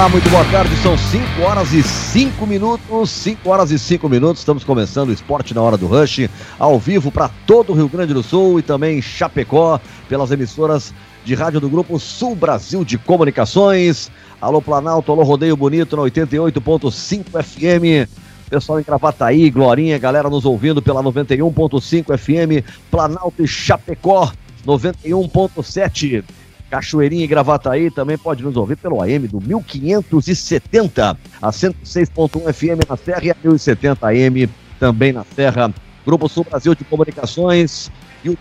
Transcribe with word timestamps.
Olá, 0.00 0.08
muito 0.08 0.30
boa 0.30 0.44
tarde. 0.46 0.74
São 0.78 0.96
5 0.96 1.42
horas 1.42 1.74
e 1.74 1.82
5 1.82 2.46
minutos. 2.46 3.10
5 3.10 3.50
horas 3.50 3.70
e 3.70 3.78
5 3.78 4.08
minutos. 4.08 4.40
Estamos 4.40 4.64
começando 4.64 5.10
o 5.10 5.12
Esporte 5.12 5.52
na 5.52 5.60
Hora 5.60 5.76
do 5.76 5.86
Rush, 5.86 6.26
ao 6.58 6.78
vivo 6.78 7.12
para 7.12 7.28
todo 7.46 7.70
o 7.70 7.76
Rio 7.76 7.86
Grande 7.86 8.14
do 8.14 8.22
Sul 8.22 8.58
e 8.58 8.62
também 8.62 9.02
Chapecó, 9.02 9.78
pelas 10.08 10.30
emissoras 10.30 10.94
de 11.22 11.34
rádio 11.34 11.60
do 11.60 11.68
Grupo 11.68 12.00
Sul 12.00 12.34
Brasil 12.34 12.82
de 12.82 12.96
Comunicações. 12.96 14.10
Alô 14.40 14.62
Planalto, 14.62 15.12
alô 15.12 15.22
Rodeio 15.22 15.54
Bonito 15.54 15.98
na 15.98 16.02
88.5 16.04 17.42
FM. 17.42 18.08
Pessoal 18.48 18.80
em 18.80 18.82
Gravataí, 18.82 19.50
Glorinha, 19.50 19.98
galera 19.98 20.30
nos 20.30 20.46
ouvindo 20.46 20.80
pela 20.80 21.02
91.5 21.02 22.16
FM, 22.16 22.66
Planalto 22.90 23.44
e 23.44 23.46
Chapecó, 23.46 24.32
91.7. 24.66 26.24
Cachoeirinha 26.70 27.24
e 27.24 27.26
Gravataí 27.26 27.90
também 27.90 28.16
pode 28.16 28.44
nos 28.44 28.56
ouvir 28.56 28.76
pelo 28.76 29.02
AM 29.02 29.26
do 29.26 29.40
1570, 29.40 31.18
a 31.42 31.50
106.1 31.50 32.52
FM 32.52 32.88
na 32.88 32.96
Serra 32.96 33.24
e 33.24 33.30
a 33.30 33.36
1070 33.42 34.06
AM 34.06 34.48
também 34.78 35.12
na 35.12 35.24
Serra. 35.24 35.74
Grupo 36.06 36.28
Sul 36.28 36.46
Brasil 36.48 36.74
de 36.74 36.84
Comunicações 36.84 37.90
e 38.24 38.30
o 38.30 38.38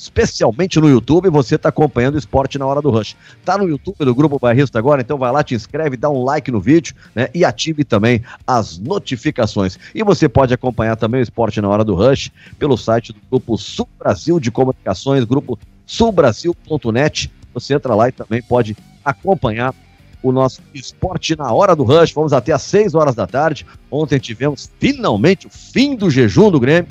especialmente 0.00 0.80
no 0.80 0.88
YouTube, 0.88 1.28
você 1.28 1.56
está 1.56 1.68
acompanhando 1.68 2.14
o 2.14 2.18
esporte 2.18 2.58
na 2.58 2.66
hora 2.66 2.80
do 2.80 2.90
rush. 2.90 3.14
Tá 3.44 3.58
no 3.58 3.68
YouTube 3.68 3.98
do 3.98 4.14
Grupo 4.14 4.38
Bairrista 4.38 4.78
agora, 4.78 5.02
então 5.02 5.18
vai 5.18 5.30
lá, 5.30 5.44
te 5.44 5.54
inscreve, 5.54 5.94
dá 5.94 6.08
um 6.08 6.24
like 6.24 6.50
no 6.50 6.58
vídeo, 6.58 6.94
né? 7.14 7.28
E 7.34 7.44
ative 7.44 7.84
também 7.84 8.22
as 8.46 8.78
notificações. 8.78 9.78
E 9.94 10.02
você 10.02 10.26
pode 10.26 10.54
acompanhar 10.54 10.96
também 10.96 11.20
o 11.20 11.22
esporte 11.22 11.60
na 11.60 11.68
hora 11.68 11.84
do 11.84 11.94
rush 11.94 12.32
pelo 12.58 12.78
site 12.78 13.12
do 13.12 13.20
Grupo 13.30 13.58
Sul 13.58 13.86
Brasil 13.98 14.40
de 14.40 14.50
Comunicações, 14.50 15.24
grupo 15.24 15.58
sulbrasil.net. 15.84 17.30
Você 17.52 17.74
entra 17.74 17.94
lá 17.94 18.08
e 18.08 18.12
também 18.12 18.40
pode 18.40 18.74
acompanhar 19.04 19.74
o 20.22 20.32
nosso 20.32 20.62
esporte 20.72 21.36
na 21.36 21.52
hora 21.52 21.76
do 21.76 21.84
rush. 21.84 22.12
Vamos 22.12 22.32
até 22.32 22.52
às 22.52 22.62
6 22.62 22.94
horas 22.94 23.14
da 23.14 23.26
tarde. 23.26 23.66
Ontem 23.90 24.18
tivemos 24.18 24.70
finalmente 24.78 25.46
o 25.46 25.50
fim 25.50 25.94
do 25.94 26.08
jejum 26.08 26.50
do 26.50 26.58
Grêmio. 26.58 26.90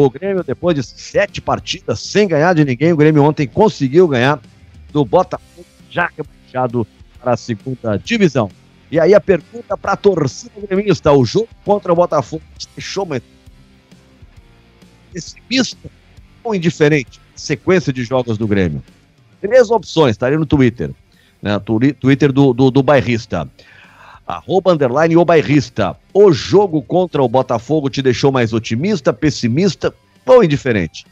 O 0.00 0.08
Grêmio, 0.08 0.44
depois 0.44 0.76
de 0.76 0.82
sete 0.84 1.40
partidas 1.40 1.98
sem 1.98 2.28
ganhar 2.28 2.54
de 2.54 2.64
ninguém, 2.64 2.92
o 2.92 2.96
Grêmio 2.96 3.24
ontem 3.24 3.48
conseguiu 3.48 4.06
ganhar 4.06 4.40
do 4.92 5.04
Botafogo, 5.04 5.66
já 5.90 6.08
rebaixado 6.16 6.86
para 7.18 7.32
a 7.32 7.36
segunda 7.36 7.96
divisão. 7.96 8.48
E 8.92 9.00
aí 9.00 9.12
a 9.12 9.20
pergunta 9.20 9.76
para 9.76 9.94
a 9.94 9.96
torcida 9.96 10.52
gremista: 10.68 11.10
o 11.10 11.24
jogo 11.24 11.48
contra 11.64 11.92
o 11.92 11.96
Botafogo 11.96 12.44
deixou 12.76 13.04
mais 13.04 13.24
pessimista 15.12 15.90
ou 16.44 16.54
indiferente? 16.54 17.20
Sequência 17.34 17.92
de 17.92 18.04
jogos 18.04 18.38
do 18.38 18.46
Grêmio. 18.46 18.80
Três 19.40 19.68
opções, 19.68 20.12
estaria 20.12 20.36
tá 20.36 20.40
no 20.40 20.46
Twitter. 20.46 20.92
Né? 21.42 21.60
Twitter 21.98 22.30
do, 22.30 22.52
do, 22.52 22.70
do 22.70 22.84
bairrista 22.84 23.50
arroba 24.28 24.74
underline 24.74 25.16
o 25.16 25.24
bairrista. 25.24 25.96
O 26.12 26.30
jogo 26.30 26.82
contra 26.82 27.22
o 27.22 27.28
Botafogo 27.28 27.88
te 27.88 28.02
deixou 28.02 28.30
mais 28.30 28.52
otimista, 28.52 29.10
pessimista 29.10 29.92
ou 30.26 30.44
indiferente? 30.44 31.06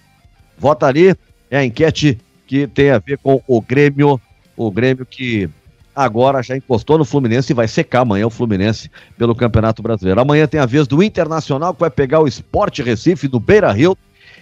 Vota 0.58 0.86
ali, 0.86 1.16
é 1.50 1.56
a 1.58 1.64
enquete 1.64 2.18
que 2.46 2.66
tem 2.66 2.90
a 2.90 2.98
ver 2.98 3.18
com 3.18 3.42
o 3.46 3.60
Grêmio, 3.62 4.20
o 4.54 4.70
Grêmio 4.70 5.06
que 5.06 5.48
agora 5.94 6.42
já 6.42 6.54
encostou 6.54 6.98
no 6.98 7.06
Fluminense 7.06 7.52
e 7.52 7.54
vai 7.54 7.66
secar 7.66 8.00
amanhã 8.00 8.26
o 8.26 8.30
Fluminense 8.30 8.90
pelo 9.16 9.34
Campeonato 9.34 9.82
Brasileiro. 9.82 10.20
Amanhã 10.20 10.46
tem 10.46 10.60
a 10.60 10.66
vez 10.66 10.86
do 10.86 11.02
Internacional 11.02 11.72
que 11.72 11.80
vai 11.80 11.90
pegar 11.90 12.20
o 12.20 12.28
Sport 12.28 12.80
Recife 12.80 13.26
do 13.26 13.40
Beira 13.40 13.72
Rio. 13.72 13.96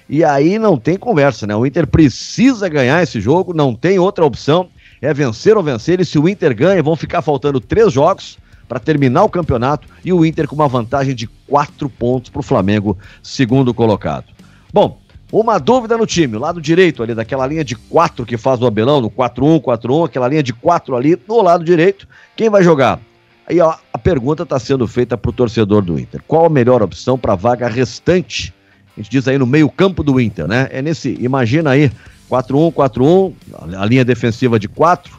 E 0.09 0.25
aí 0.25 0.59
não 0.59 0.77
tem 0.77 0.99
conversa, 0.99 1.47
né? 1.47 1.55
O 1.55 1.65
Inter 1.65 1.87
precisa 1.87 2.69
ganhar 2.69 3.03
esse 3.03 3.21
jogo, 3.21 3.55
não 3.55 3.75
tem 3.75 3.99
outra 3.99 4.25
opção. 4.25 4.69
É 5.01 5.15
vencer 5.15 5.57
ou 5.57 5.63
vencer. 5.63 6.01
E 6.01 6.05
se 6.05 6.19
o 6.19 6.29
Inter 6.29 6.55
ganha, 6.55 6.83
vão 6.83 6.97
ficar 6.97 7.23
faltando 7.23 7.61
três 7.61 7.93
jogos 7.93 8.37
para 8.69 8.81
terminar 8.81 9.25
o 9.25 9.29
campeonato 9.29 9.89
e 10.05 10.13
o 10.13 10.25
Inter 10.25 10.49
com 10.49 10.55
uma 10.55 10.69
vantagem 10.69 11.15
de 11.15 11.27
quatro 11.27 11.89
pontos 11.89 12.31
para 12.31 12.41
o 12.41 12.43
Flamengo, 12.43 12.97
segundo 13.23 13.73
colocado. 13.75 14.27
Bom, 14.73 14.99
uma 15.33 15.59
dúvida 15.59 15.97
no 15.97 16.07
time, 16.07 16.37
o 16.37 16.41
lado 16.41 16.61
direito 16.61 17.03
ali, 17.03 17.15
daquela 17.15 17.47
linha 17.47 17.65
de 17.65 17.75
quatro 17.75 18.25
que 18.25 18.37
faz 18.37 18.61
o 18.63 18.67
Abelão, 18.67 19.01
no 19.01 19.11
4-1, 19.11 19.61
4-1, 19.61 20.07
aquela 20.07 20.29
linha 20.29 20.43
de 20.43 20.53
quatro 20.53 20.95
ali, 20.95 21.19
no 21.27 21.43
lado 21.43 21.65
direito, 21.65 22.07
quem 22.37 22.49
vai 22.49 22.63
jogar? 22.63 23.01
Aí 23.47 23.61
ó, 23.61 23.75
a 23.93 23.99
pergunta 23.99 24.45
está 24.45 24.59
sendo 24.59 24.87
feita 24.87 25.19
para 25.19 25.29
o 25.29 25.33
torcedor 25.33 25.83
do 25.83 25.99
Inter. 25.99 26.23
Qual 26.27 26.47
a 26.47 26.51
melhor 26.51 26.83
opção 26.83 27.19
para 27.19 27.33
a 27.33 27.37
vaga 27.37 27.69
restante? 27.69 28.55
A 28.97 29.01
gente 29.01 29.11
diz 29.11 29.27
aí 29.27 29.37
no 29.37 29.47
meio 29.47 29.69
campo 29.69 30.03
do 30.03 30.21
Inter, 30.21 30.47
né? 30.47 30.69
É 30.71 30.81
nesse, 30.81 31.19
imagina 31.21 31.71
aí, 31.71 31.91
4-1, 32.31 32.73
4-1, 32.73 33.33
a 33.77 33.85
linha 33.85 34.05
defensiva 34.05 34.59
de 34.59 34.69
quatro, 34.69 35.19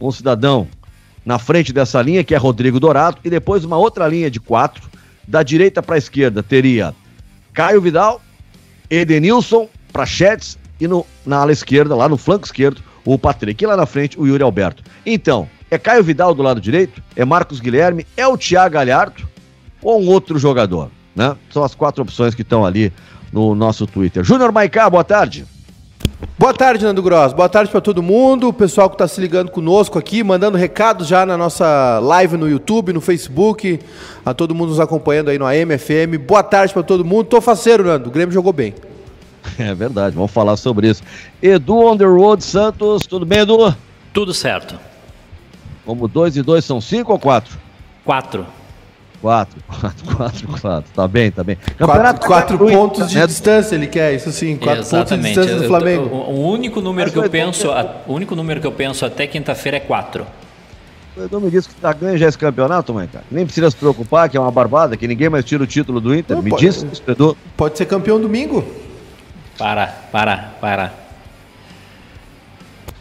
um 0.00 0.10
cidadão 0.10 0.68
na 1.24 1.38
frente 1.38 1.72
dessa 1.72 2.00
linha, 2.02 2.22
que 2.22 2.34
é 2.34 2.38
Rodrigo 2.38 2.78
Dourado, 2.78 3.18
e 3.24 3.30
depois 3.30 3.64
uma 3.64 3.76
outra 3.76 4.06
linha 4.06 4.30
de 4.30 4.40
quatro. 4.40 4.90
Da 5.26 5.42
direita 5.42 5.82
para 5.82 5.94
a 5.94 5.98
esquerda 5.98 6.42
teria 6.42 6.94
Caio 7.54 7.80
Vidal, 7.80 8.20
Edenilson, 8.90 9.68
Prachetes 9.90 10.58
e 10.78 10.86
no, 10.86 11.06
na 11.24 11.38
ala 11.38 11.52
esquerda, 11.52 11.96
lá 11.96 12.08
no 12.08 12.18
flanco 12.18 12.44
esquerdo, 12.44 12.82
o 13.06 13.18
Patrick. 13.18 13.64
E 13.64 13.66
lá 13.66 13.74
na 13.74 13.86
frente, 13.86 14.20
o 14.20 14.26
Yuri 14.26 14.42
Alberto. 14.42 14.82
Então, 15.06 15.48
é 15.70 15.78
Caio 15.78 16.04
Vidal 16.04 16.34
do 16.34 16.42
lado 16.42 16.60
direito, 16.60 17.02
é 17.16 17.24
Marcos 17.24 17.58
Guilherme, 17.58 18.06
é 18.16 18.26
o 18.26 18.36
Thiago 18.36 18.74
Galhardo 18.74 19.26
ou 19.82 20.02
um 20.02 20.08
outro 20.08 20.38
jogador, 20.38 20.90
né? 21.16 21.36
São 21.50 21.64
as 21.64 21.74
quatro 21.74 22.02
opções 22.02 22.34
que 22.34 22.42
estão 22.42 22.66
ali 22.66 22.92
no 23.32 23.54
nosso 23.54 23.86
Twitter. 23.86 24.24
Júnior 24.24 24.52
Maicá, 24.52 24.88
boa 24.90 25.04
tarde. 25.04 25.46
Boa 26.38 26.54
tarde, 26.54 26.84
Nando 26.84 27.02
Gross. 27.02 27.32
Boa 27.32 27.48
tarde 27.48 27.70
para 27.70 27.80
todo 27.80 28.02
mundo, 28.02 28.48
o 28.48 28.52
pessoal 28.52 28.88
que 28.88 28.94
está 28.94 29.06
se 29.08 29.20
ligando 29.20 29.50
conosco 29.50 29.98
aqui, 29.98 30.22
mandando 30.22 30.56
recados 30.56 31.06
já 31.06 31.26
na 31.26 31.36
nossa 31.36 31.98
live 32.00 32.36
no 32.36 32.48
YouTube, 32.48 32.92
no 32.92 33.00
Facebook, 33.00 33.80
a 34.24 34.32
todo 34.32 34.54
mundo 34.54 34.70
nos 34.70 34.80
acompanhando 34.80 35.30
aí 35.30 35.38
no 35.38 35.46
AMFM. 35.46 36.18
Boa 36.26 36.42
tarde 36.42 36.72
para 36.72 36.82
todo 36.82 37.04
mundo. 37.04 37.24
Tô 37.24 37.40
faceiro, 37.40 37.84
Nando. 37.84 38.08
O 38.08 38.12
Grêmio 38.12 38.32
jogou 38.32 38.52
bem. 38.52 38.74
É 39.58 39.74
verdade, 39.74 40.16
vamos 40.16 40.30
falar 40.30 40.56
sobre 40.56 40.88
isso. 40.88 41.02
Edu 41.42 41.76
on 41.76 41.98
the 41.98 42.04
road, 42.04 42.42
Santos, 42.42 43.06
tudo 43.06 43.26
bem, 43.26 43.40
Edu? 43.40 43.76
Tudo 44.10 44.32
certo. 44.32 44.80
Como 45.84 46.08
dois 46.08 46.34
e 46.36 46.42
dois 46.42 46.64
são 46.64 46.80
cinco 46.80 47.12
ou 47.12 47.18
quatro? 47.18 47.58
Quatro. 48.04 48.46
Quatro, 49.24 49.58
quatro, 49.66 50.04
quatro, 50.16 50.48
quatro. 50.48 50.90
Tá 50.94 51.08
bem, 51.08 51.30
tá 51.30 51.42
bem. 51.42 51.56
Campeonato 51.78 52.26
quatro, 52.26 52.58
quatro 52.58 52.76
pontos 52.76 53.08
de 53.08 53.18
né? 53.18 53.26
distância, 53.26 53.74
ele 53.74 53.86
quer, 53.86 54.14
isso 54.14 54.30
sim. 54.30 54.54
Quatro 54.54 54.82
Exatamente. 54.82 55.08
pontos 55.08 55.16
de 55.16 55.28
distância 55.28 55.56
do 55.56 55.66
Flamengo. 55.66 56.08
Eu, 56.10 56.34
o 56.34 56.50
único 56.50 56.82
número 56.82 57.10
que 57.10 57.16
eu 57.16 57.30
penso, 57.30 57.70
a, 57.70 58.02
o 58.06 58.12
único 58.12 58.36
número 58.36 58.60
que 58.60 58.66
eu 58.66 58.72
penso 58.72 59.06
até 59.06 59.26
quinta-feira 59.26 59.78
é 59.78 59.80
quatro. 59.80 60.26
O 61.16 61.22
Edu 61.22 61.40
me 61.40 61.50
disse 61.50 61.70
que 61.70 61.74
tá 61.76 61.90
ganho 61.94 62.18
já 62.18 62.28
esse 62.28 62.36
campeonato, 62.36 62.92
mãe, 62.92 63.08
cara. 63.10 63.24
Nem 63.30 63.46
precisa 63.46 63.70
se 63.70 63.76
preocupar, 63.76 64.28
que 64.28 64.36
é 64.36 64.40
uma 64.40 64.50
barbada, 64.50 64.94
que 64.94 65.08
ninguém 65.08 65.30
mais 65.30 65.42
tira 65.42 65.62
o 65.62 65.66
título 65.66 66.02
do 66.02 66.14
Inter. 66.14 66.36
Não, 66.36 66.42
me 66.42 66.50
pode, 66.50 66.66
disse, 66.66 66.86
Edu. 67.08 67.34
Pode 67.56 67.78
ser 67.78 67.86
campeão 67.86 68.20
domingo. 68.20 68.62
Para, 69.56 69.86
para, 70.12 70.52
para. 70.60 71.04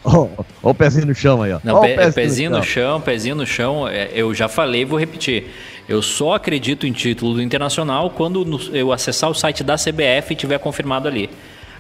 Olha 0.05 0.29
o 0.61 0.73
pezinho 0.73 1.07
no 1.07 1.15
chão 1.15 1.41
aí, 1.41 1.53
ó. 1.53 1.59
Não, 1.63 1.81
pe, 1.81 1.95
pezinho, 1.95 2.13
pezinho 2.13 2.49
no, 2.49 2.63
chão. 2.63 2.63
no 2.63 2.65
chão, 2.65 3.01
pezinho 3.01 3.35
no 3.35 3.45
chão. 3.45 3.87
É, 3.87 4.09
eu 4.13 4.33
já 4.33 4.47
falei, 4.47 4.83
vou 4.85 4.99
repetir. 4.99 5.51
Eu 5.87 6.01
só 6.01 6.35
acredito 6.35 6.87
em 6.87 6.91
título 6.91 7.33
do 7.33 7.41
Internacional 7.41 8.09
quando 8.09 8.45
eu 8.73 8.91
acessar 8.91 9.29
o 9.29 9.33
site 9.33 9.63
da 9.63 9.75
CBF 9.75 10.31
e 10.31 10.35
tiver 10.35 10.57
confirmado 10.59 11.07
ali. 11.07 11.29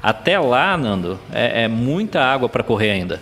Até 0.01 0.37
lá, 0.37 0.77
Nando, 0.77 1.17
é, 1.31 1.63
é 1.63 1.67
muita 1.67 2.21
água 2.21 2.49
para 2.49 2.61
correr 2.61 2.91
ainda. 2.91 3.21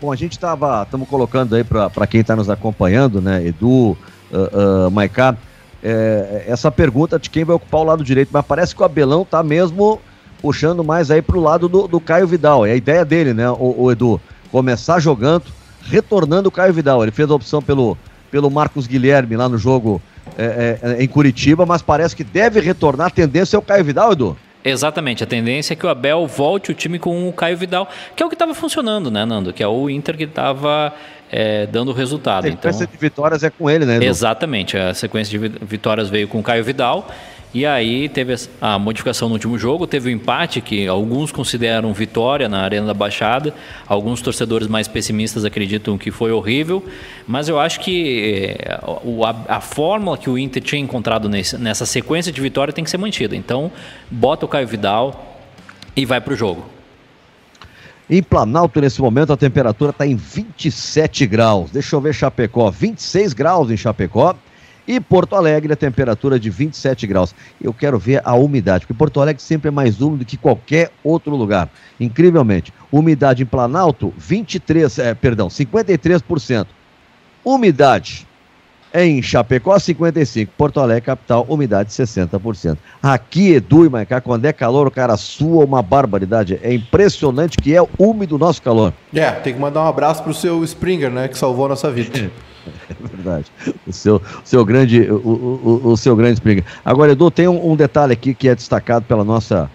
Bom, 0.00 0.12
a 0.12 0.16
gente 0.16 0.32
estava, 0.32 0.82
estamos 0.82 1.08
colocando 1.08 1.56
aí 1.56 1.64
para 1.64 2.06
quem 2.06 2.20
está 2.20 2.36
nos 2.36 2.50
acompanhando, 2.50 3.22
né, 3.22 3.46
Edu, 3.46 3.92
uh, 3.92 3.96
uh, 4.86 4.90
Maiká, 4.90 5.34
é, 5.82 6.44
essa 6.46 6.70
pergunta 6.70 7.18
de 7.18 7.30
quem 7.30 7.44
vai 7.44 7.56
ocupar 7.56 7.80
o 7.80 7.84
lado 7.84 8.04
direito, 8.04 8.28
mas 8.30 8.44
parece 8.44 8.74
que 8.74 8.82
o 8.82 8.84
Abelão 8.84 9.22
está 9.22 9.42
mesmo 9.42 9.98
puxando 10.42 10.84
mais 10.84 11.10
aí 11.10 11.22
para 11.22 11.38
o 11.38 11.40
lado 11.40 11.66
do, 11.66 11.88
do, 11.88 11.98
Caio 11.98 12.26
Vidal. 12.26 12.66
É 12.66 12.72
a 12.72 12.76
ideia 12.76 13.06
dele, 13.06 13.32
né, 13.32 13.48
o, 13.50 13.74
o 13.78 13.90
Edu, 13.90 14.20
começar 14.52 14.98
jogando, 14.98 15.44
retornando 15.82 16.50
o 16.50 16.52
Caio 16.52 16.74
Vidal. 16.74 17.02
Ele 17.02 17.12
fez 17.12 17.30
a 17.30 17.34
opção 17.34 17.62
pelo 17.62 17.96
pelo 18.36 18.50
Marcos 18.50 18.86
Guilherme 18.86 19.34
lá 19.34 19.48
no 19.48 19.56
jogo 19.56 20.02
é, 20.36 20.78
é, 20.82 21.02
em 21.02 21.08
Curitiba, 21.08 21.64
mas 21.64 21.80
parece 21.80 22.14
que 22.14 22.22
deve 22.22 22.60
retornar. 22.60 23.06
A 23.06 23.10
tendência 23.10 23.56
é 23.56 23.58
o 23.58 23.62
Caio 23.62 23.82
Vidal, 23.82 24.12
Edu? 24.12 24.36
Exatamente, 24.62 25.24
a 25.24 25.26
tendência 25.26 25.72
é 25.72 25.76
que 25.76 25.86
o 25.86 25.88
Abel 25.88 26.26
volte 26.26 26.70
o 26.70 26.74
time 26.74 26.98
com 26.98 27.26
o 27.26 27.32
Caio 27.32 27.56
Vidal, 27.56 27.88
que 28.14 28.22
é 28.22 28.26
o 28.26 28.28
que 28.28 28.34
estava 28.34 28.52
funcionando, 28.52 29.10
né, 29.10 29.24
Nando? 29.24 29.54
Que 29.54 29.62
é 29.62 29.66
o 29.66 29.88
Inter 29.88 30.18
que 30.18 30.24
estava 30.24 30.92
é, 31.32 31.66
dando 31.66 31.92
resultado. 31.92 32.46
A 32.46 32.50
sequência 32.50 32.84
então... 32.84 32.92
de 32.92 33.00
vitórias 33.00 33.42
é 33.42 33.48
com 33.48 33.70
ele, 33.70 33.86
né? 33.86 33.96
Edu? 33.96 34.04
Exatamente, 34.04 34.76
a 34.76 34.92
sequência 34.92 35.38
de 35.38 35.48
vitórias 35.64 36.10
veio 36.10 36.28
com 36.28 36.38
o 36.38 36.42
Caio 36.42 36.62
Vidal. 36.62 37.08
E 37.56 37.64
aí 37.64 38.06
teve 38.06 38.34
a 38.60 38.78
modificação 38.78 39.28
no 39.28 39.34
último 39.34 39.56
jogo, 39.56 39.86
teve 39.86 40.10
o 40.10 40.12
um 40.12 40.14
empate 40.14 40.60
que 40.60 40.86
alguns 40.86 41.32
consideram 41.32 41.90
vitória 41.94 42.50
na 42.50 42.60
Arena 42.60 42.88
da 42.88 42.92
Baixada, 42.92 43.54
alguns 43.86 44.20
torcedores 44.20 44.68
mais 44.68 44.86
pessimistas 44.86 45.42
acreditam 45.42 45.96
que 45.96 46.10
foi 46.10 46.30
horrível, 46.32 46.84
mas 47.26 47.48
eu 47.48 47.58
acho 47.58 47.80
que 47.80 48.58
é, 48.58 48.78
a, 48.78 49.56
a 49.56 49.60
fórmula 49.62 50.18
que 50.18 50.28
o 50.28 50.36
Inter 50.36 50.62
tinha 50.62 50.82
encontrado 50.82 51.30
nesse, 51.30 51.56
nessa 51.56 51.86
sequência 51.86 52.30
de 52.30 52.38
vitória 52.42 52.74
tem 52.74 52.84
que 52.84 52.90
ser 52.90 52.98
mantida. 52.98 53.34
Então, 53.34 53.72
bota 54.10 54.44
o 54.44 54.48
Caio 54.48 54.68
Vidal 54.68 55.40
e 55.96 56.04
vai 56.04 56.20
para 56.20 56.34
o 56.34 56.36
jogo. 56.36 56.62
Em 58.10 58.22
Planalto, 58.22 58.82
nesse 58.82 59.00
momento, 59.00 59.32
a 59.32 59.36
temperatura 59.36 59.92
está 59.92 60.06
em 60.06 60.14
27 60.14 61.26
graus. 61.26 61.70
Deixa 61.70 61.96
eu 61.96 62.02
ver 62.02 62.12
Chapecó, 62.12 62.70
26 62.70 63.32
graus 63.32 63.70
em 63.70 63.78
Chapecó. 63.78 64.36
E 64.86 65.00
Porto 65.00 65.34
Alegre, 65.34 65.72
a 65.72 65.76
temperatura 65.76 66.38
de 66.38 66.48
27 66.48 67.06
graus. 67.06 67.34
Eu 67.60 67.72
quero 67.72 67.98
ver 67.98 68.20
a 68.24 68.34
umidade, 68.34 68.86
porque 68.86 68.96
Porto 68.96 69.20
Alegre 69.20 69.42
sempre 69.42 69.68
é 69.68 69.70
mais 69.70 70.00
úmido 70.00 70.24
que 70.24 70.36
qualquer 70.36 70.90
outro 71.02 71.34
lugar. 71.34 71.68
Incrivelmente. 71.98 72.72
Umidade 72.92 73.42
em 73.42 73.46
Planalto, 73.46 74.14
23, 74.16 74.98
é, 74.98 75.14
perdão, 75.14 75.48
53%. 75.48 76.66
Umidade 77.44 78.26
em 78.94 79.20
Chapecó, 79.20 79.74
55%. 79.74 80.48
Porto 80.56 80.80
Alegre, 80.80 81.02
capital, 81.02 81.44
umidade 81.48 81.90
60%. 81.90 82.78
Aqui, 83.02 83.52
Edu 83.52 83.84
e 83.84 83.88
Maicá, 83.88 84.20
quando 84.20 84.44
é 84.46 84.52
calor, 84.52 84.86
o 84.86 84.90
cara 84.90 85.16
sua 85.16 85.64
uma 85.64 85.82
barbaridade. 85.82 86.58
É 86.62 86.72
impressionante 86.72 87.58
que 87.58 87.76
é 87.76 87.82
úmido 87.98 88.36
o 88.36 88.38
nosso 88.38 88.62
calor. 88.62 88.92
É, 89.12 89.30
tem 89.32 89.52
que 89.52 89.60
mandar 89.60 89.82
um 89.82 89.88
abraço 89.88 90.22
pro 90.22 90.32
seu 90.32 90.62
Springer, 90.64 91.10
né, 91.10 91.28
que 91.28 91.36
salvou 91.36 91.66
a 91.66 91.70
nossa 91.70 91.90
vida. 91.90 92.30
É 92.90 93.16
verdade. 93.16 93.46
O 93.86 93.92
seu, 93.92 94.22
seu 94.44 94.64
grande, 94.64 95.02
o, 95.10 95.16
o, 95.16 95.80
o 95.92 95.96
seu 95.96 96.16
grande 96.16 96.34
Springer. 96.34 96.64
Agora, 96.84 97.12
Edu, 97.12 97.30
tem 97.30 97.48
um, 97.48 97.72
um, 97.72 97.76
detalhe 97.76 98.12
aqui 98.12 98.34
que 98.34 98.48
é 98.48 98.54
destacado 98.54 99.04
pela 99.04 99.24
nossa, 99.24 99.70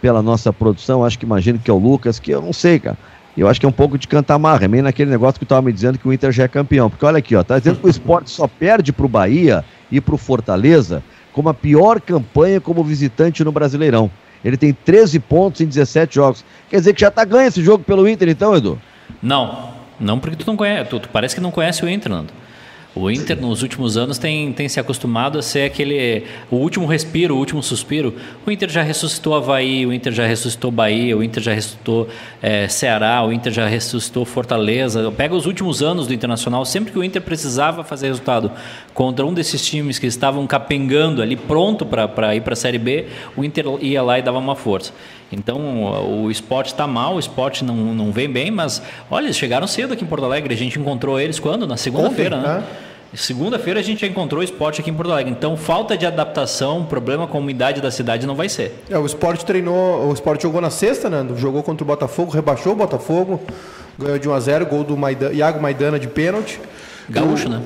pela 0.00 0.22
nossa 0.22 0.52
produção, 0.52 1.04
acho 1.04 1.18
que 1.18 1.24
imagino 1.24 1.58
que 1.58 1.70
é 1.70 1.74
o 1.74 1.78
Lucas, 1.78 2.18
que 2.18 2.30
eu 2.30 2.40
não 2.40 2.52
sei, 2.52 2.78
cara. 2.78 2.96
Eu 3.36 3.48
acho 3.48 3.60
que 3.60 3.66
é 3.66 3.68
um 3.68 3.72
pouco 3.72 3.96
de 3.96 4.08
cantar 4.08 4.38
marra, 4.38 4.64
é 4.64 4.68
meio 4.68 4.82
naquele 4.82 5.10
negócio 5.10 5.38
que 5.38 5.44
estava 5.44 5.62
me 5.62 5.72
dizendo 5.72 5.98
que 5.98 6.06
o 6.06 6.12
Inter 6.12 6.32
já 6.32 6.44
é 6.44 6.48
campeão. 6.48 6.90
Porque 6.90 7.04
olha 7.06 7.18
aqui, 7.18 7.36
ó, 7.36 7.42
tá 7.42 7.58
dizendo 7.58 7.78
que 7.78 7.86
o 7.86 7.90
esporte 7.90 8.30
só 8.30 8.46
perde 8.46 8.92
para 8.92 9.06
o 9.06 9.08
Bahia 9.08 9.64
e 9.90 10.00
para 10.00 10.14
o 10.14 10.18
Fortaleza 10.18 11.02
com 11.32 11.48
a 11.48 11.54
pior 11.54 12.00
campanha 12.00 12.60
como 12.60 12.82
visitante 12.82 13.44
no 13.44 13.52
Brasileirão. 13.52 14.10
Ele 14.44 14.56
tem 14.56 14.72
13 14.72 15.20
pontos 15.20 15.60
em 15.60 15.66
17 15.66 16.14
jogos. 16.14 16.44
Quer 16.68 16.78
dizer 16.78 16.94
que 16.94 17.00
já 17.00 17.10
tá 17.10 17.24
ganho 17.24 17.48
esse 17.48 17.62
jogo 17.62 17.84
pelo 17.84 18.08
Inter, 18.08 18.28
então, 18.28 18.56
Edu? 18.56 18.80
Não, 19.22 19.70
não 20.00 20.18
porque 20.18 20.36
tu 20.36 20.46
não 20.46 20.56
conhece, 20.56 20.90
tu, 20.90 21.00
tu 21.00 21.08
parece 21.08 21.34
que 21.34 21.40
não 21.40 21.50
conhece 21.50 21.84
o 21.84 21.88
Inter, 21.88 22.10
Nando. 22.10 22.32
O 22.92 23.08
Inter, 23.08 23.40
nos 23.40 23.62
últimos 23.62 23.96
anos, 23.96 24.18
tem, 24.18 24.52
tem 24.52 24.68
se 24.68 24.80
acostumado 24.80 25.38
a 25.38 25.42
ser 25.42 25.62
aquele. 25.62 26.24
O 26.50 26.56
último 26.56 26.86
respiro, 26.86 27.36
o 27.36 27.38
último 27.38 27.62
suspiro. 27.62 28.12
O 28.44 28.50
Inter 28.50 28.68
já 28.68 28.82
ressuscitou 28.82 29.32
Havaí, 29.36 29.86
o 29.86 29.92
Inter 29.92 30.12
já 30.12 30.26
ressuscitou 30.26 30.72
Bahia, 30.72 31.16
o 31.16 31.22
Inter 31.22 31.40
já 31.40 31.54
ressuscitou 31.54 32.08
é, 32.42 32.66
Ceará, 32.66 33.22
o 33.24 33.32
Inter 33.32 33.52
já 33.52 33.68
ressuscitou 33.68 34.24
Fortaleza. 34.24 35.08
Pega 35.12 35.36
os 35.36 35.46
últimos 35.46 35.84
anos 35.84 36.08
do 36.08 36.14
Internacional, 36.14 36.64
sempre 36.64 36.90
que 36.90 36.98
o 36.98 37.04
Inter 37.04 37.22
precisava 37.22 37.84
fazer 37.84 38.08
resultado 38.08 38.50
contra 38.92 39.24
um 39.24 39.32
desses 39.32 39.64
times 39.64 39.96
que 39.96 40.08
estavam 40.08 40.44
capengando 40.48 41.22
ali, 41.22 41.36
pronto 41.36 41.86
para 41.86 42.34
ir 42.34 42.40
para 42.40 42.54
a 42.54 42.56
Série 42.56 42.78
B, 42.78 43.06
o 43.36 43.44
Inter 43.44 43.66
ia 43.80 44.02
lá 44.02 44.18
e 44.18 44.22
dava 44.22 44.38
uma 44.38 44.56
força. 44.56 44.92
Então 45.32 46.22
o 46.24 46.30
esporte 46.30 46.68
está 46.68 46.86
mal, 46.86 47.14
o 47.14 47.18
esporte 47.18 47.64
não, 47.64 47.74
não 47.74 48.10
vem 48.10 48.28
bem, 48.28 48.50
mas 48.50 48.82
olha, 49.10 49.26
eles 49.26 49.36
chegaram 49.36 49.66
cedo 49.66 49.92
aqui 49.92 50.04
em 50.04 50.06
Porto 50.06 50.24
Alegre. 50.24 50.52
A 50.52 50.56
gente 50.56 50.78
encontrou 50.78 51.20
eles 51.20 51.38
quando? 51.38 51.66
Na 51.66 51.76
segunda-feira, 51.76 52.36
né? 52.36 52.48
né? 52.48 52.64
Segunda-feira 53.12 53.80
a 53.80 53.82
gente 53.82 54.02
já 54.02 54.06
encontrou 54.06 54.40
o 54.40 54.44
esporte 54.44 54.80
aqui 54.80 54.90
em 54.90 54.94
Porto 54.94 55.10
Alegre. 55.10 55.32
Então, 55.32 55.56
falta 55.56 55.96
de 55.96 56.06
adaptação, 56.06 56.84
problema 56.84 57.26
com 57.26 57.38
a 57.38 57.40
umidade 57.40 57.80
da 57.80 57.90
cidade 57.90 58.24
não 58.24 58.36
vai 58.36 58.48
ser. 58.48 58.84
É, 58.88 58.96
o 58.96 59.04
esporte 59.04 59.44
treinou, 59.44 60.08
o 60.08 60.12
esporte 60.12 60.44
jogou 60.44 60.60
na 60.60 60.70
sexta, 60.70 61.10
né? 61.10 61.26
Jogou 61.36 61.62
contra 61.62 61.82
o 61.82 61.86
Botafogo, 61.86 62.30
rebaixou 62.30 62.72
o 62.72 62.76
Botafogo, 62.76 63.40
ganhou 63.98 64.18
de 64.18 64.28
1 64.28 64.32
a 64.32 64.40
0 64.40 64.66
gol 64.66 64.84
do 64.84 64.96
Maidana, 64.96 65.34
Iago 65.34 65.60
Maidana 65.60 65.98
de 65.98 66.06
pênalti. 66.06 66.60
Gaúcho, 67.08 67.48
o, 67.48 67.50
né? 67.50 67.62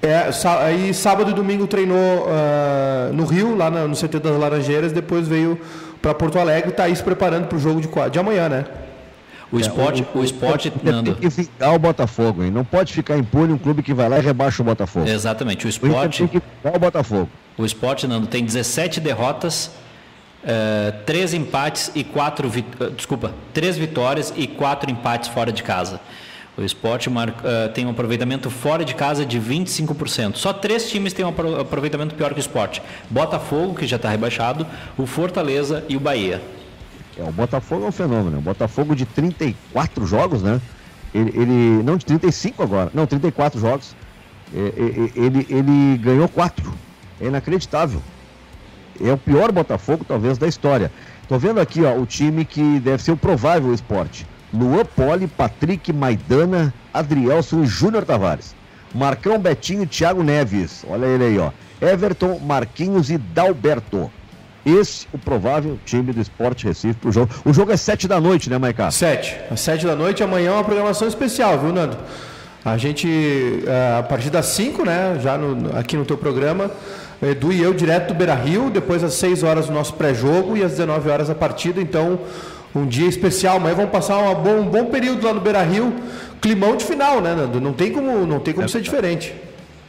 É, 0.00 0.30
aí 0.60 0.94
sábado 0.94 1.32
e 1.32 1.34
domingo 1.34 1.66
treinou 1.66 1.98
uh, 1.98 3.12
no 3.12 3.24
Rio, 3.24 3.56
lá 3.56 3.68
no 3.68 3.94
CT 3.94 4.20
das 4.20 4.38
Laranjeiras, 4.38 4.92
depois 4.92 5.28
veio 5.28 5.60
para 6.00 6.14
Porto 6.14 6.38
Alegre 6.38 6.70
e 6.70 6.72
está 6.72 6.84
aí 6.84 6.94
se 6.94 7.02
preparando 7.02 7.46
para 7.46 7.56
o 7.56 7.60
jogo 7.60 7.80
de, 7.80 7.88
de 8.10 8.18
amanhã, 8.18 8.48
né? 8.48 8.64
O 9.50 9.58
esporte, 9.58 10.02
é, 10.02 10.18
o, 10.18 10.20
o, 10.20 10.24
esporte, 10.24 10.68
o, 10.68 10.84
Nando. 10.84 11.14
Tem 11.14 11.22
que 11.22 11.30
ficar 11.30 11.72
o 11.72 11.78
Botafogo, 11.78 12.44
hein? 12.44 12.50
Não 12.50 12.64
pode 12.64 12.92
ficar 12.92 13.16
impune 13.16 13.52
um 13.52 13.58
clube 13.58 13.82
que 13.82 13.94
vai 13.94 14.08
lá 14.08 14.18
e 14.18 14.20
rebaixa 14.20 14.62
o 14.62 14.64
Botafogo. 14.64 15.08
Exatamente. 15.08 15.66
O 15.66 15.68
esporte. 15.68 16.18
tem 16.18 16.28
que 16.28 16.40
ficar 16.40 16.76
o 16.76 16.78
Botafogo. 16.78 17.30
O 17.56 17.64
esporte, 17.64 18.06
Nando, 18.06 18.26
tem 18.26 18.44
17 18.44 19.00
derrotas, 19.00 19.70
uh, 20.44 20.92
3 21.06 21.34
empates 21.34 21.90
e 21.94 22.04
4. 22.04 22.48
Vi... 22.48 22.64
Uh, 22.78 22.90
desculpa, 22.90 23.32
3 23.54 23.78
vitórias 23.78 24.34
e 24.36 24.46
4 24.46 24.90
empates 24.90 25.30
fora 25.30 25.50
de 25.50 25.62
casa. 25.62 25.98
O 26.58 26.64
esporte 26.64 27.08
marca, 27.08 27.46
uh, 27.46 27.72
tem 27.72 27.86
um 27.86 27.90
aproveitamento 27.90 28.50
fora 28.50 28.84
de 28.84 28.92
casa 28.92 29.24
de 29.24 29.40
25%. 29.40 30.34
Só 30.34 30.52
três 30.52 30.90
times 30.90 31.12
têm 31.12 31.24
um 31.24 31.28
aproveitamento 31.28 32.16
pior 32.16 32.32
que 32.32 32.40
o 32.40 32.40
esporte: 32.40 32.82
Botafogo, 33.08 33.76
que 33.76 33.86
já 33.86 33.94
está 33.94 34.08
rebaixado, 34.08 34.66
o 34.96 35.06
Fortaleza 35.06 35.84
e 35.88 35.96
o 35.96 36.00
Bahia. 36.00 36.42
É, 37.16 37.22
o 37.22 37.30
Botafogo 37.30 37.84
é 37.84 37.88
um 37.88 37.92
fenômeno. 37.92 38.38
O 38.38 38.42
Botafogo 38.42 38.96
de 38.96 39.06
34 39.06 40.04
jogos, 40.04 40.42
né? 40.42 40.60
Ele, 41.14 41.30
ele 41.30 41.82
não 41.84 41.96
de 41.96 42.04
35 42.04 42.60
agora, 42.60 42.90
não, 42.92 43.06
34 43.06 43.60
jogos. 43.60 43.94
Ele, 44.52 45.12
ele, 45.14 45.46
ele 45.48 45.98
ganhou 45.98 46.28
4. 46.28 46.74
É 47.20 47.26
inacreditável. 47.26 48.02
É 49.00 49.12
o 49.12 49.16
pior 49.16 49.52
Botafogo, 49.52 50.04
talvez, 50.06 50.38
da 50.38 50.48
história. 50.48 50.90
Tô 51.28 51.38
vendo 51.38 51.60
aqui, 51.60 51.84
ó, 51.84 51.94
o 51.94 52.04
time 52.04 52.44
que 52.44 52.80
deve 52.80 53.00
ser 53.00 53.12
o 53.12 53.16
provável 53.16 53.72
esporte. 53.72 54.26
Luan 54.52 54.84
Poli, 54.84 55.26
Patrick 55.26 55.92
Maidana, 55.92 56.72
Adrielson 56.92 57.62
e 57.62 57.66
Júnior 57.66 58.04
Tavares. 58.04 58.54
Marcão 58.94 59.38
Betinho 59.38 59.86
Thiago 59.86 60.22
Neves. 60.22 60.84
Olha 60.88 61.06
ele 61.06 61.24
aí, 61.24 61.38
ó. 61.38 61.50
Everton, 61.80 62.38
Marquinhos 62.38 63.10
e 63.10 63.18
Dalberto. 63.18 64.10
Esse 64.64 65.06
o 65.12 65.18
provável 65.18 65.78
time 65.84 66.12
do 66.12 66.20
Esporte 66.20 66.66
Recife 66.66 66.94
pro 66.94 67.12
jogo. 67.12 67.32
O 67.44 67.52
jogo 67.52 67.72
é 67.72 67.76
sete 67.76 68.08
da 68.08 68.20
noite, 68.20 68.50
né, 68.50 68.58
Maicá? 68.58 68.90
Sete. 68.90 69.36
Às 69.50 69.60
sete 69.60 69.86
da 69.86 69.94
noite, 69.94 70.22
amanhã 70.22 70.50
é 70.50 70.54
uma 70.54 70.64
programação 70.64 71.06
especial, 71.06 71.58
viu, 71.58 71.72
Nando? 71.72 71.96
A 72.64 72.76
gente, 72.76 73.08
é, 73.66 73.98
a 73.98 74.02
partir 74.02 74.30
das 74.30 74.46
cinco, 74.46 74.84
né, 74.84 75.18
já 75.22 75.38
no, 75.38 75.76
aqui 75.78 75.96
no 75.96 76.04
teu 76.04 76.18
programa, 76.18 76.70
Edu 77.22 77.52
e 77.52 77.62
eu 77.62 77.72
direto 77.72 78.08
do 78.08 78.14
Beira 78.14 78.34
Rio, 78.34 78.68
depois 78.68 79.02
às 79.02 79.14
seis 79.14 79.42
horas 79.42 79.68
o 79.68 79.72
nosso 79.72 79.94
pré-jogo 79.94 80.56
e 80.56 80.62
às 80.62 80.72
19 80.72 81.08
horas 81.08 81.30
a 81.30 81.34
partida, 81.34 81.80
então 81.80 82.18
um 82.78 82.86
dia 82.86 83.08
especial. 83.08 83.56
Amanhã 83.56 83.74
vamos 83.74 83.90
passar 83.90 84.34
bom, 84.34 84.60
um 84.60 84.68
bom 84.68 84.86
período 84.86 85.26
lá 85.26 85.34
no 85.34 85.40
Beira 85.40 85.62
Rio, 85.62 85.94
climão 86.40 86.76
de 86.76 86.84
final, 86.84 87.20
né, 87.20 87.34
Nando? 87.34 87.60
Não 87.60 87.72
tem 87.72 87.92
como, 87.92 88.26
não 88.26 88.40
tem 88.40 88.54
como 88.54 88.66
é, 88.66 88.68
ser 88.68 88.80
diferente. 88.80 89.34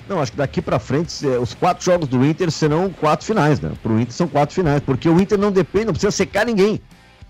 Não, 0.07 0.19
acho 0.19 0.31
que 0.31 0.37
daqui 0.37 0.61
para 0.61 0.79
frente, 0.79 1.25
os 1.25 1.53
quatro 1.53 1.85
jogos 1.85 2.07
do 2.07 2.25
Inter 2.25 2.49
serão 2.49 2.89
quatro 2.89 3.25
finais, 3.25 3.59
né? 3.59 3.71
Pro 3.83 3.99
Inter 3.99 4.13
são 4.13 4.27
quatro 4.27 4.55
finais, 4.55 4.81
porque 4.83 5.07
o 5.07 5.21
Inter 5.21 5.37
não 5.37 5.51
depende, 5.51 5.85
não 5.85 5.93
precisa 5.93 6.11
secar 6.11 6.45
ninguém. 6.45 6.81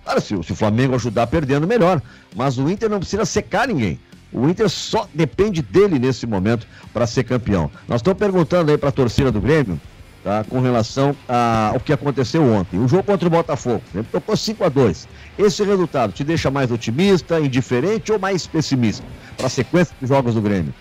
Claro, 0.04 0.22
se, 0.22 0.44
se 0.44 0.52
o 0.54 0.56
Flamengo 0.56 0.96
ajudar 0.96 1.28
perdendo, 1.28 1.68
melhor. 1.68 2.02
Mas 2.36 2.58
o 2.58 2.70
Inter 2.70 2.90
não 2.90 3.00
precisa 3.00 3.26
secar 3.26 3.68
ninguém. 3.68 4.00
O 4.32 4.48
Inter 4.48 4.70
só 4.70 5.08
depende 5.14 5.62
dele 5.62 6.00
nesse 6.00 6.26
momento 6.26 6.66
para 6.94 7.06
ser 7.08 7.24
campeão. 7.24 7.70
Nós 7.88 8.00
estamos 8.00 8.18
perguntando 8.18 8.72
aí 8.72 8.78
para 8.78 8.90
a 8.90 8.92
torcida 8.92 9.32
do 9.32 9.42
Grêmio, 9.42 9.80
tá, 10.24 10.46
com 10.48 10.62
relação 10.62 11.16
ao 11.28 11.80
que 11.80 11.92
aconteceu 11.92 12.44
ontem. 12.44 12.80
O 12.80 12.88
jogo 12.88 13.04
contra 13.04 13.28
o 13.28 13.32
Botafogo, 13.32 13.82
ele 13.94 14.06
tocou 14.12 14.38
5 14.38 14.64
a 14.64 14.70
2 14.70 15.08
Esse 15.40 15.64
resultado 15.64 16.12
te 16.12 16.22
deixa 16.22 16.52
mais 16.52 16.70
otimista, 16.70 17.40
indiferente 17.40 18.12
ou 18.12 18.20
mais 18.20 18.46
pessimista 18.46 19.06
para 19.38 19.48
a 19.48 19.50
sequência 19.50 19.96
de 20.02 20.06
jogos 20.06 20.36
do 20.36 20.42
Grêmio? 20.42 20.74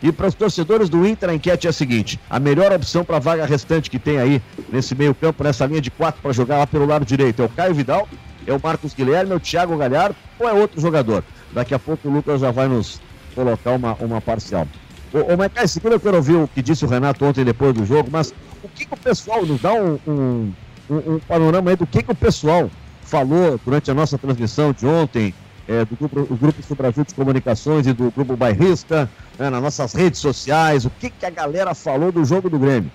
E 0.00 0.12
para 0.12 0.28
os 0.28 0.34
torcedores 0.36 0.88
do 0.88 1.04
Inter, 1.04 1.30
a 1.30 1.34
enquete 1.34 1.66
é 1.66 1.70
a 1.70 1.72
seguinte: 1.72 2.20
a 2.30 2.38
melhor 2.38 2.72
opção 2.72 3.04
para 3.04 3.16
a 3.16 3.18
vaga 3.18 3.44
restante 3.44 3.90
que 3.90 3.98
tem 3.98 4.18
aí 4.18 4.40
nesse 4.70 4.94
meio-campo, 4.94 5.42
nessa 5.42 5.66
linha 5.66 5.80
de 5.80 5.90
quatro 5.90 6.22
para 6.22 6.30
jogar 6.30 6.58
lá 6.58 6.66
pelo 6.66 6.86
lado 6.86 7.04
direito, 7.04 7.42
é 7.42 7.44
o 7.44 7.48
Caio 7.48 7.74
Vidal, 7.74 8.08
é 8.46 8.52
o 8.52 8.60
Marcos 8.62 8.94
Guilherme, 8.94 9.32
é 9.32 9.34
o 9.34 9.40
Thiago 9.40 9.76
Galhardo 9.76 10.14
ou 10.38 10.48
é 10.48 10.52
outro 10.52 10.80
jogador? 10.80 11.24
Daqui 11.52 11.74
a 11.74 11.78
pouco 11.80 12.08
o 12.08 12.12
Lucas 12.12 12.40
já 12.40 12.52
vai 12.52 12.68
nos 12.68 13.00
colocar 13.34 13.72
uma, 13.72 13.94
uma 13.94 14.20
parcial. 14.20 14.68
Ô, 15.12 15.32
ô 15.32 15.36
Maicai, 15.36 15.66
segundo 15.66 15.94
eu 15.94 16.00
quero 16.00 16.18
ouvir 16.18 16.36
o 16.36 16.46
que 16.46 16.62
disse 16.62 16.84
o 16.84 16.88
Renato 16.88 17.24
ontem 17.24 17.44
depois 17.44 17.74
do 17.74 17.84
jogo, 17.84 18.10
mas 18.12 18.32
o 18.62 18.68
que, 18.68 18.86
que 18.86 18.94
o 18.94 18.96
pessoal 18.96 19.44
nos 19.44 19.60
dá 19.60 19.72
um, 19.72 19.98
um, 20.06 20.52
um, 20.88 21.14
um 21.14 21.18
panorama 21.18 21.70
aí 21.70 21.76
do 21.76 21.84
que, 21.84 22.00
que 22.00 22.12
o 22.12 22.14
pessoal 22.14 22.70
falou 23.04 23.60
durante 23.64 23.90
a 23.90 23.94
nossa 23.94 24.18
transmissão 24.18 24.72
de 24.72 24.86
ontem, 24.86 25.34
é, 25.68 25.84
do 25.84 25.96
grupo, 25.96 26.20
o 26.20 26.36
grupo 26.36 26.60
de 26.60 27.14
Comunicações 27.14 27.86
e 27.86 27.92
do 27.92 28.10
grupo 28.10 28.36
Bairrista, 28.36 29.08
né, 29.38 29.48
nas 29.50 29.62
nossas 29.62 29.92
redes 29.92 30.20
sociais, 30.20 30.84
o 30.84 30.90
que, 30.90 31.10
que 31.10 31.24
a 31.24 31.30
galera 31.30 31.74
falou 31.74 32.10
do 32.10 32.24
jogo 32.24 32.50
do 32.50 32.58
Grêmio 32.58 32.90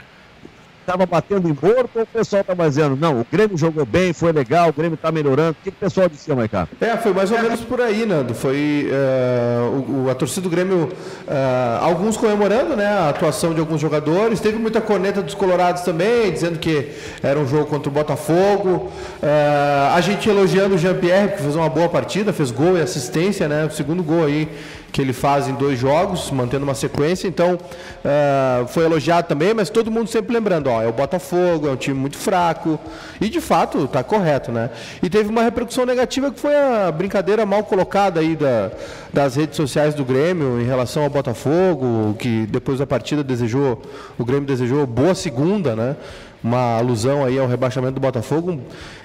estava 0.89 1.05
batendo 1.05 1.48
em 1.48 1.53
morto 1.62 1.91
ou 1.96 2.01
o 2.01 2.08
pessoal 2.08 2.41
estava 2.41 2.67
dizendo, 2.67 2.96
não, 2.96 3.22
o 3.22 3.25
Grêmio 3.31 3.55
jogou 3.55 3.86
bem, 3.86 4.12
foi 4.12 4.31
legal, 4.31 4.69
o 4.69 4.74
Grêmio 4.74 4.96
está 4.96 5.12
melhorando. 5.12 5.51
O 5.51 5.63
que, 5.63 5.69
que 5.72 5.77
o 5.77 5.79
pessoal 5.79 6.10
disse, 6.10 6.34
Maicá? 6.34 6.67
É, 6.81 6.98
foi 6.98 7.13
mais 7.13 7.31
ou 7.31 7.39
menos 7.39 7.62
por 7.62 7.79
aí, 7.79 8.05
Nando. 8.05 8.34
Foi 8.34 8.89
uh, 8.89 10.05
o, 10.05 10.10
a 10.10 10.15
torcida 10.15 10.41
do 10.41 10.50
Grêmio, 10.50 10.86
uh, 10.86 11.84
alguns 11.84 12.17
comemorando 12.17 12.75
né, 12.75 12.88
a 12.88 13.10
atuação 13.10 13.53
de 13.53 13.60
alguns 13.60 13.79
jogadores. 13.79 14.39
Teve 14.39 14.58
muita 14.58 14.81
corneta 14.81 15.22
dos 15.22 15.36
Colorados 15.36 15.84
também, 15.84 16.31
dizendo 16.31 16.58
que 16.58 16.89
era 17.22 17.39
um 17.39 17.48
jogo 17.48 17.67
contra 17.67 17.89
o 17.89 17.93
Botafogo. 17.93 18.91
Uh, 19.22 19.96
a 19.96 20.01
gente 20.01 20.27
elogiando 20.27 20.75
o 20.75 20.77
Jean-Pierre, 20.77 21.34
que 21.34 21.43
fez 21.43 21.55
uma 21.55 21.69
boa 21.69 21.89
partida, 21.89 22.34
fez 22.34 22.50
gol 22.50 22.77
e 22.77 22.81
assistência, 22.81 23.48
né? 23.48 23.65
O 23.65 23.72
segundo 23.72 24.01
gol 24.01 24.25
aí 24.25 24.50
que 24.91 25.01
ele 25.01 25.13
faz 25.13 25.48
em 25.48 25.53
dois 25.53 25.79
jogos, 25.79 26.31
mantendo 26.31 26.63
uma 26.63 26.75
sequência. 26.75 27.27
Então, 27.27 27.55
uh, 27.55 28.67
foi 28.67 28.86
elogiado 28.86 29.27
também, 29.27 29.53
mas 29.53 29.69
todo 29.69 29.91
mundo 29.91 30.10
sempre 30.10 30.34
lembrando, 30.34 30.69
ó, 30.69 30.81
é 30.81 30.88
o 30.88 30.93
Botafogo, 30.93 31.67
é 31.67 31.72
um 31.72 31.75
time 31.75 31.98
muito 31.98 32.17
fraco. 32.17 32.79
E 33.22 33.29
de 33.29 33.41
fato, 33.41 33.88
tá 33.88 34.03
correto, 34.03 34.51
né? 34.51 34.69
E 35.01 35.10
teve 35.10 35.29
uma 35.29 35.43
repercussão 35.43 35.86
negativa 35.86 36.31
que 36.31 36.39
foi 36.39 36.55
a 36.55 36.91
brincadeira 36.91 37.46
mal 37.46 37.63
colocada 37.63 38.19
aí 38.19 38.36
da, 38.36 38.72
das 39.13 39.36
redes 39.36 39.55
sociais 39.55 39.93
do 39.93 40.03
Grêmio 40.03 40.60
em 40.62 40.65
relação 40.65 41.03
ao 41.03 41.10
Botafogo, 41.10 42.15
que 42.19 42.46
depois 42.48 42.79
da 42.79 42.88
partida 42.88 43.24
desejou, 43.24 43.81
o 44.17 44.25
Grêmio 44.25 44.46
desejou 44.46 44.86
boa 44.86 45.15
segunda, 45.15 45.75
né? 45.75 45.96
Uma 46.43 46.77
alusão 46.77 47.24
aí 47.24 47.38
ao 47.38 47.48
rebaixamento 47.48 47.93
do 47.93 48.00
Botafogo. 48.00 48.62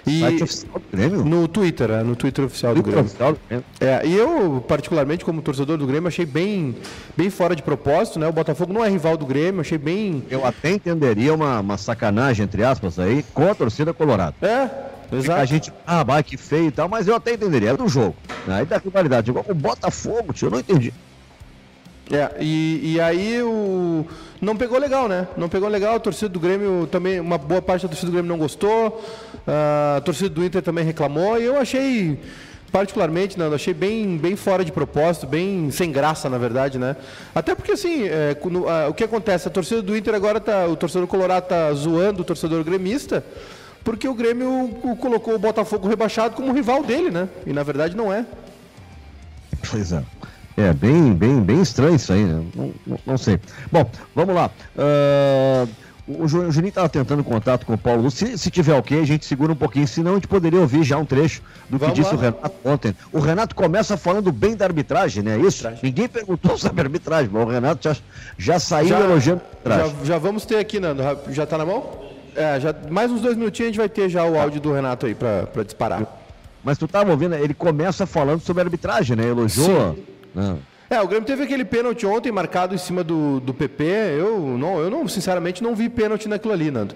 E 0.07 0.21
do 0.39 0.83
Grêmio? 0.93 1.25
No 1.25 1.49
Twitter, 1.49 1.91
é, 1.91 2.03
no 2.03 2.15
Twitter 2.15 2.45
oficial 2.45 2.75
do 2.75 2.83
Grêmio. 2.83 3.05
Oficial 3.05 3.33
do 3.33 3.41
Grêmio. 3.49 3.65
É, 3.81 4.07
e 4.07 4.15
eu, 4.15 4.65
particularmente, 4.67 5.25
como 5.25 5.43
torcedor 5.43 5.79
do 5.79 5.87
Grêmio, 5.87 6.09
achei 6.09 6.27
bem, 6.27 6.77
bem 7.17 7.31
fora 7.31 7.57
de 7.57 7.63
propósito, 7.63 8.19
né? 8.19 8.29
O 8.29 8.33
Botafogo 8.33 8.73
não 8.73 8.85
é 8.85 8.89
rival 8.89 9.17
do 9.17 9.27
Grêmio, 9.27 9.61
achei 9.61 9.79
bem. 9.79 10.23
Eu 10.31 10.45
até 10.45 10.71
entenderia 10.71 11.35
uma, 11.35 11.61
uma 11.61 11.79
sacanagem, 11.79 12.45
entre 12.45 12.63
aspas, 12.63 12.99
aí, 12.99 13.25
com 13.35 13.51
a 13.51 13.55
torcida 13.55 13.93
colorada. 13.93 14.35
É, 14.43 14.69
Exato. 15.13 15.41
A 15.41 15.45
gente, 15.45 15.73
ah, 15.87 16.03
vai 16.03 16.23
que 16.23 16.37
feio 16.37 16.69
e 16.69 16.71
tal, 16.71 16.89
mas 16.89 17.07
eu 17.07 17.15
até 17.15 17.35
entenderia, 17.35 17.71
é 17.71 17.77
do 17.77 17.89
jogo. 17.89 18.17
Né? 18.47 18.57
Aí 18.57 18.67
da 18.67 18.79
rivalidade, 18.79 19.31
igual 19.31 19.45
o 19.49 19.55
Botafogo, 19.55 20.33
tio, 20.33 20.47
eu 20.47 20.51
não 20.51 20.59
entendi. 20.59 20.93
É, 22.11 22.31
e, 22.41 22.95
e 22.95 23.01
aí 23.01 23.43
o. 23.43 24.07
Não 24.41 24.57
pegou 24.57 24.79
legal, 24.79 25.09
né? 25.09 25.27
Não 25.37 25.49
pegou 25.49 25.69
legal. 25.69 25.97
A 25.97 26.01
torcida 26.01 26.29
do 26.29 26.39
Grêmio 26.39 26.87
também, 26.91 27.19
uma 27.19 27.39
boa 27.39 27.63
parte 27.63 27.83
da 27.83 27.89
torcida 27.89 28.11
do 28.11 28.13
Grêmio 28.13 28.29
não 28.29 28.39
gostou. 28.39 29.03
A 29.47 30.01
torcida 30.03 30.29
do 30.29 30.45
Inter 30.45 30.61
também 30.61 30.85
reclamou. 30.85 31.41
E 31.41 31.45
eu 31.45 31.57
achei, 31.57 32.21
particularmente, 32.71 33.39
Nando, 33.39 33.55
achei 33.55 33.73
bem, 33.73 34.19
bem 34.19 34.37
fora 34.37 34.63
de 34.63 34.71
propósito, 34.71 35.27
bem 35.27 35.71
sem 35.71 35.91
graça, 35.91 36.29
na 36.29 36.37
verdade, 36.37 36.79
né? 36.79 36.95
Até 37.35 37.55
porque, 37.55 37.73
assim, 37.73 38.05
é, 38.05 38.37
a, 38.69 38.89
o 38.89 38.95
que 38.95 39.05
acontece? 39.05 39.49
A 39.49 39.51
torcida 39.51 39.81
do 39.81 39.97
Inter 39.97 40.15
agora 40.15 40.39
tá. 40.39 40.67
O 40.67 40.77
torcedor 40.77 41.07
colorado 41.07 41.47
tá 41.47 41.73
zoando 41.73 42.21
o 42.21 42.25
torcedor 42.25 42.63
gremista. 42.65 43.25
Porque 43.83 44.09
o 44.09 44.15
Grêmio 44.15 44.71
colocou 44.99 45.35
o 45.35 45.39
Botafogo 45.39 45.87
rebaixado 45.89 46.35
como 46.35 46.53
rival 46.53 46.83
dele, 46.83 47.11
né? 47.11 47.29
E 47.47 47.53
na 47.53 47.63
verdade 47.63 47.95
não 47.95 48.11
é. 48.11 48.25
Pois 49.71 49.93
é. 49.93 50.03
É, 50.57 50.73
bem, 50.73 51.13
bem, 51.13 51.41
bem 51.41 51.61
estranho 51.61 51.97
isso 51.97 52.13
aí, 52.13 52.23
né? 52.23 52.45
não, 52.55 52.73
não, 52.87 52.99
não, 53.05 53.19
sei. 53.19 53.41
Bom, 53.73 53.91
vamos 54.15 54.35
lá. 54.35 54.51
Uh, 54.77 55.69
o 56.07 56.29
Juninho 56.29 56.69
estava 56.69 56.89
tentando 56.89 57.25
contato 57.25 57.65
com 57.65 57.75
o 57.75 57.79
Paulo. 57.79 58.11
Se, 58.11 58.37
se 58.37 58.51
tiver 58.51 58.75
ok, 58.75 59.01
a 59.01 59.07
gente 59.07 59.25
segura 59.25 59.53
um 59.53 59.57
pouquinho, 59.57 59.89
senão 59.89 60.13
a 60.13 60.15
gente 60.15 60.29
poderia 60.29 60.61
ouvir 60.61 60.85
já 60.85 60.99
um 60.99 61.05
trecho 61.05 61.43
do 61.69 61.79
que 61.79 61.91
disse 61.93 62.11
lá. 62.11 62.15
o 62.15 62.21
Renato 62.21 62.53
ontem. 62.65 62.97
O 63.11 63.19
Renato 63.19 63.55
começa 63.55 63.97
falando 63.97 64.31
bem 64.31 64.55
da 64.55 64.67
arbitragem, 64.67 65.23
né? 65.23 65.39
Isso. 65.39 65.67
Arbitragem. 65.67 65.81
Ninguém 65.83 66.09
perguntou 66.09 66.57
sobre 66.59 66.83
a 66.83 66.85
arbitragem, 66.85 67.31
mas 67.33 67.43
o 67.43 67.51
Renato 67.51 67.89
já, 67.89 67.97
já 68.37 68.59
saiu 68.61 68.89
já, 68.91 69.01
elogiando 69.01 69.41
a 69.41 69.69
arbitragem. 69.71 69.97
Já, 70.01 70.05
já 70.05 70.19
vamos 70.19 70.45
ter 70.45 70.59
aqui, 70.59 70.79
Nando. 70.79 71.03
Já 71.31 71.45
está 71.45 71.57
na 71.57 71.65
mão? 71.65 72.05
É, 72.37 72.61
já, 72.61 72.75
mais 72.91 73.11
uns 73.11 73.23
dois 73.23 73.37
minutinhos 73.37 73.69
a 73.69 73.71
gente 73.71 73.79
vai 73.79 73.89
ter 73.89 74.09
já 74.09 74.25
o 74.25 74.39
áudio 74.39 74.61
do 74.61 74.73
Renato 74.73 75.07
aí 75.07 75.15
para 75.15 75.65
disparar. 75.65 76.03
Mas 76.63 76.77
tu 76.77 76.85
estava 76.85 77.11
ouvindo, 77.11 77.35
ele 77.35 77.55
começa 77.55 78.07
falando 78.07 78.41
sobre 78.41 78.63
a 78.63 78.67
arbitragem, 78.67 79.17
né? 79.17 79.27
Elogiou. 79.27 79.95
Sim 79.95 80.14
não. 80.35 80.59
É, 80.91 81.01
o 81.01 81.09
Grêmio 81.09 81.27
teve 81.27 81.43
aquele 81.43 81.65
pênalti 81.65 82.07
ontem 82.07 82.31
marcado 82.31 82.75
em 82.75 82.79
cima 82.79 83.03
do, 83.03 83.41
do 83.41 83.55
PP. 83.55 83.85
Eu 84.19 84.41
não, 84.59 84.79
eu 84.79 84.91
não, 84.91 85.09
sinceramente, 85.09 85.63
não 85.63 85.75
vi 85.75 85.89
pênalti 85.89 86.29
naquilo 86.29 86.53
ali, 86.53 86.71
Nando. 86.71 86.95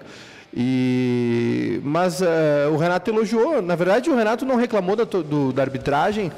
E, 0.55 1.81
mas 1.83 2.21
uh, 2.21 2.71
o 2.71 2.77
Renato 2.77 3.09
elogiou. 3.09 3.61
Na 3.61 3.75
verdade, 3.75 4.09
o 4.09 4.15
Renato 4.15 4.45
não 4.45 4.55
reclamou 4.55 4.95
da, 4.95 5.03
do, 5.03 5.51
da 5.51 5.61
arbitragem 5.63 6.31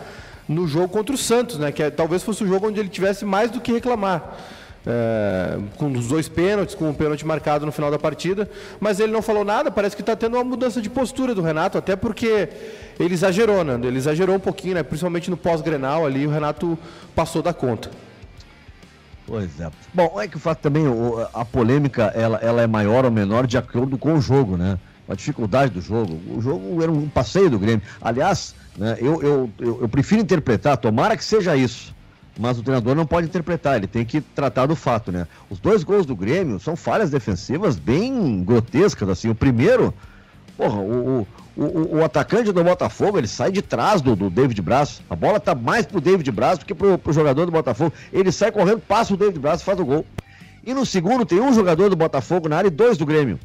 no 0.48 0.68
jogo 0.68 0.90
contra 0.90 1.14
o 1.14 1.18
Santos, 1.18 1.58
né? 1.60 1.72
Que 1.72 1.84
é, 1.84 1.90
talvez 1.90 2.24
fosse 2.24 2.44
o 2.44 2.48
jogo 2.48 2.68
onde 2.68 2.80
ele 2.80 2.90
tivesse 2.90 3.26
mais 3.26 3.52
do 3.52 3.62
que 3.62 3.72
reclamar 3.72 4.38
é, 4.86 5.60
com 5.78 5.92
os 5.92 6.08
dois 6.08 6.28
pênaltis, 6.28 6.76
com 6.76 6.90
um 6.90 6.94
pênalti 6.94 7.26
marcado 7.26 7.66
no 7.66 7.72
final 7.72 7.92
da 7.92 8.00
partida, 8.00 8.50
mas 8.80 9.00
ele 9.00 9.12
não 9.12 9.22
falou 9.22 9.46
nada, 9.46 9.70
parece 9.70 9.96
que 9.96 10.02
está 10.02 10.16
tendo 10.16 10.36
uma 10.36 10.44
mudança 10.44 10.82
de 10.82 10.90
postura 10.90 11.36
do 11.36 11.42
Renato, 11.42 11.78
até 11.78 11.96
porque 11.96 12.50
ele 13.00 13.14
exagerou, 13.14 13.64
né? 13.64 13.80
Ele 13.84 13.98
exagerou 13.98 14.36
um 14.36 14.40
pouquinho, 14.40 14.76
né? 14.76 14.84
Principalmente 14.84 15.30
no 15.30 15.38
pós-grenal 15.38 16.06
ali, 16.06 16.26
o 16.26 16.32
Renato 16.32 16.78
passou 17.16 17.42
da 17.42 17.54
conta. 17.54 17.92
Pois 19.28 19.60
é. 19.60 19.70
Bom, 19.94 20.20
é 20.20 20.28
que 20.28 20.38
o 20.38 20.40
fato 20.40 20.60
também, 20.60 20.84
a 21.34 21.46
polêmica, 21.46 22.12
ela, 22.16 22.38
ela 22.42 22.62
é 22.62 22.68
maior 22.68 23.06
ou 23.06 23.12
menor 23.12 23.48
de 23.48 23.58
acordo 23.58 23.98
com 23.98 24.16
o 24.16 24.22
jogo, 24.22 24.58
né? 24.58 24.78
A 25.08 25.16
dificuldade 25.16 25.74
do 25.74 25.82
jogo. 25.82 26.20
O 26.36 26.42
jogo 26.42 26.82
era 26.82 26.92
um 26.92 27.08
passeio 27.08 27.50
do 27.50 27.60
Grêmio. 27.60 27.82
Aliás, 28.02 28.56
né, 28.78 28.98
eu, 29.00 29.22
eu, 29.22 29.50
eu, 29.60 29.82
eu 29.82 29.90
prefiro 29.90 30.22
interpretar, 30.22 30.78
tomara 30.78 31.16
que 31.16 31.24
seja 31.24 31.56
isso 31.56 31.94
mas 32.40 32.58
o 32.58 32.64
treinador 32.64 32.96
não 32.96 33.06
pode 33.06 33.28
interpretar, 33.28 33.78
ele 33.78 33.88
tem 33.88 34.06
que 34.06 34.22
tratar 34.22 34.66
do 34.66 34.76
fato, 34.76 35.12
né? 35.12 35.28
Os 35.50 35.60
dois 35.60 35.84
gols 35.84 36.06
do 36.06 36.16
Grêmio 36.16 36.60
são 36.60 36.76
falhas 36.76 37.10
defensivas 37.10 37.78
bem 37.78 38.44
grotescas, 38.44 39.10
assim. 39.10 39.30
O 39.30 39.36
primeiro, 39.36 39.94
porra, 40.58 40.80
o, 40.80 41.28
o, 41.56 41.62
o, 41.62 41.98
o 41.98 42.04
atacante 42.04 42.52
do 42.52 42.64
Botafogo, 42.64 43.18
ele 43.18 43.28
sai 43.28 43.52
de 43.52 43.62
trás 43.62 44.02
do, 44.02 44.16
do 44.16 44.30
David 44.30 44.62
Braz. 44.62 45.02
A 45.10 45.16
bola 45.16 45.40
tá 45.40 45.54
mais 45.54 45.86
pro 45.86 46.00
David 46.00 46.32
Braz 46.32 46.58
do 46.58 46.66
que 46.66 46.74
pro, 46.74 46.98
pro 46.98 47.14
jogador 47.14 47.46
do 47.46 47.52
Botafogo. 47.52 47.94
Ele 48.14 48.32
sai 48.32 48.52
correndo, 48.52 48.80
passa 48.80 49.14
o 49.14 49.18
David 49.18 49.40
Braz 49.40 49.62
e 49.62 49.66
faz 49.66 49.80
o 49.80 49.86
gol. 49.86 50.06
E 50.64 50.74
no 50.74 50.86
segundo 50.86 51.26
tem 51.26 51.42
um 51.42 51.54
jogador 51.54 51.90
do 51.90 51.96
Botafogo 51.96 52.48
na 52.48 52.58
área 52.58 52.68
e 52.68 52.72
dois 52.72 52.98
do 52.98 53.06
Grêmio. 53.06 53.40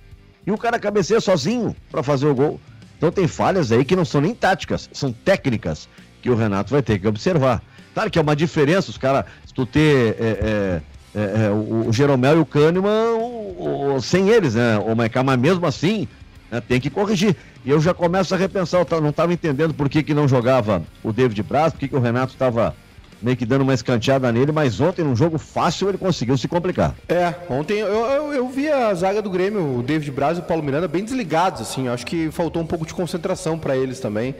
E 0.47 0.53
o 0.53 0.59
cara 0.59 0.79
cabeceia 0.79 1.21
sozinho 1.21 1.75
para 1.91 2.03
fazer 2.03 2.27
o 2.27 2.35
gol. 2.35 2.61
Então 2.97 3.11
tem 3.11 3.27
falhas 3.27 3.73
aí 3.73 3.85
que 3.85 3.97
não 3.97 4.05
são 4.05 4.21
nem 4.21 4.35
táticas, 4.35 4.89
são 4.93 5.13
técnicas 5.13 5.89
que 6.23 6.31
o 6.31 6.37
Renato 6.37 6.71
vai 6.71 6.83
ter 6.83 6.99
que 6.99 7.07
observar. 7.07 7.63
Claro 7.97 8.11
que 8.11 8.19
é 8.19 8.23
uma 8.23 8.37
diferença, 8.37 8.91
os 8.91 8.99
caras, 8.99 9.25
se 9.47 9.55
tu 9.55 9.65
ter 9.65 10.19
é, 10.21 10.83
é, 11.15 11.19
é, 11.19 11.47
é 11.47 11.51
o, 11.51 11.89
o 11.89 11.93
Jeromel 11.95 12.37
e 12.37 12.41
o 12.41 12.45
Kahneman 12.45 13.15
o, 13.17 13.95
o, 13.95 14.03
sem 14.03 14.29
eles, 14.29 14.55
né? 14.55 14.77
O 14.77 14.95
Maicá, 14.95 15.23
mas 15.23 15.39
mesmo 15.39 15.65
assim, 15.65 16.07
né, 16.51 16.61
tem 16.61 16.79
que 16.79 16.91
corrigir. 16.91 17.35
E 17.65 17.71
eu 17.71 17.81
já 17.81 17.95
começo 17.95 18.35
a 18.35 18.37
repensar, 18.37 18.85
eu 18.91 19.01
não 19.01 19.09
estava 19.09 19.33
entendendo 19.33 19.73
por 19.73 19.89
que, 19.89 20.03
que 20.03 20.13
não 20.13 20.29
jogava 20.29 20.83
o 21.03 21.11
David 21.11 21.43
Braz, 21.43 21.73
por 21.73 21.79
que, 21.79 21.89
que 21.89 21.97
o 21.97 21.99
Renato 21.99 22.35
estava 22.35 22.77
meio 23.23 23.35
que 23.35 23.47
dando 23.47 23.63
uma 23.63 23.73
escanteada 23.73 24.31
nele, 24.31 24.53
mas 24.53 24.79
ontem, 24.79 25.03
num 25.03 25.17
jogo 25.17 25.39
fácil, 25.39 25.89
ele 25.89 25.97
conseguiu 25.97 26.37
se 26.37 26.47
complicar. 26.47 26.95
É, 27.09 27.33
ontem 27.49 27.79
eu, 27.79 27.89
eu, 27.89 28.33
eu 28.35 28.49
vi 28.51 28.69
a 28.69 28.93
zaga 28.93 29.23
do 29.23 29.31
Grêmio, 29.31 29.79
o 29.79 29.83
David 29.83 30.11
Braz 30.11 30.37
e 30.37 30.43
o 30.43 30.45
Paulo 30.45 30.63
Miranda, 30.63 30.87
bem 30.87 31.03
desligados, 31.03 31.63
assim, 31.63 31.89
acho 31.89 32.05
que 32.05 32.31
faltou 32.31 32.61
um 32.61 32.67
pouco 32.67 32.85
de 32.85 32.93
concentração 32.93 33.59
para 33.59 33.75
eles 33.75 34.01
também. 34.01 34.35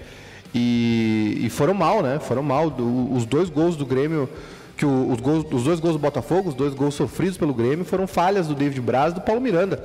E, 0.55 1.43
e 1.43 1.51
foram 1.51 1.75
mal, 1.75 2.03
né? 2.03 2.19
Foram 2.19 2.43
mal. 2.43 2.73
Os 3.13 3.25
dois 3.25 3.49
gols 3.49 3.77
do 3.77 3.85
Grêmio, 3.85 4.29
que 4.77 4.87
os, 4.87 5.21
gols, 5.21 5.47
os 5.51 5.65
dois 5.65 5.81
gols 5.81 5.95
do 5.95 5.99
Botafogo, 5.99 6.49
os 6.49 6.55
dois 6.55 6.75
gols 6.75 6.95
sofridos 6.95 7.37
pelo 7.37 7.55
Grêmio, 7.55 7.85
foram 7.85 8.07
falhas 8.07 8.47
do 8.47 8.55
David 8.55 8.81
Braz 8.81 9.13
e 9.13 9.17
do 9.17 9.21
Paulo 9.21 9.41
Miranda. 9.41 9.83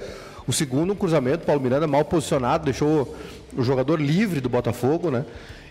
O 0.47 0.53
segundo, 0.53 0.93
um 0.93 0.95
cruzamento, 0.95 1.45
Paulo 1.45 1.61
Miranda 1.61 1.87
mal 1.87 2.03
posicionado, 2.03 2.65
deixou 2.65 3.15
o 3.55 3.63
jogador 3.63 3.99
livre 3.99 4.41
do 4.41 4.49
Botafogo, 4.49 5.11
né? 5.11 5.25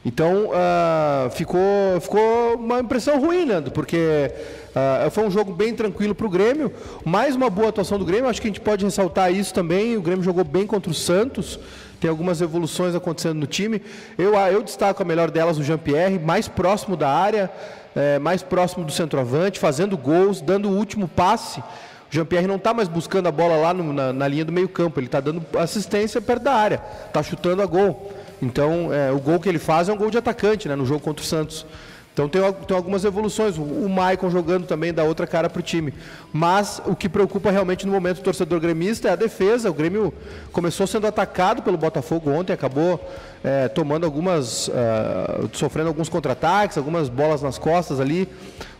Então 0.04 0.46
uh, 0.46 1.30
ficou, 1.30 1.60
ficou 2.00 2.54
uma 2.54 2.80
impressão 2.80 3.20
ruim, 3.20 3.44
Nando, 3.44 3.70
porque 3.70 4.32
uh, 4.70 5.10
foi 5.10 5.26
um 5.26 5.30
jogo 5.30 5.52
bem 5.52 5.74
tranquilo 5.74 6.14
para 6.14 6.26
o 6.26 6.30
Grêmio. 6.30 6.72
Mais 7.04 7.36
uma 7.36 7.50
boa 7.50 7.68
atuação 7.68 7.98
do 7.98 8.04
Grêmio, 8.04 8.28
acho 8.28 8.40
que 8.40 8.46
a 8.46 8.50
gente 8.50 8.60
pode 8.60 8.82
ressaltar 8.82 9.30
isso 9.30 9.52
também. 9.52 9.98
O 9.98 10.02
Grêmio 10.02 10.24
jogou 10.24 10.42
bem 10.42 10.66
contra 10.66 10.90
o 10.90 10.94
Santos 10.94 11.58
tem 12.00 12.08
algumas 12.08 12.40
evoluções 12.40 12.94
acontecendo 12.94 13.38
no 13.38 13.46
time. 13.46 13.82
Eu, 14.16 14.34
eu 14.34 14.62
destaco 14.62 15.02
a 15.02 15.04
melhor 15.04 15.30
delas 15.30 15.58
o 15.58 15.62
Jean-Pierre, 15.62 16.18
mais 16.18 16.48
próximo 16.48 16.96
da 16.96 17.08
área, 17.08 17.50
é, 17.94 18.18
mais 18.18 18.42
próximo 18.42 18.84
do 18.84 18.90
centroavante, 18.90 19.60
fazendo 19.60 19.96
gols, 19.96 20.40
dando 20.40 20.68
o 20.68 20.76
último 20.76 21.06
passe. 21.06 21.60
O 21.60 21.64
Jean-Pierre 22.10 22.46
não 22.46 22.56
está 22.56 22.72
mais 22.72 22.88
buscando 22.88 23.28
a 23.28 23.32
bola 23.32 23.56
lá 23.56 23.74
no, 23.74 23.92
na, 23.92 24.12
na, 24.12 24.26
linha 24.26 24.44
do 24.44 24.50
meio-campo, 24.50 24.98
ele 24.98 25.06
está 25.06 25.20
dando 25.20 25.44
assistência 25.58 26.20
perto 26.20 26.42
da 26.42 26.54
área, 26.54 26.82
está 27.06 27.22
chutando 27.22 27.62
a 27.62 27.66
gol. 27.66 28.10
Então, 28.42 28.92
é, 28.92 29.12
o 29.12 29.20
gol 29.20 29.38
que 29.38 29.48
ele 29.48 29.58
faz 29.58 29.88
é 29.88 29.92
um 29.92 29.96
gol 29.96 30.10
de 30.10 30.18
atacante 30.18 30.66
né, 30.68 30.74
no 30.74 30.86
jogo 30.86 31.00
contra 31.00 31.22
o 31.22 31.26
Santos. 31.26 31.66
Então 32.12 32.28
tem, 32.28 32.40
tem 32.66 32.76
algumas 32.76 33.04
evoluções. 33.04 33.56
O, 33.56 33.62
o 33.62 33.88
Maicon 33.88 34.30
jogando 34.30 34.66
também 34.66 34.92
dá 34.92 35.04
outra 35.04 35.26
cara 35.26 35.48
para 35.48 35.60
o 35.60 35.62
time. 35.62 35.94
Mas 36.32 36.82
o 36.84 36.94
que 36.94 37.08
preocupa 37.08 37.50
realmente 37.50 37.86
no 37.86 37.92
momento 37.92 38.16
do 38.18 38.22
torcedor 38.22 38.60
gremista 38.60 39.08
é 39.08 39.12
a 39.12 39.16
defesa. 39.16 39.70
O 39.70 39.74
Grêmio 39.74 40.12
começou 40.52 40.86
sendo 40.86 41.06
atacado 41.06 41.62
pelo 41.62 41.78
Botafogo 41.78 42.30
ontem, 42.30 42.52
acabou 42.52 43.00
é, 43.42 43.68
tomando 43.68 44.04
algumas. 44.04 44.68
Uh, 44.68 45.50
sofrendo 45.52 45.88
alguns 45.88 46.08
contra-ataques, 46.08 46.76
algumas 46.76 47.08
bolas 47.08 47.42
nas 47.42 47.58
costas 47.58 48.00
ali. 48.00 48.28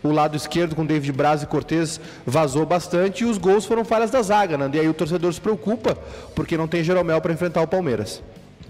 O 0.03 0.11
lado 0.11 0.35
esquerdo 0.35 0.75
com 0.75 0.85
David 0.85 1.11
Braz 1.11 1.43
e 1.43 1.45
Cortez 1.45 1.99
vazou 2.25 2.65
bastante 2.65 3.23
e 3.23 3.25
os 3.25 3.37
gols 3.37 3.65
foram 3.65 3.85
falhas 3.85 4.11
da 4.11 4.21
zaga, 4.21 4.57
né? 4.57 4.69
E 4.73 4.79
aí 4.79 4.89
o 4.89 4.93
torcedor 4.93 5.31
se 5.33 5.39
preocupa 5.39 5.97
porque 6.35 6.57
não 6.57 6.67
tem 6.67 6.83
Jeromel 6.83 7.21
para 7.21 7.33
enfrentar 7.33 7.61
o 7.61 7.67
Palmeiras. 7.67 8.21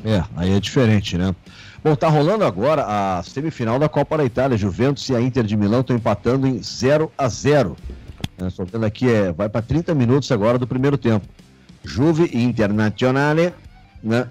É, 0.03 0.23
aí 0.35 0.51
é 0.55 0.59
diferente, 0.59 1.17
né? 1.17 1.35
Bom, 1.83 1.95
tá 1.95 2.07
rolando 2.09 2.45
agora 2.45 2.85
a 2.87 3.23
semifinal 3.23 3.79
da 3.79 3.89
Copa 3.89 4.15
da 4.17 4.23
Itália. 4.23 4.55
Juventus 4.55 5.09
e 5.09 5.15
a 5.15 5.21
Inter 5.21 5.43
de 5.43 5.57
Milão 5.57 5.81
estão 5.81 5.95
empatando 5.95 6.45
em 6.45 6.61
0 6.61 7.11
a 7.17 7.27
0 7.27 7.75
Estou 8.47 8.65
vendo 8.65 8.85
aqui, 8.85 9.09
é, 9.09 9.31
vai 9.31 9.49
para 9.49 9.61
30 9.61 9.93
minutos 9.93 10.31
agora 10.31 10.57
do 10.57 10.67
primeiro 10.67 10.97
tempo. 10.97 11.27
Juve 11.83 12.29
Internazionale, 12.33 13.53
né? 14.03 14.27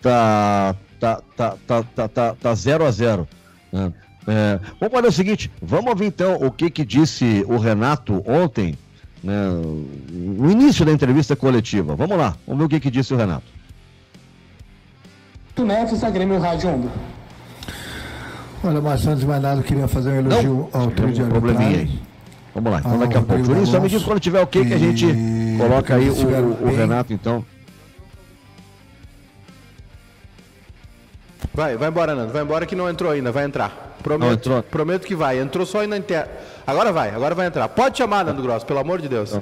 Tá, 0.00 0.74
tá, 0.98 1.22
tá, 1.36 1.56
tá, 1.66 1.82
tá, 1.82 2.08
tá, 2.08 2.34
tá 2.34 2.54
0 2.54 2.84
a 2.84 2.90
0 2.90 3.28
né? 3.72 3.92
é, 4.26 4.60
Vamos 4.80 4.94
fazer 4.94 5.08
o 5.08 5.12
seguinte, 5.12 5.50
vamos 5.60 5.90
ouvir 5.90 6.06
então 6.06 6.36
o 6.36 6.50
que 6.50 6.70
que 6.70 6.84
disse 6.84 7.44
o 7.48 7.56
Renato 7.56 8.22
ontem 8.26 8.76
né, 9.22 9.34
no 10.10 10.50
início 10.50 10.84
da 10.84 10.92
entrevista 10.92 11.36
coletiva. 11.36 11.94
Vamos 11.94 12.18
lá, 12.18 12.36
vamos 12.46 12.60
ver 12.60 12.64
o 12.66 12.68
que, 12.68 12.80
que 12.80 12.90
disse 12.90 13.14
o 13.14 13.16
Renato. 13.16 13.51
Tu 15.54 15.64
Neves 15.64 16.00
da 16.00 16.10
Grêmio 16.10 16.38
Rádio 16.38 16.70
Onda. 16.70 16.88
Olha, 18.64 18.80
mas 18.80 19.06
antes 19.06 19.20
de 19.20 19.26
mais 19.26 19.42
nada, 19.42 19.60
eu 19.60 19.64
queria 19.64 19.88
fazer 19.88 20.10
um 20.10 20.16
elogio 20.30 20.68
Não, 20.72 20.80
ao 20.80 20.90
trio 20.90 21.12
de 21.12 21.22
probleminha 21.24 21.68
aí. 21.68 21.74
arbitragem. 21.74 22.02
Vamos 22.54 22.72
lá, 22.72 22.78
então 22.80 22.98
daqui 22.98 23.16
a 23.16 23.20
o 23.20 23.24
pouco. 23.24 23.66
Só 23.66 23.80
me 23.80 23.88
diz 23.88 24.02
quando 24.02 24.20
tiver 24.20 24.40
ok 24.40 24.64
que 24.64 24.74
a 24.74 24.78
gente 24.78 25.06
coloca 25.58 25.94
aí 25.96 26.08
o, 26.10 26.14
o. 26.14 26.76
Renato, 26.76 27.12
então. 27.12 27.44
Vai, 31.54 31.76
vai 31.76 31.88
embora, 31.88 32.14
Nando. 32.14 32.32
Vai 32.32 32.42
embora 32.42 32.64
que 32.64 32.74
não 32.76 32.88
entrou 32.88 33.10
ainda, 33.10 33.30
vai 33.32 33.44
entrar. 33.44 33.96
Prometo, 34.02 34.26
Não 34.28 34.32
entrou? 34.34 34.62
prometo 34.62 35.06
que 35.06 35.14
vai. 35.14 35.38
Entrou 35.38 35.66
só 35.66 35.80
aí 35.80 35.86
na 35.86 35.96
interna. 35.98 36.28
Agora 36.66 36.92
vai, 36.92 37.10
agora 37.10 37.34
vai 37.34 37.46
entrar. 37.46 37.68
Pode 37.68 37.98
chamar, 37.98 38.24
Nando 38.24 38.42
Grosso, 38.42 38.64
pelo 38.64 38.78
amor 38.78 39.00
de 39.00 39.08
Deus. 39.08 39.38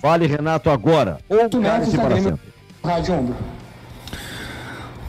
Fale, 0.00 0.26
Renato, 0.26 0.70
agora. 0.70 1.18
Ou 1.28 1.48
para 1.48 2.08
Grêmio 2.08 2.22
sempre. 2.30 2.40
Rádio 2.82 3.14
Onda. 3.14 3.34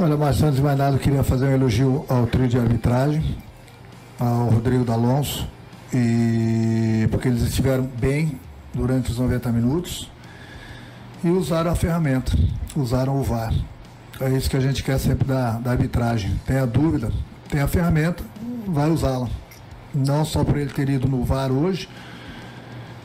Olha, 0.02 0.18
mas 0.18 0.42
antes 0.42 0.56
de 0.56 0.64
mais 0.64 0.78
nada, 0.78 0.96
eu 0.96 1.00
queria 1.00 1.24
fazer 1.24 1.46
um 1.46 1.52
elogio 1.52 2.06
ao 2.10 2.26
trio 2.26 2.48
de 2.48 2.58
arbitragem, 2.58 3.38
ao 4.20 4.50
Rodrigo 4.50 4.84
D'Alonso, 4.84 5.48
e 5.94 7.08
porque 7.12 7.28
eles 7.28 7.44
estiveram 7.44 7.84
bem 8.00 8.40
durante 8.74 9.12
os 9.12 9.20
90 9.20 9.52
minutos 9.52 10.10
e 11.24 11.30
usaram 11.30 11.70
a 11.70 11.76
ferramenta, 11.76 12.32
usaram 12.76 13.20
o 13.20 13.24
VAR. 13.24 13.54
É 14.20 14.30
isso 14.30 14.50
que 14.50 14.58
a 14.58 14.60
gente 14.60 14.82
quer 14.84 15.00
sempre 15.00 15.28
da, 15.28 15.52
da 15.60 15.70
arbitragem. 15.72 16.40
Tem 16.48 16.58
a 16.58 16.66
dúvida, 16.66 17.12
tem 17.50 17.62
a 17.62 17.68
ferramenta, 17.68 18.24
vai 18.68 18.90
usá-la. 18.90 19.30
Não 19.94 20.26
só 20.26 20.44
por 20.44 20.58
ele 20.58 20.72
ter 20.72 20.90
ido 20.90 21.08
no 21.08 21.24
VAR 21.24 21.52
hoje, 21.52 21.88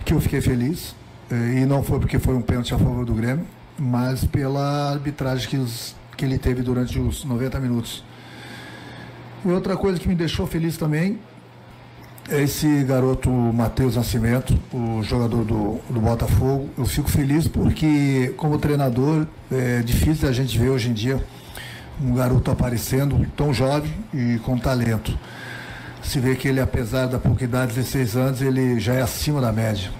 que 0.04 0.14
eu 0.14 0.20
fiquei 0.20 0.40
feliz, 0.40 0.94
eh, 1.30 1.60
e 1.62 1.66
não 1.66 1.82
foi 1.82 1.98
porque 1.98 2.18
foi 2.18 2.34
um 2.34 2.40
pênalti 2.42 2.72
a 2.72 2.78
favor 2.78 3.04
do 3.04 3.12
Grêmio, 3.12 3.44
mas 3.78 4.24
pela 4.24 4.92
arbitragem 4.92 5.48
que, 5.48 5.56
os- 5.56 5.94
que 6.16 6.24
ele 6.24 6.38
teve 6.38 6.62
durante 6.62 6.98
os 6.98 7.24
90 7.24 7.60
minutos. 7.60 8.02
E 9.44 9.48
outra 9.48 9.76
coisa 9.76 9.98
que 9.98 10.08
me 10.08 10.14
deixou 10.14 10.46
feliz 10.46 10.76
também 10.76 11.18
é 12.28 12.42
esse 12.42 12.82
garoto 12.82 13.30
Matheus 13.30 13.94
Nascimento, 13.94 14.58
o 14.72 15.02
jogador 15.02 15.44
do, 15.44 15.80
do 15.88 16.00
Botafogo. 16.00 16.68
Eu 16.76 16.84
fico 16.84 17.08
feliz 17.08 17.46
porque, 17.46 18.34
como 18.36 18.58
treinador, 18.58 19.26
é 19.50 19.82
difícil 19.82 20.28
a 20.28 20.32
gente 20.32 20.58
ver 20.58 20.70
hoje 20.70 20.90
em 20.90 20.92
dia 20.92 21.24
um 22.02 22.14
garoto 22.14 22.50
aparecendo 22.50 23.24
tão 23.36 23.54
jovem 23.54 23.92
e 24.12 24.38
com 24.40 24.58
talento. 24.58 25.16
Se 26.02 26.18
vê 26.18 26.34
que 26.34 26.48
ele, 26.48 26.60
apesar 26.60 27.06
da 27.06 27.18
pouca 27.18 27.44
idade, 27.44 27.74
16 27.74 28.16
anos, 28.16 28.42
ele 28.42 28.78
já 28.80 28.94
é 28.94 29.02
acima 29.02 29.40
da 29.40 29.52
média. 29.52 29.90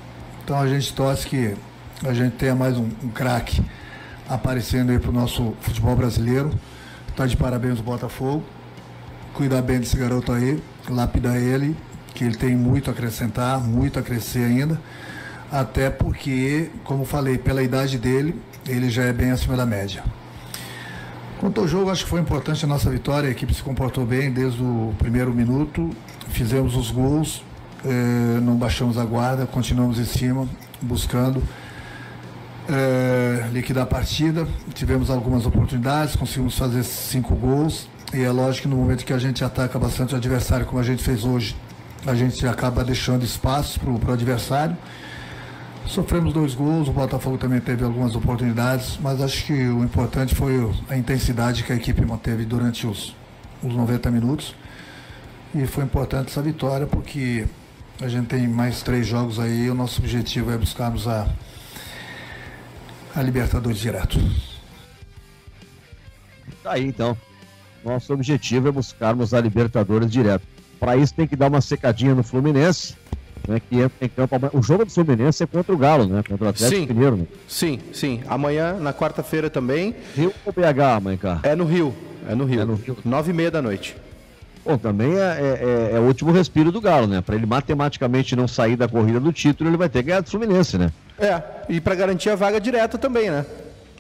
Então 0.44 0.58
a 0.58 0.66
gente 0.66 0.92
torce 0.92 1.26
que 1.26 1.54
a 2.04 2.12
gente 2.12 2.34
tenha 2.36 2.54
mais 2.54 2.76
um, 2.76 2.88
um 3.02 3.08
craque 3.08 3.62
aparecendo 4.28 4.90
aí 4.90 4.98
para 4.98 5.10
o 5.10 5.12
nosso 5.12 5.54
futebol 5.60 5.94
brasileiro. 5.96 6.50
Está 7.08 7.26
de 7.26 7.36
parabéns 7.36 7.80
o 7.80 7.82
Botafogo. 7.82 8.44
Cuidar 9.34 9.62
bem 9.62 9.78
desse 9.78 9.96
garoto 9.96 10.32
aí, 10.32 10.62
lapidar 10.88 11.36
ele, 11.36 11.76
que 12.14 12.24
ele 12.24 12.36
tem 12.36 12.56
muito 12.56 12.90
a 12.90 12.92
acrescentar, 12.92 13.60
muito 13.60 13.98
a 13.98 14.02
crescer 14.02 14.44
ainda. 14.44 14.80
Até 15.50 15.90
porque, 15.90 16.70
como 16.84 17.04
falei, 17.04 17.38
pela 17.38 17.62
idade 17.62 17.98
dele, 17.98 18.34
ele 18.66 18.90
já 18.90 19.04
é 19.04 19.12
bem 19.12 19.30
acima 19.30 19.56
da 19.56 19.66
média. 19.66 20.02
Quanto 21.38 21.60
ao 21.60 21.68
jogo, 21.68 21.90
acho 21.90 22.04
que 22.04 22.10
foi 22.10 22.20
importante 22.20 22.64
a 22.64 22.68
nossa 22.68 22.90
vitória. 22.90 23.28
A 23.28 23.32
equipe 23.32 23.52
se 23.52 23.62
comportou 23.62 24.06
bem 24.06 24.32
desde 24.32 24.62
o 24.62 24.94
primeiro 24.98 25.32
minuto. 25.32 25.90
Fizemos 26.28 26.74
os 26.74 26.90
gols, 26.90 27.44
eh, 27.84 28.40
não 28.40 28.56
baixamos 28.56 28.96
a 28.96 29.04
guarda, 29.04 29.46
continuamos 29.46 29.98
em 29.98 30.04
cima, 30.04 30.48
buscando 30.80 31.42
eh, 32.68 33.48
liquidar 33.52 33.84
a 33.84 33.86
partida. 33.86 34.46
Tivemos 34.74 35.10
algumas 35.10 35.46
oportunidades, 35.46 36.16
conseguimos 36.16 36.58
fazer 36.58 36.82
cinco 36.82 37.34
gols. 37.34 37.88
E 38.14 38.22
é 38.22 38.30
lógico 38.30 38.62
que 38.62 38.68
no 38.68 38.76
momento 38.76 39.04
que 39.04 39.12
a 39.12 39.18
gente 39.18 39.44
ataca 39.44 39.78
bastante 39.78 40.14
o 40.14 40.16
adversário, 40.16 40.66
como 40.66 40.80
a 40.80 40.82
gente 40.82 41.02
fez 41.02 41.24
hoje, 41.24 41.56
a 42.06 42.14
gente 42.14 42.46
acaba 42.46 42.84
deixando 42.84 43.24
espaço 43.24 43.80
para 43.80 44.10
o 44.10 44.12
adversário. 44.12 44.76
Sofremos 45.86 46.32
dois 46.32 46.54
gols, 46.54 46.88
o 46.88 46.92
Botafogo 46.92 47.38
também 47.38 47.60
teve 47.60 47.84
algumas 47.84 48.16
oportunidades, 48.16 48.98
mas 49.00 49.20
acho 49.20 49.44
que 49.46 49.52
o 49.52 49.84
importante 49.84 50.34
foi 50.34 50.68
a 50.88 50.96
intensidade 50.96 51.62
que 51.62 51.72
a 51.72 51.76
equipe 51.76 52.04
manteve 52.04 52.44
durante 52.44 52.86
os, 52.86 53.14
os 53.62 53.74
90 53.74 54.10
minutos. 54.10 54.54
E 55.54 55.64
foi 55.66 55.84
importante 55.84 56.30
essa 56.30 56.42
vitória 56.42 56.86
porque 56.86 57.46
a 58.00 58.08
gente 58.08 58.26
tem 58.26 58.48
mais 58.48 58.82
três 58.82 59.06
jogos 59.06 59.38
aí 59.38 59.70
o 59.70 59.74
nosso 59.74 60.00
objetivo 60.00 60.50
é 60.50 60.58
buscarmos 60.58 61.06
a, 61.08 61.26
a 63.16 63.22
Libertadores 63.22 63.78
direto. 63.78 64.18
Tá 66.62 66.72
aí, 66.72 66.86
então. 66.86 67.16
Nosso 67.84 68.12
objetivo 68.12 68.68
é 68.68 68.70
buscarmos 68.70 69.32
a 69.32 69.40
Libertadores 69.40 70.10
direto. 70.10 70.42
Para 70.78 70.96
isso 70.96 71.14
tem 71.14 71.26
que 71.26 71.34
dar 71.34 71.48
uma 71.48 71.60
secadinha 71.62 72.14
no 72.14 72.22
Fluminense, 72.22 72.94
né, 73.48 73.58
que 73.60 73.76
entra 73.76 74.04
em 74.04 74.08
campo. 74.08 74.34
amanhã. 74.36 74.50
O 74.52 74.62
jogo 74.62 74.84
do 74.84 74.90
Fluminense 74.90 75.42
é 75.42 75.46
contra 75.46 75.72
o 75.74 75.78
Galo, 75.78 76.06
né? 76.06 76.22
Contra 76.28 76.44
o 76.44 76.48
Atlético 76.50 76.80
Sim. 76.82 76.86
Mineiro. 76.88 77.16
Né? 77.16 77.26
sim, 77.48 77.78
sim. 77.92 78.20
Amanhã, 78.28 78.74
na 78.74 78.92
quarta-feira 78.92 79.48
também, 79.48 79.94
Rio 80.14 80.34
ou 80.44 80.52
BH, 80.52 81.00
mãe, 81.02 81.16
cá? 81.16 81.40
é 81.42 81.54
no 81.56 81.64
Rio. 81.64 81.94
É 82.28 82.34
no 82.34 82.44
Rio. 82.44 82.60
É 82.60 82.64
no 82.66 82.74
Rio. 82.74 82.98
Nove 83.04 83.30
e 83.30 83.34
meia 83.34 83.50
da 83.50 83.62
noite. 83.62 83.96
Bom, 84.64 84.76
também 84.76 85.14
é, 85.14 85.20
é- 85.20 85.90
é- 85.92 85.96
é 85.96 86.00
o 86.00 86.02
último 86.02 86.32
respiro 86.32 86.70
do 86.72 86.80
Galo, 86.80 87.06
né? 87.06 87.20
Para 87.22 87.36
ele 87.36 87.46
matematicamente 87.46 88.34
não 88.36 88.48
sair 88.48 88.76
da 88.76 88.88
corrida 88.88 89.20
do 89.20 89.32
título, 89.32 89.70
ele 89.70 89.76
vai 89.76 89.88
ter 89.88 90.00
que 90.02 90.08
ganhar 90.08 90.20
do 90.20 90.28
Fluminense, 90.28 90.76
né? 90.76 90.90
É, 91.18 91.42
e 91.68 91.80
para 91.80 91.94
garantir 91.94 92.30
a 92.30 92.34
vaga 92.34 92.60
direta 92.60 92.98
também, 92.98 93.30
né? 93.30 93.44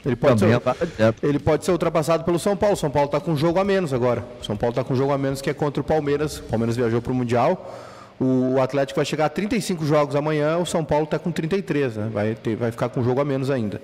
Ele 0.04 0.14
pode, 0.14 0.38
Também 0.38 0.60
ser, 0.60 1.14
ele 1.20 1.38
pode 1.40 1.64
ser 1.64 1.72
ultrapassado 1.72 2.22
pelo 2.22 2.38
São 2.38 2.56
Paulo. 2.56 2.76
São 2.76 2.88
Paulo 2.88 3.06
está 3.06 3.18
com 3.18 3.32
um 3.32 3.36
jogo 3.36 3.58
a 3.58 3.64
menos 3.64 3.92
agora. 3.92 4.24
São 4.40 4.56
Paulo 4.56 4.70
está 4.70 4.84
com 4.84 4.94
um 4.94 4.96
jogo 4.96 5.12
a 5.12 5.18
menos 5.18 5.42
que 5.42 5.50
é 5.50 5.54
contra 5.54 5.80
o 5.80 5.84
Palmeiras. 5.84 6.38
O 6.38 6.44
Palmeiras 6.44 6.76
viajou 6.76 7.02
para 7.02 7.10
o 7.10 7.14
Mundial. 7.14 7.74
O 8.20 8.60
Atlético 8.60 8.98
vai 8.98 9.04
chegar 9.04 9.26
a 9.26 9.28
35 9.28 9.84
jogos 9.84 10.14
amanhã. 10.14 10.58
O 10.58 10.66
São 10.66 10.84
Paulo 10.84 11.04
está 11.04 11.18
com 11.18 11.32
33, 11.32 11.96
né? 11.96 12.10
Vai, 12.12 12.34
ter, 12.36 12.54
vai 12.54 12.70
ficar 12.70 12.88
com 12.88 13.00
um 13.00 13.04
jogo 13.04 13.20
a 13.20 13.24
menos 13.24 13.50
ainda. 13.50 13.82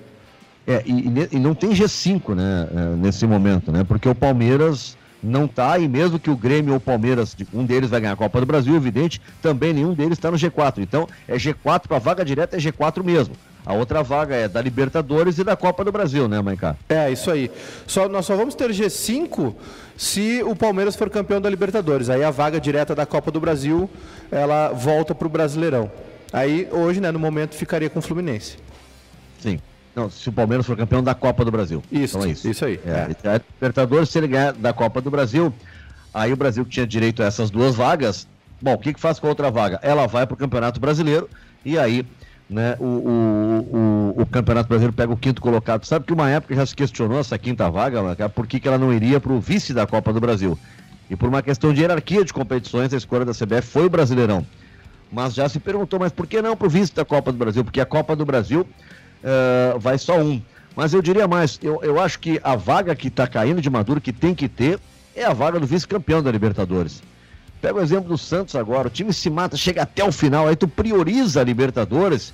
É, 0.65 0.81
e, 0.87 1.09
e 1.09 1.29
e 1.33 1.39
não 1.41 1.57
tem 1.57 1.71
G5, 1.71 2.37
né, 2.37 2.69
é, 2.73 2.97
nesse 2.97 3.27
momento, 3.27 3.73
né? 3.73 3.83
Porque 3.83 4.09
o 4.09 4.15
Palmeiras 4.15 4.97
não 5.23 5.47
tá, 5.47 5.79
e 5.79 5.87
mesmo 5.87 6.19
que 6.19 6.31
o 6.31 6.37
Grêmio 6.37 6.73
ou 6.73 6.79
o 6.79 6.81
Palmeiras, 6.81 7.37
um 7.53 7.65
deles 7.65 7.91
vai 7.91 8.01
ganhar 8.01 8.15
a 8.15 8.17
Copa 8.17 8.41
do 8.41 8.47
Brasil, 8.47 8.75
evidente, 8.75 9.21
também 9.41 9.73
nenhum 9.73 9.95
deles 9.95 10.19
está 10.19 10.31
no 10.31 10.37
G4. 10.37 10.79
Então, 10.79 11.09
é 11.29 11.37
G4, 11.37 11.95
a 11.95 11.99
vaga 11.99 12.25
direta 12.25 12.57
é 12.57 12.61
G4 12.61 13.03
mesmo. 13.05 13.35
A 13.65 13.75
outra 13.75 14.03
vaga 14.03 14.35
é 14.35 14.49
da 14.49 14.61
Libertadores 14.61 15.39
e 15.39 15.45
da 15.45 15.57
Copa 15.57 15.85
do 15.85 15.93
Brasil, 15.93 16.27
né, 16.27 16.41
Maicá? 16.41 16.77
É, 16.89 17.11
isso 17.11 17.31
aí. 17.31 17.49
Só, 17.87 18.09
nós 18.09 18.27
só 18.27 18.35
vamos 18.35 18.57
ter 18.57 18.71
G5 18.71 19.55
se 19.97 20.43
o 20.43 20.57
Palmeiras 20.57 20.97
for 20.97 21.09
campeão 21.09 21.41
da 21.41 21.49
Libertadores. 21.49 22.11
Aí 22.11 22.25
a 22.25 22.31
vaga 22.31 22.61
direta 22.61 22.93
da 22.93 23.07
Copa 23.07 23.31
do 23.31 23.41
Brasil, 23.41 23.89
ela 24.33 24.73
volta 24.73 25.15
para 25.15 25.27
o 25.29 25.31
Brasileirão. 25.31 25.91
Aí 26.33 26.67
hoje, 26.73 27.01
né, 27.01 27.13
no 27.13 27.21
momento, 27.21 27.55
ficaria 27.55 27.89
com 27.89 28.01
o 28.01 28.03
Fluminense. 28.03 28.57
Sim. 29.39 29.61
Não, 29.95 30.09
se 30.09 30.29
o 30.29 30.33
Palmeiras 30.33 30.67
for 30.67 30.77
campeão 30.77 31.03
da 31.03 31.15
Copa 31.15 31.45
do 31.45 31.51
Brasil. 31.51 31.83
Isso, 31.93 32.17
Então 32.17 32.29
é 32.29 32.33
isso. 32.33 32.49
isso 32.49 32.65
aí. 32.65 32.81
É, 32.85 33.03
a 33.29 33.39
Libertadores, 33.39 34.09
se 34.09 34.19
ele 34.19 34.29
ganhar 34.29 34.53
da 34.53 34.73
Copa 34.73 35.01
do 35.01 35.11
Brasil, 35.11 35.53
aí 36.15 36.33
o 36.33 36.37
Brasil 36.37 36.65
que 36.65 36.71
tinha 36.71 36.87
direito 36.87 37.23
a 37.23 37.27
essas 37.27 37.51
duas 37.51 37.75
vagas, 37.75 38.27
bom, 38.61 38.73
o 38.75 38.79
que, 38.79 38.95
que 38.95 39.01
faz 39.01 39.19
com 39.19 39.27
a 39.27 39.31
outra 39.31 39.51
vaga? 39.51 39.79
Ela 39.83 40.07
vai 40.07 40.27
para 40.27 40.35
o 40.35 40.37
Campeonato 40.37 40.81
Brasileiro 40.81 41.29
e 41.65 41.79
aí 41.79 42.07
né, 42.49 42.77
o, 42.79 42.85
o, 42.85 44.15
o, 44.19 44.23
o 44.23 44.27
Campeonato 44.27 44.69
Brasileiro 44.69 44.95
pega 44.95 45.13
o 45.13 45.17
quinto 45.17 45.43
colocado. 45.43 45.85
Sabe 45.85 46.07
que 46.07 46.13
uma 46.13 46.29
época 46.31 46.55
já 46.55 46.65
se 46.65 46.75
questionou 46.75 47.21
essa 47.21 47.39
quinta 47.39 47.71
vaga, 47.71 48.03
Maca, 48.03 48.29
por 48.29 48.47
que, 48.47 48.61
que 48.61 48.69
ela 48.69 48.79
não 48.79 48.93
iria 48.93 49.21
para 49.21 49.33
o 49.33 49.41
vice 49.41 49.75
da 49.75 49.87
Copa 49.87 50.13
do 50.13 50.21
Brasil? 50.21 50.59
E 51.11 51.17
por 51.17 51.29
uma 51.29 51.43
questão 51.43 51.75
de 51.75 51.83
hierarquia 51.83 52.25
de 52.25 52.33
competições, 52.33 52.95
a 52.95 52.97
escolha 52.97 53.25
da 53.25 53.33
CBF 53.33 53.63
foi 53.63 53.85
o 53.85 53.91
Brasileirão. 53.91 54.47
Mas 55.11 55.35
já 55.35 55.47
se 55.47 55.61
perguntou, 55.61 56.01
mas 56.01 56.11
por 56.11 56.27
que 56.27 56.41
não 56.41 56.57
para 56.57 56.67
o 56.67 56.71
vice 56.71 56.95
da 56.95 57.05
Copa 57.05 57.31
do 57.31 57.37
Brasil? 57.37 57.63
Porque 57.63 57.81
a 57.81 57.87
Copa 57.87 58.17
do 58.17 58.25
Brasil 58.25 58.67
eh, 59.23 59.75
vai 59.79 59.99
só 59.99 60.19
um. 60.19 60.41
Mas 60.75 60.95
eu 60.95 61.03
diria 61.03 61.29
mais, 61.29 61.59
eu, 61.63 61.81
eu 61.83 62.01
acho 62.01 62.19
que 62.19 62.41
a 62.43 62.57
vaga 62.57 62.95
que 62.95 63.09
está 63.09 63.27
caindo 63.27 63.61
de 63.61 63.69
Maduro, 63.69 64.01
que 64.01 64.13
tem 64.13 64.35
que 64.35 64.49
ter, 64.49 64.81
é 65.15 65.25
a 65.25 65.33
vaga 65.33 65.61
do 65.61 65.67
vice-campeão 65.67 66.23
da 66.23 66.31
Libertadores. 66.31 67.03
Pega 67.61 67.79
o 67.79 67.83
exemplo 67.83 68.09
do 68.09 68.19
Santos 68.19 68.57
agora, 68.57 68.89
o 68.89 68.91
time 68.91 69.13
se 69.13 69.31
mata, 69.31 69.57
chega 69.57 69.83
até 69.83 70.03
o 70.03 70.11
final, 70.11 70.49
aí 70.49 70.57
tu 70.57 70.67
prioriza 70.67 71.41
a 71.41 71.45
Libertadores, 71.45 72.33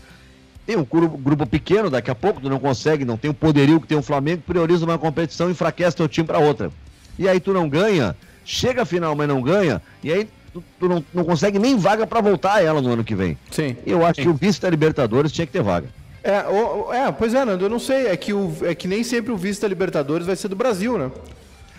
tem 0.65 0.77
um 0.77 0.85
grupo, 0.85 1.47
pequeno, 1.47 1.91
daqui 1.91 2.11
a 2.11 2.15
pouco 2.15 2.41
tu 2.41 2.49
não 2.49 2.59
consegue, 2.59 3.05
não 3.05 3.17
tem 3.17 3.31
o 3.31 3.35
poderio 3.35 3.81
que 3.81 3.87
tem 3.87 3.99
o 3.99 4.03
Flamengo, 4.03 4.43
prioriza 4.47 4.85
uma 4.85 4.99
competição 4.99 5.49
e 5.49 5.53
enfraquece 5.53 5.97
teu 5.97 6.09
time 6.09 6.27
para 6.27 6.39
outra. 6.39 6.71
E 7.19 7.29
aí 7.29 7.41
tu 7.41 7.53
não 7.53 7.69
ganha, 7.69 8.17
chega 8.45 8.83
a 8.83 8.85
final, 8.87 9.15
mas 9.15 9.29
não 9.29 9.43
ganha, 9.43 9.83
e 10.03 10.13
aí 10.13 10.29
tu, 10.53 10.63
tu 10.79 10.89
não, 10.89 11.05
não 11.13 11.25
consegue 11.25 11.59
nem 11.59 11.77
vaga 11.77 12.07
para 12.07 12.21
voltar 12.21 12.55
a 12.55 12.63
ela 12.63 12.81
no 12.81 12.93
ano 12.93 13.05
que 13.05 13.15
vem. 13.15 13.37
Sim. 13.51 13.77
Eu 13.85 14.07
acho 14.07 14.23
que 14.23 14.29
o 14.29 14.35
vice 14.35 14.61
da 14.61 14.71
Libertadores 14.71 15.33
tinha 15.33 15.47
que 15.47 15.53
ter 15.53 15.63
vaga. 15.63 15.89
É, 16.23 16.41
o- 16.49 16.93
é, 16.93 17.11
pois 17.13 17.33
é, 17.35 17.45
Nando, 17.45 17.65
eu 17.65 17.69
não 17.69 17.79
sei. 17.79 18.09
É 18.09 18.17
que, 18.17 18.33
o, 18.33 18.53
é 18.63 18.75
que 18.75 18.89
nem 18.89 19.03
sempre 19.05 19.33
o 19.33 19.37
vice 19.37 19.61
da 19.61 19.69
Libertadores 19.69 20.27
vai 20.27 20.37
ser 20.37 20.49
do 20.49 20.57
Brasil, 20.57 20.99
né? 20.99 21.11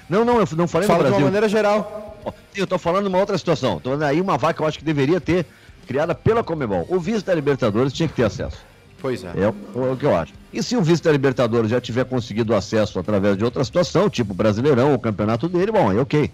Não, 0.10 0.24
não, 0.26 0.40
eu 0.40 0.48
não 0.56 0.68
falei 0.68 0.88
Fala 0.88 1.00
no 1.00 1.04
de 1.06 1.10
uma 1.10 1.10
Brasil. 1.12 1.26
maneira 1.26 1.48
geral. 1.50 2.18
Eu 2.56 2.66
tô 2.68 2.78
falando 2.78 3.08
uma 3.08 3.18
outra 3.18 3.38
situação. 3.38 3.80
Tô 3.80 3.90
falando 3.92 4.04
aí 4.04 4.20
uma 4.20 4.38
vaga 4.38 4.56
que 4.56 4.62
eu 4.62 4.66
acho 4.66 4.78
que 4.80 4.84
deveria 4.86 5.22
ter 5.22 5.46
criada 5.88 6.14
pela 6.16 6.44
Comebol. 6.44 6.86
O 6.90 7.00
vice 7.00 7.24
da 7.24 7.34
Libertadores 7.34 7.94
tinha 7.94 8.08
que 8.08 8.16
ter 8.16 8.24
acesso. 8.24 8.58
Pois 9.02 9.24
é. 9.24 9.32
É 9.38 9.48
o, 9.78 9.94
o 9.94 9.98
que 9.98 10.06
eu 10.06 10.16
acho. 10.16 10.34
E 10.52 10.62
se 10.64 10.76
o 10.76 10.82
vice 10.82 11.02
da 11.04 11.12
Libertadores 11.12 11.70
já 11.70 11.80
tiver 11.80 12.06
conseguido 12.06 12.54
acesso 12.56 13.00
através 13.00 13.38
de 13.38 13.46
outra 13.46 13.64
situação, 13.64 14.10
tipo 14.10 14.34
Brasileirão, 14.34 14.94
o 14.94 15.00
campeonato 15.00 15.48
dele, 15.48 15.72
bom, 15.72 15.90
aí 15.90 15.98
ok. 16.00 16.32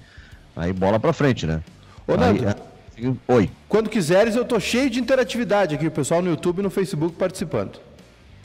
Aí 0.55 0.71
bola 0.73 0.99
pra 0.99 1.11
frente, 1.13 1.45
né? 1.45 1.61
Ô, 2.07 2.15
Nando, 2.15 2.43
Aí, 2.47 3.05
é, 3.07 3.33
oi, 3.33 3.49
quando 3.67 3.89
quiseres, 3.89 4.35
eu 4.35 4.45
tô 4.45 4.59
cheio 4.59 4.89
de 4.89 4.99
interatividade 4.99 5.75
aqui, 5.75 5.85
o 5.87 5.91
pessoal 5.91 6.21
no 6.21 6.29
YouTube 6.29 6.59
e 6.59 6.63
no 6.63 6.69
Facebook 6.69 7.15
participando. 7.17 7.77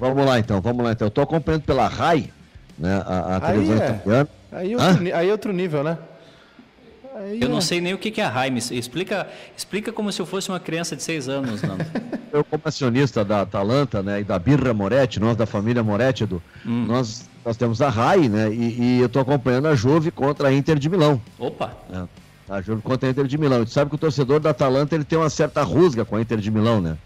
Vamos 0.00 0.26
lá 0.26 0.38
então, 0.38 0.60
vamos 0.60 0.84
lá 0.84 0.92
então. 0.92 1.06
Eu 1.06 1.10
tô 1.10 1.20
acompanhando 1.20 1.62
pela 1.62 1.86
RAI, 1.86 2.32
né, 2.78 3.02
a, 3.06 3.36
a 3.36 3.40
televisão 3.40 3.74
é. 3.74 3.78
italiana. 3.78 4.28
Aí, 4.50 4.74
outro, 4.74 5.14
aí 5.14 5.30
outro 5.30 5.52
nível, 5.52 5.84
né? 5.84 5.98
Aí 7.14 7.40
Eu 7.40 7.48
é. 7.48 7.50
não 7.50 7.60
sei 7.60 7.80
nem 7.80 7.92
o 7.92 7.98
que 7.98 8.20
é 8.20 8.24
a 8.24 8.32
Jaime. 8.32 8.58
Explica, 8.58 9.28
explica 9.56 9.92
como 9.92 10.10
se 10.10 10.20
eu 10.20 10.26
fosse 10.26 10.48
uma 10.48 10.58
criança 10.58 10.96
de 10.96 11.02
seis 11.02 11.28
anos, 11.28 11.62
Nando. 11.62 11.84
Eu, 12.32 12.44
como 12.44 12.62
acionista 12.64 13.24
da 13.24 13.40
Atalanta, 13.40 14.04
né, 14.04 14.20
e 14.20 14.24
da 14.24 14.38
Birra 14.38 14.72
Moretti, 14.72 15.18
nós 15.18 15.36
da 15.36 15.46
família 15.46 15.82
Moretti, 15.82 16.22
Edu, 16.22 16.40
nós, 16.64 17.28
nós 17.44 17.56
temos 17.56 17.82
a 17.82 17.88
RAI, 17.88 18.28
né, 18.28 18.48
e, 18.52 18.80
e 18.80 19.00
eu 19.00 19.08
tô 19.08 19.18
acompanhando 19.18 19.66
a 19.66 19.74
Juve 19.74 20.12
contra 20.12 20.46
a 20.46 20.52
Inter 20.52 20.78
de 20.78 20.88
Milão. 20.88 21.20
Opa! 21.40 21.76
né, 21.88 22.06
a 22.48 22.60
Juve 22.60 22.82
contra 22.82 23.08
a 23.08 23.10
Inter 23.10 23.26
de 23.26 23.36
Milão. 23.36 23.58
A 23.58 23.60
gente 23.60 23.72
sabe 23.72 23.90
que 23.90 23.96
o 23.96 23.98
torcedor 23.98 24.38
da 24.38 24.50
Atalanta 24.50 24.94
ele 24.94 25.04
tem 25.04 25.18
uma 25.18 25.28
certa 25.28 25.62
rusga 25.62 26.04
com 26.04 26.14
a 26.14 26.20
Inter 26.20 26.38
de 26.38 26.50
Milão, 26.50 26.80
né? 26.80 26.96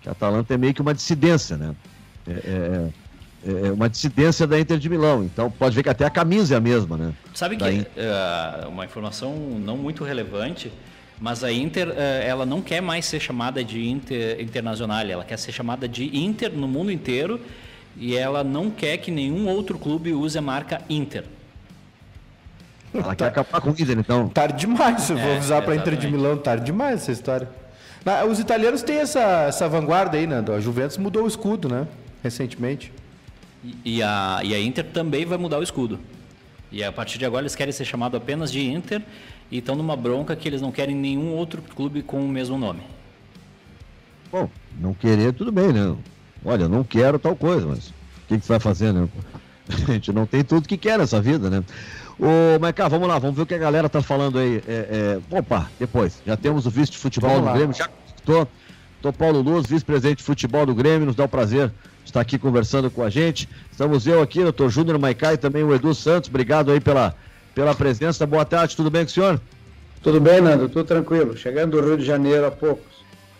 Que 0.00 0.08
a 0.08 0.12
Atalanta 0.12 0.54
é 0.54 0.56
meio 0.56 0.72
que 0.72 0.80
uma 0.80 0.94
dissidência, 0.94 1.56
né? 1.56 1.74
É, 2.28 2.32
é- 2.32 3.06
é 3.68 3.70
uma 3.72 3.88
dissidência 3.88 4.46
da 4.46 4.58
Inter 4.58 4.76
de 4.78 4.88
Milão. 4.88 5.22
Então 5.22 5.48
pode 5.50 5.74
ver 5.76 5.82
que 5.84 5.88
até 5.88 6.04
a 6.04 6.10
camisa 6.10 6.54
é 6.54 6.56
a 6.56 6.60
mesma, 6.60 6.96
né? 6.96 7.12
Sabe 7.32 7.56
que 7.56 7.62
Daí- 7.62 7.86
eh, 7.96 8.66
uma 8.66 8.84
informação 8.84 9.34
não 9.36 9.76
muito 9.76 10.02
relevante, 10.02 10.72
mas 11.20 11.44
a 11.44 11.52
Inter 11.52 11.88
ela 12.24 12.44
não 12.44 12.60
quer 12.60 12.80
mais 12.80 13.04
ser 13.06 13.20
chamada 13.20 13.62
de 13.62 13.86
Inter 13.88 14.40
Internacional, 14.40 15.00
ela 15.06 15.24
quer 15.24 15.38
ser 15.38 15.52
chamada 15.52 15.86
de 15.86 16.16
Inter 16.16 16.50
no 16.52 16.66
mundo 16.66 16.90
inteiro 16.90 17.40
e 17.96 18.16
ela 18.16 18.42
não 18.42 18.68
quer 18.70 18.96
que 18.96 19.10
nenhum 19.12 19.46
outro 19.48 19.78
clube 19.78 20.12
use 20.12 20.36
a 20.36 20.42
marca 20.42 20.80
Inter. 20.90 21.22
Ela 22.92 23.14
quer 23.14 23.26
acabar 23.26 23.60
com 23.60 23.70
o 23.70 23.72
Inter, 23.72 23.98
então. 23.98 24.28
Tarde 24.28 24.66
demais, 24.66 25.08
eu 25.10 25.16
vou 25.16 25.28
É, 25.30 25.36
avisar 25.36 25.62
pra 25.62 25.76
Inter 25.76 25.96
de. 25.96 26.10
Milão, 26.10 26.36
tarde 26.36 26.64
demais 26.64 27.02
essa 27.02 27.12
história. 27.12 27.48
Os 28.28 28.38
italianos 28.40 28.82
têm 28.82 28.96
essa, 28.98 29.44
essa 29.48 29.68
vanguarda 29.68 30.16
aí, 30.16 30.26
Nando. 30.26 30.52
A 30.52 30.60
Juventus 30.60 30.96
mudou 30.96 31.24
o 31.24 31.28
escudo, 31.28 31.68
né? 31.68 31.86
Recentemente. 32.22 32.92
E, 33.64 33.96
e 33.96 34.02
a, 34.02 34.40
e 34.44 34.54
a 34.54 34.60
Inter 34.60 34.84
também 34.84 35.24
vai 35.24 35.38
mudar 35.38 35.58
o 35.58 35.62
escudo. 35.62 35.98
E 36.70 36.82
a 36.82 36.92
partir 36.92 37.18
de 37.18 37.24
agora 37.24 37.42
eles 37.42 37.54
querem 37.54 37.72
ser 37.72 37.84
chamados 37.84 38.16
apenas 38.20 38.50
de 38.50 38.60
Inter 38.60 39.02
e 39.50 39.58
estão 39.58 39.74
numa 39.74 39.96
bronca 39.96 40.34
que 40.34 40.48
eles 40.48 40.60
não 40.60 40.72
querem 40.72 40.94
nenhum 40.94 41.32
outro 41.32 41.62
clube 41.62 42.02
com 42.02 42.24
o 42.24 42.28
mesmo 42.28 42.58
nome. 42.58 42.82
Bom, 44.30 44.50
não 44.78 44.92
querer, 44.92 45.32
tudo 45.32 45.52
bem, 45.52 45.72
né? 45.72 45.96
Olha, 46.44 46.64
eu 46.64 46.68
não 46.68 46.84
quero 46.84 47.18
tal 47.18 47.36
coisa, 47.36 47.66
mas 47.66 47.88
o 47.88 47.92
que, 48.28 48.38
que 48.38 48.44
você 48.44 48.52
vai 48.52 48.60
fazer, 48.60 48.92
né? 48.92 49.08
A 49.88 49.92
gente 49.92 50.12
não 50.12 50.26
tem 50.26 50.44
tudo 50.44 50.68
que 50.68 50.76
quer 50.76 50.98
nessa 50.98 51.20
vida, 51.20 51.48
né? 51.50 51.64
Ô, 52.18 52.58
Maiká, 52.60 52.88
vamos 52.88 53.08
lá, 53.08 53.18
vamos 53.18 53.36
ver 53.36 53.42
o 53.42 53.46
que 53.46 53.54
a 53.54 53.58
galera 53.58 53.88
tá 53.88 54.00
falando 54.00 54.38
aí. 54.38 54.62
É, 54.66 55.18
é, 55.30 55.36
opa, 55.36 55.70
depois, 55.78 56.22
já 56.26 56.36
temos 56.36 56.64
o 56.66 56.70
vice 56.70 56.92
de 56.92 56.98
futebol 56.98 57.30
Vamos 57.30 57.44
do 57.44 57.46
lá. 57.48 57.56
Grêmio, 57.56 57.76
já 57.76 57.90
estou. 58.16 58.48
Paulo 59.12 59.40
Luz, 59.40 59.66
vice-presidente 59.66 60.18
de 60.18 60.24
futebol 60.24 60.64
do 60.66 60.74
Grêmio, 60.74 61.06
nos 61.06 61.16
dá 61.16 61.24
o 61.24 61.28
prazer 61.28 61.68
de 61.68 62.10
estar 62.10 62.20
aqui 62.20 62.38
conversando 62.38 62.90
com 62.90 63.02
a 63.02 63.10
gente. 63.10 63.48
Estamos 63.70 64.06
eu 64.06 64.22
aqui, 64.22 64.42
doutor 64.42 64.70
Júnior 64.70 64.98
Maicá 64.98 65.34
e 65.34 65.36
também 65.36 65.62
o 65.64 65.74
Edu 65.74 65.94
Santos. 65.94 66.28
Obrigado 66.28 66.70
aí 66.70 66.80
pela, 66.80 67.14
pela 67.54 67.74
presença. 67.74 68.26
Boa 68.26 68.44
tarde, 68.44 68.76
tudo 68.76 68.90
bem 68.90 69.02
com 69.04 69.10
o 69.10 69.12
senhor? 69.12 69.40
Tudo 70.02 70.20
bem, 70.20 70.40
Nando? 70.40 70.68
Tudo 70.68 70.84
tranquilo. 70.84 71.36
Chegando 71.36 71.80
do 71.80 71.86
Rio 71.86 71.96
de 71.98 72.04
Janeiro 72.04 72.46
há 72.46 72.50
poucos, 72.50 72.84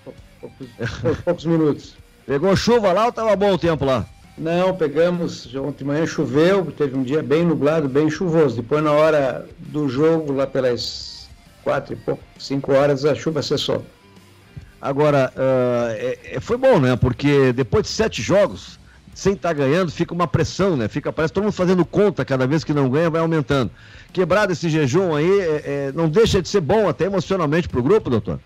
pou- 0.05 0.15
poucos, 0.41 0.67
pou- 1.01 1.17
poucos 1.25 1.45
minutos. 1.45 1.95
Pegou 2.27 2.57
chuva 2.57 2.93
lá 2.93 3.07
ou 3.07 3.13
tava 3.13 3.37
bom 3.37 3.53
o 3.53 3.59
tempo 3.59 3.85
lá? 3.85 4.05
Não, 4.37 4.75
pegamos. 4.75 5.47
Ontem 5.55 5.79
de 5.79 5.85
manhã 5.85 6.07
choveu, 6.07 6.67
teve 6.77 6.97
um 6.97 7.03
dia 7.03 7.23
bem 7.23 7.45
nublado, 7.45 7.89
bem 7.89 8.11
chuvoso. 8.11 8.57
Depois, 8.57 8.83
na 8.83 8.91
hora 8.93 9.47
do 9.59 9.89
jogo, 9.89 10.33
lá 10.33 10.47
pelas 10.47 11.29
quatro 11.63 11.95
e 11.95 11.97
pouco, 11.97 12.23
cinco 12.39 12.73
horas, 12.73 13.05
a 13.05 13.15
chuva 13.15 13.43
cessou. 13.43 13.85
Agora, 14.81 15.33
ah, 15.37 15.89
é- 15.97 16.39
foi 16.41 16.57
bom, 16.57 16.79
né? 16.79 16.97
Porque 16.97 17.53
depois 17.53 17.85
de 17.85 17.91
sete 17.91 18.21
jogos, 18.23 18.79
sem 19.15 19.33
estar 19.33 19.53
ganhando, 19.55 19.91
fica 19.91 20.13
uma 20.13 20.27
pressão, 20.27 20.77
né? 20.77 20.89
Fica, 20.89 21.13
parece 21.13 21.33
todo 21.33 21.45
mundo 21.45 21.53
fazendo 21.53 21.85
conta, 21.85 22.25
cada 22.25 22.47
vez 22.47 22.63
que 22.63 22.75
não 22.75 22.89
ganha, 22.91 23.09
vai 23.09 23.21
aumentando. 23.21 23.71
Quebrado 24.13 24.53
esse 24.53 24.69
jejum 24.69 25.15
aí, 25.15 25.41
é- 25.41 25.63
é, 25.65 25.93
não 25.95 26.09
deixa 26.09 26.43
de 26.43 26.49
ser 26.49 26.61
bom 26.61 26.89
até 26.89 27.05
emocionalmente 27.07 27.69
pro 27.69 27.83
grupo, 27.83 28.11
doutor? 28.11 28.39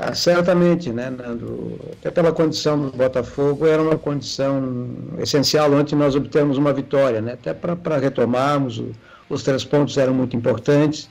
Ah, 0.00 0.14
certamente, 0.14 0.90
né, 0.90 1.10
Nando? 1.10 1.78
Até 1.92 2.10
pela 2.10 2.30
condição 2.32 2.78
do 2.78 2.96
Botafogo, 2.96 3.66
era 3.66 3.82
uma 3.82 3.98
condição 3.98 4.88
essencial 5.18 5.72
antes 5.74 5.92
nós 5.98 6.14
obtermos 6.14 6.56
uma 6.56 6.72
vitória, 6.72 7.20
né? 7.20 7.32
Até 7.32 7.52
para 7.52 7.98
retomarmos, 7.98 8.78
o- 8.78 8.92
os 9.28 9.42
três 9.42 9.64
pontos 9.64 9.96
eram 9.96 10.14
muito 10.14 10.36
importantes, 10.36 11.08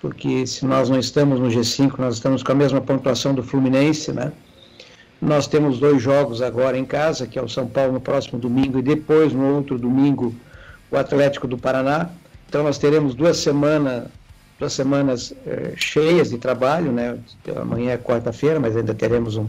porque 0.00 0.46
se 0.46 0.64
nós 0.66 0.88
não 0.88 0.98
estamos 0.98 1.40
no 1.40 1.48
G5, 1.48 1.94
nós 1.98 2.14
estamos 2.14 2.42
com 2.42 2.52
a 2.52 2.54
mesma 2.54 2.80
pontuação 2.80 3.34
do 3.34 3.42
Fluminense, 3.42 4.12
né? 4.12 4.32
Nós 5.20 5.46
temos 5.46 5.78
dois 5.78 6.02
jogos 6.02 6.42
agora 6.42 6.76
em 6.76 6.84
casa, 6.84 7.26
que 7.26 7.38
é 7.38 7.42
o 7.42 7.48
São 7.48 7.66
Paulo 7.66 7.92
no 7.92 8.00
próximo 8.00 8.38
domingo 8.38 8.78
e 8.78 8.82
depois 8.82 9.32
no 9.32 9.54
outro 9.56 9.78
domingo 9.78 10.34
o 10.90 10.96
Atlético 10.96 11.48
do 11.48 11.56
Paraná. 11.56 12.10
Então 12.48 12.62
nós 12.62 12.78
teremos 12.78 13.14
duas 13.14 13.38
semanas 13.38 14.04
duas 14.58 14.72
semanas 14.72 15.34
eh, 15.46 15.72
cheias 15.76 16.30
de 16.30 16.38
trabalho, 16.38 16.90
né? 16.92 17.18
Amanhã 17.60 17.92
é 17.92 17.98
quarta-feira, 17.98 18.58
mas 18.60 18.74
ainda 18.76 18.94
teremos 18.94 19.36
um, 19.36 19.46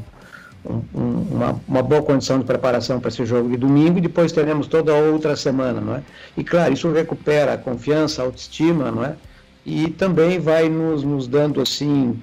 um- 0.65 0.81
um- 0.93 1.27
uma, 1.31 1.61
uma 1.67 1.81
boa 1.83 2.01
condição 2.01 2.39
de 2.39 2.45
preparação 2.45 2.99
para 2.99 3.07
esse 3.09 3.25
jogo 3.25 3.49
de 3.49 3.55
domingo 3.57 3.97
e 3.99 4.01
depois 4.01 4.33
teremos 4.33 4.67
toda 4.67 4.91
a 4.91 4.95
outra 4.95 5.35
semana, 5.37 5.79
não 5.79 5.95
é? 5.95 6.01
E 6.35 6.43
claro, 6.43 6.73
isso 6.73 6.91
recupera 6.91 7.53
a 7.53 7.57
confiança, 7.57 8.21
a 8.21 8.25
autoestima, 8.25 8.91
não 8.91 9.03
é? 9.05 9.15
E 9.69 9.89
também 9.89 10.39
vai 10.39 10.69
nos, 10.69 11.03
nos 11.03 11.27
dando 11.27 11.59
assim 11.59 12.17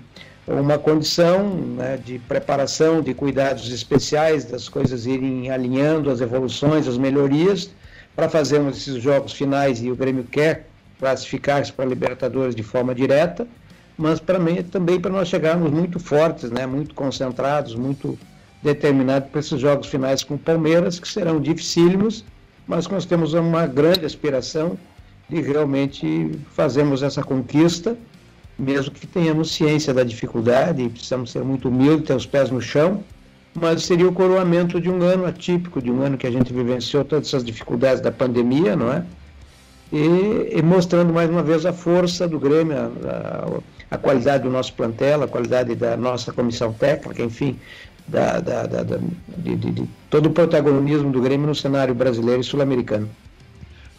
uma 0.48 0.78
condição 0.78 1.46
né, 1.76 1.98
de 2.02 2.18
preparação, 2.20 3.02
de 3.02 3.12
cuidados 3.12 3.70
especiais, 3.70 4.46
das 4.46 4.66
coisas 4.66 5.04
irem 5.04 5.50
alinhando, 5.50 6.10
as 6.10 6.22
evoluções, 6.22 6.88
as 6.88 6.96
melhorias, 6.96 7.68
para 8.16 8.30
fazermos 8.30 8.78
esses 8.78 9.02
jogos 9.02 9.34
finais 9.34 9.82
e 9.82 9.90
o 9.90 9.96
Grêmio 9.96 10.24
quer 10.24 10.66
classificar-se 10.98 11.70
para 11.70 11.84
a 11.84 11.88
Libertadores 11.88 12.54
de 12.54 12.62
forma 12.62 12.94
direta, 12.94 13.46
mas 13.98 14.18
para 14.18 14.38
mim 14.38 14.62
também 14.62 14.98
para 14.98 15.10
nós 15.10 15.28
chegarmos 15.28 15.70
muito 15.70 16.00
fortes, 16.00 16.50
né, 16.50 16.64
muito 16.64 16.94
concentrados, 16.94 17.74
muito 17.74 18.18
determinados 18.62 19.28
para 19.28 19.40
esses 19.40 19.60
jogos 19.60 19.88
finais 19.88 20.22
com 20.24 20.36
o 20.36 20.38
Palmeiras, 20.38 20.98
que 20.98 21.06
serão 21.06 21.38
dificílimos, 21.38 22.24
mas 22.66 22.88
nós 22.88 23.04
temos 23.04 23.34
uma 23.34 23.66
grande 23.66 24.06
aspiração 24.06 24.78
de 25.28 25.40
realmente 25.40 26.30
fazermos 26.52 27.02
essa 27.02 27.22
conquista, 27.22 27.96
mesmo 28.58 28.92
que 28.92 29.06
tenhamos 29.06 29.52
ciência 29.52 29.92
da 29.92 30.04
dificuldade, 30.04 30.88
precisamos 30.88 31.30
ser 31.32 31.42
muito 31.42 31.68
humildes, 31.68 32.06
ter 32.06 32.14
os 32.14 32.26
pés 32.26 32.50
no 32.50 32.60
chão, 32.60 33.02
mas 33.54 33.82
seria 33.84 34.08
o 34.08 34.12
coroamento 34.12 34.80
de 34.80 34.90
um 34.90 35.02
ano 35.02 35.26
atípico, 35.26 35.80
de 35.80 35.90
um 35.90 36.02
ano 36.02 36.16
que 36.18 36.26
a 36.26 36.30
gente 36.30 36.52
vivenciou 36.52 37.04
todas 37.04 37.28
essas 37.28 37.44
dificuldades 37.44 38.00
da 38.00 38.10
pandemia, 38.12 38.76
não 38.76 38.92
é? 38.92 39.04
E, 39.92 40.58
e 40.58 40.62
mostrando 40.62 41.12
mais 41.12 41.30
uma 41.30 41.42
vez 41.42 41.64
a 41.64 41.72
força 41.72 42.26
do 42.26 42.38
Grêmio, 42.38 42.76
a, 42.76 43.60
a- 43.90 43.98
qualidade 43.98 44.42
do 44.42 44.50
nosso 44.50 44.72
plantel, 44.74 45.22
a 45.22 45.28
qualidade 45.28 45.74
da 45.76 45.96
nossa 45.96 46.32
comissão 46.32 46.72
técnica, 46.72 47.22
enfim, 47.22 47.56
da- 48.08 48.40
da- 48.40 48.66
da- 48.66 48.98
de, 49.38 49.54
de- 49.56 49.70
de 49.70 49.84
todo 50.10 50.26
o 50.26 50.30
protagonismo 50.30 51.10
do 51.12 51.20
Grêmio 51.20 51.46
no 51.46 51.54
cenário 51.54 51.94
brasileiro 51.94 52.40
e 52.40 52.44
sul-americano. 52.44 53.08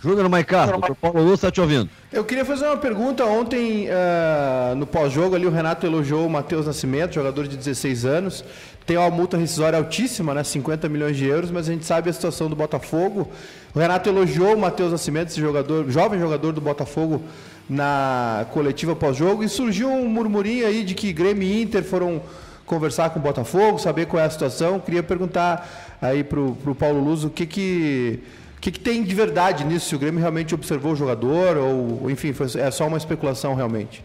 Júnior 0.01 0.29
Maicá, 0.29 0.67
doutor 0.67 0.95
Paulo 0.95 1.23
Luz 1.23 1.35
está 1.35 1.49
te 1.49 1.59
ouvindo. 1.59 1.89
Eu 2.11 2.23
queria 2.23 2.45
fazer 2.45 2.65
uma 2.65 2.77
pergunta. 2.77 3.25
Ontem, 3.25 3.87
ah, 3.89 4.73
no 4.75 4.85
pós-jogo, 4.85 5.35
ali 5.35 5.45
o 5.45 5.49
Renato 5.49 5.85
elogiou 5.85 6.25
o 6.25 6.29
Matheus 6.29 6.67
Nascimento, 6.67 7.15
jogador 7.15 7.47
de 7.47 7.57
16 7.57 8.05
anos. 8.05 8.45
Tem 8.85 8.97
uma 8.97 9.09
multa 9.09 9.35
rescisória 9.35 9.77
altíssima, 9.77 10.33
né? 10.33 10.43
50 10.43 10.87
milhões 10.87 11.17
de 11.17 11.25
euros, 11.25 11.49
mas 11.49 11.67
a 11.67 11.71
gente 11.71 11.85
sabe 11.85 12.09
a 12.09 12.13
situação 12.13 12.47
do 12.47 12.55
Botafogo. 12.55 13.27
O 13.73 13.79
Renato 13.79 14.07
elogiou 14.07 14.53
o 14.53 14.59
Matheus 14.59 14.91
Nascimento, 14.91 15.29
esse 15.29 15.41
jogador, 15.41 15.89
jovem 15.89 16.19
jogador 16.19 16.51
do 16.51 16.61
Botafogo, 16.61 17.23
na 17.67 18.45
coletiva 18.51 18.95
pós-jogo. 18.95 19.43
E 19.43 19.49
surgiu 19.49 19.89
um 19.89 20.07
murmurinho 20.07 20.67
aí 20.67 20.83
de 20.83 20.93
que 20.93 21.11
Grêmio 21.11 21.43
e 21.43 21.61
Inter 21.63 21.83
foram 21.83 22.21
conversar 22.65 23.09
com 23.11 23.19
o 23.19 23.21
Botafogo, 23.21 23.79
saber 23.79 24.07
qual 24.07 24.21
é 24.21 24.25
a 24.25 24.29
situação. 24.29 24.79
Queria 24.79 25.03
perguntar 25.03 25.97
aí 26.01 26.23
pro, 26.23 26.55
pro 26.63 26.75
Paulo 26.75 27.03
Luz 27.03 27.23
o 27.23 27.29
que 27.29 27.45
que. 27.45 28.19
O 28.65 28.67
que, 28.67 28.71
que 28.71 28.79
tem 28.79 29.03
de 29.03 29.13
verdade 29.13 29.63
nisso? 29.63 29.89
Se 29.89 29.95
o 29.95 29.99
Grêmio 29.99 30.19
realmente 30.19 30.55
observou 30.55 30.93
o 30.93 30.95
jogador 30.95 31.55
ou, 31.55 32.09
enfim, 32.09 32.33
foi, 32.33 32.47
é 32.59 32.71
só 32.71 32.87
uma 32.87 32.97
especulação 32.97 33.53
realmente? 33.53 34.03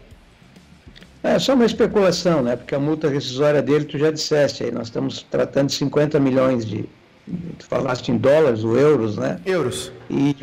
É 1.23 1.39
só 1.39 1.55
uma 1.55 1.65
especulação, 1.65 2.43
né? 2.43 2.55
Porque 2.55 2.75
a 2.75 2.79
multa 2.79 3.09
rescisória 3.09 3.59
dele, 3.59 3.85
tu 3.85 3.97
já 3.97 4.11
disseste 4.11 4.63
aí, 4.63 4.71
nós 4.71 4.85
estamos 4.85 5.25
tratando 5.31 5.69
de 5.69 5.73
50 5.73 6.19
milhões 6.19 6.63
de. 6.63 6.85
Tu 7.57 7.65
falaste 7.67 8.09
em 8.09 8.17
dólares 8.17 8.63
ou 8.63 8.77
euros, 8.77 9.17
né? 9.17 9.39
Euros. 9.47 9.91
e 10.11 10.35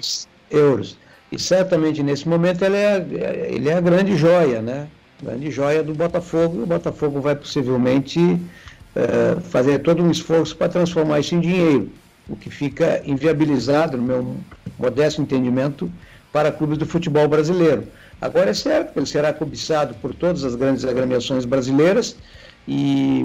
euros. 0.50 0.96
E 1.31 1.38
certamente 1.38 2.02
nesse 2.02 2.28
momento 2.28 2.64
ele 2.64 2.76
é, 2.76 2.94
a- 2.94 3.48
ele 3.54 3.68
é 3.68 3.74
a 3.74 3.81
grande 3.81 4.16
joia, 4.16 4.61
né? 4.61 4.88
Grande 5.22 5.48
joia 5.48 5.81
do 5.85 5.94
Botafogo. 5.94 6.59
E 6.59 6.62
o 6.64 6.66
Botafogo 6.66 7.20
vai 7.20 7.37
possivelmente 7.37 8.18
uh, 8.18 9.40
fazer 9.42 9.78
todo 9.78 10.02
um 10.02 10.11
esforço 10.11 10.57
para 10.57 10.68
transformar 10.68 11.20
isso 11.20 11.37
em 11.37 11.40
dinheiro, 11.40 11.88
que 12.37 12.51
fica 12.51 13.03
inviabilizado, 13.05 13.97
no 13.97 14.03
meu 14.03 14.37
modesto 14.79 15.23
entendimento, 15.23 15.91
para 16.33 16.53
clubes 16.53 16.79
do 16.79 16.87
futebol 16.87 17.27
brasileiro. 17.27 17.85
Agora 18.21 18.51
é 18.51 18.55
certo 18.55 18.93
que 18.93 18.99
ele 18.99 19.07
será 19.07 19.33
cobiçado 19.33 19.95
por 19.95 20.14
todas 20.14 20.45
as 20.45 20.55
grandes 20.55 20.85
agremiações 20.85 21.45
brasileiras 21.45 22.17
e, 22.67 23.25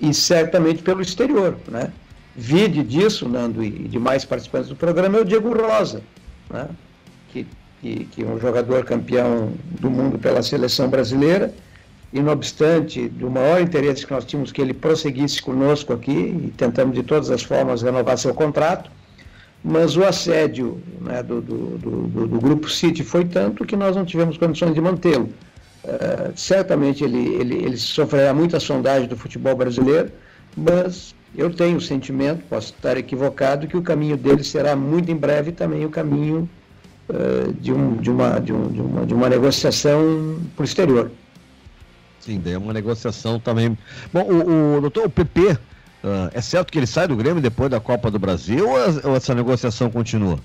e 0.00 0.12
certamente 0.12 0.82
pelo 0.82 1.00
exterior. 1.00 1.56
Né? 1.68 1.92
Vide 2.36 2.82
disso, 2.82 3.28
Nando, 3.28 3.62
e 3.62 3.70
demais 3.70 4.24
participantes 4.24 4.68
do 4.68 4.76
programa, 4.76 5.18
é 5.18 5.20
o 5.20 5.24
Diego 5.24 5.54
Rosa, 5.56 6.02
né? 6.50 6.68
que, 7.32 7.46
que, 7.80 8.04
que 8.06 8.22
é 8.22 8.26
um 8.26 8.40
jogador 8.40 8.84
campeão 8.84 9.52
do 9.80 9.88
mundo 9.88 10.18
pela 10.18 10.42
seleção 10.42 10.88
brasileira, 10.88 11.54
e 12.14 12.20
não 12.20 12.32
obstante 12.32 13.08
do 13.08 13.28
maior 13.28 13.60
interesse 13.60 14.06
que 14.06 14.12
nós 14.12 14.24
tínhamos 14.24 14.52
que 14.52 14.62
ele 14.62 14.72
prosseguisse 14.72 15.42
conosco 15.42 15.92
aqui, 15.92 16.12
e 16.12 16.52
tentamos 16.56 16.94
de 16.94 17.02
todas 17.02 17.28
as 17.28 17.42
formas 17.42 17.82
renovar 17.82 18.16
seu 18.16 18.32
contrato, 18.32 18.88
mas 19.64 19.96
o 19.96 20.04
assédio 20.04 20.80
né, 21.00 21.24
do, 21.24 21.40
do, 21.40 21.76
do, 21.76 22.26
do, 22.28 22.38
Grupo 22.38 22.70
City 22.70 23.02
foi 23.02 23.24
tanto 23.24 23.64
que 23.64 23.74
nós 23.74 23.96
não 23.96 24.04
tivemos 24.04 24.38
condições 24.38 24.74
de 24.74 24.80
mantê-lo. 24.80 25.28
Uh, 25.82 26.32
certamente 26.36 27.02
ele, 27.02 27.34
ele, 27.34 27.56
ele 27.64 27.76
sofrerá 27.76 28.32
muita 28.32 28.60
sondagem 28.60 29.08
do 29.08 29.16
futebol 29.16 29.56
brasileiro, 29.56 30.12
mas 30.56 31.16
eu 31.36 31.50
tenho 31.50 31.78
o 31.78 31.80
sentimento, 31.80 32.44
posso 32.48 32.74
estar 32.74 32.96
equivocado, 32.96 33.66
que 33.66 33.76
o 33.76 33.82
caminho 33.82 34.16
dele 34.16 34.44
será 34.44 34.76
muito 34.76 35.10
em 35.10 35.16
breve 35.16 35.50
também 35.50 35.84
o 35.84 35.90
caminho 35.90 36.48
uh, 37.08 37.52
de, 37.54 37.72
um, 37.72 37.96
de, 37.96 38.08
uma, 38.08 38.38
de, 38.38 38.52
um, 38.52 38.68
de, 38.68 38.80
uma, 38.80 39.06
de 39.06 39.14
uma 39.14 39.28
negociação 39.28 40.38
para 40.54 40.62
o 40.62 40.64
exterior. 40.64 41.10
Sim, 42.24 42.40
daí 42.42 42.54
é 42.54 42.58
uma 42.58 42.72
negociação 42.72 43.38
também. 43.38 43.76
Bom, 44.12 44.22
o, 44.22 44.76
o 44.78 44.80
doutor, 44.80 45.06
o 45.06 45.10
PP 45.10 45.58
Uh, 46.04 46.28
é 46.34 46.40
certo 46.42 46.70
que 46.70 46.78
ele 46.78 46.86
sai 46.86 47.08
do 47.08 47.16
Grêmio 47.16 47.40
depois 47.40 47.70
da 47.70 47.80
Copa 47.80 48.10
do 48.10 48.18
Brasil 48.18 48.68
ou 49.02 49.16
essa 49.16 49.34
negociação 49.34 49.90
continua? 49.90 50.38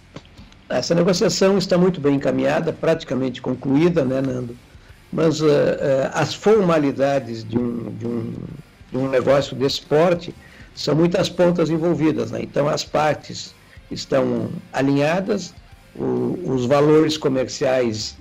Essa 0.69 0.95
negociação 0.95 1.57
está 1.57 1.77
muito 1.77 1.99
bem 1.99 2.15
encaminhada, 2.15 2.71
praticamente 2.71 3.41
concluída, 3.41 4.05
né, 4.05 4.21
Nando? 4.21 4.55
Mas 5.11 5.41
uh, 5.41 5.47
uh, 5.47 5.49
as 6.13 6.33
formalidades 6.33 7.43
de 7.43 7.57
um, 7.57 7.91
de, 7.91 8.07
um, 8.07 8.33
de 8.89 8.97
um 8.97 9.09
negócio 9.09 9.53
desse 9.53 9.81
porte 9.81 10.33
são 10.73 10.95
muitas 10.95 11.27
pontas 11.27 11.69
envolvidas, 11.69 12.31
né? 12.31 12.39
Então 12.41 12.69
as 12.69 12.85
partes 12.85 13.53
estão 13.91 14.47
alinhadas, 14.71 15.53
o, 15.93 16.39
os 16.45 16.65
valores 16.67 17.17
comerciais 17.17 18.17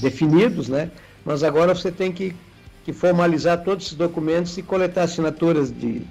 definidos, 0.00 0.68
né? 0.68 0.90
Mas 1.24 1.42
agora 1.42 1.74
você 1.74 1.90
tem 1.90 2.12
que 2.12 2.34
que 2.84 2.92
formalizar 2.92 3.62
todos 3.62 3.86
esses 3.86 3.96
documentos 3.96 4.56
e 4.58 4.62
coletar 4.62 5.02
assinaturas 5.02 5.70
de, 5.70 6.02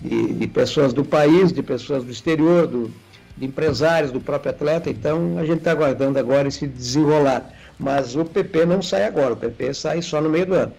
de, 0.00 0.34
de 0.34 0.46
pessoas 0.46 0.92
do 0.92 1.04
país, 1.04 1.52
de 1.52 1.62
pessoas 1.62 2.02
do 2.04 2.10
exterior, 2.10 2.66
do, 2.66 2.90
de 3.36 3.46
empresários, 3.46 4.10
do 4.10 4.20
próprio 4.20 4.50
atleta. 4.50 4.88
Então, 4.90 5.36
a 5.38 5.44
gente 5.44 5.58
está 5.58 5.72
aguardando 5.72 6.18
agora 6.18 6.48
esse 6.48 6.66
desenrolar. 6.66 7.50
Mas 7.78 8.16
o 8.16 8.24
PP 8.24 8.64
não 8.64 8.80
sai 8.80 9.04
agora, 9.04 9.34
o 9.34 9.36
PP 9.36 9.74
sai 9.74 10.00
só 10.00 10.20
no 10.20 10.30
meio 10.30 10.46
do 10.46 10.54
ano. 10.54 10.72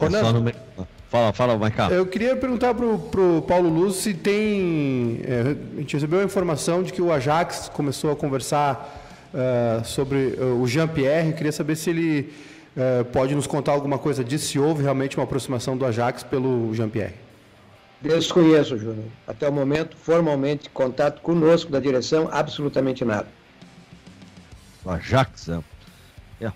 É 0.00 0.10
só 0.10 0.32
no 0.32 0.42
meio... 0.42 0.56
Fala, 1.10 1.32
fala, 1.32 1.56
vai 1.56 1.72
cá. 1.72 1.90
Eu 1.90 2.06
queria 2.06 2.36
perguntar 2.36 2.72
para 2.72 2.86
o 2.86 3.42
Paulo 3.42 3.68
Luz 3.68 3.96
se 3.96 4.14
tem. 4.14 5.20
É, 5.24 5.56
a 5.76 5.80
gente 5.80 5.94
recebeu 5.94 6.20
a 6.20 6.24
informação 6.24 6.84
de 6.84 6.92
que 6.92 7.02
o 7.02 7.12
Ajax 7.12 7.68
começou 7.74 8.12
a 8.12 8.16
conversar 8.16 8.96
uh, 9.34 9.84
sobre 9.84 10.36
uh, 10.38 10.62
o 10.62 10.68
Jean-Pierre. 10.68 11.32
Queria 11.32 11.50
saber 11.50 11.74
se 11.74 11.90
ele 11.90 12.32
é, 12.76 13.02
pode 13.04 13.34
nos 13.34 13.46
contar 13.46 13.72
alguma 13.72 13.98
coisa 13.98 14.22
disso, 14.22 14.46
se 14.46 14.58
houve 14.58 14.82
realmente 14.82 15.16
uma 15.16 15.24
aproximação 15.24 15.76
do 15.76 15.84
Ajax 15.84 16.22
pelo 16.22 16.72
Jean-Pierre? 16.74 17.14
Desconheço, 18.00 18.78
Júnior. 18.78 19.04
Até 19.26 19.48
o 19.48 19.52
momento, 19.52 19.96
formalmente, 19.96 20.70
contato 20.70 21.20
conosco 21.20 21.70
da 21.70 21.80
direção, 21.80 22.28
absolutamente 22.32 23.04
nada. 23.04 23.28
O 24.84 24.90
Ajax, 24.90 25.48
é. 25.50 25.60
é. 26.40 26.52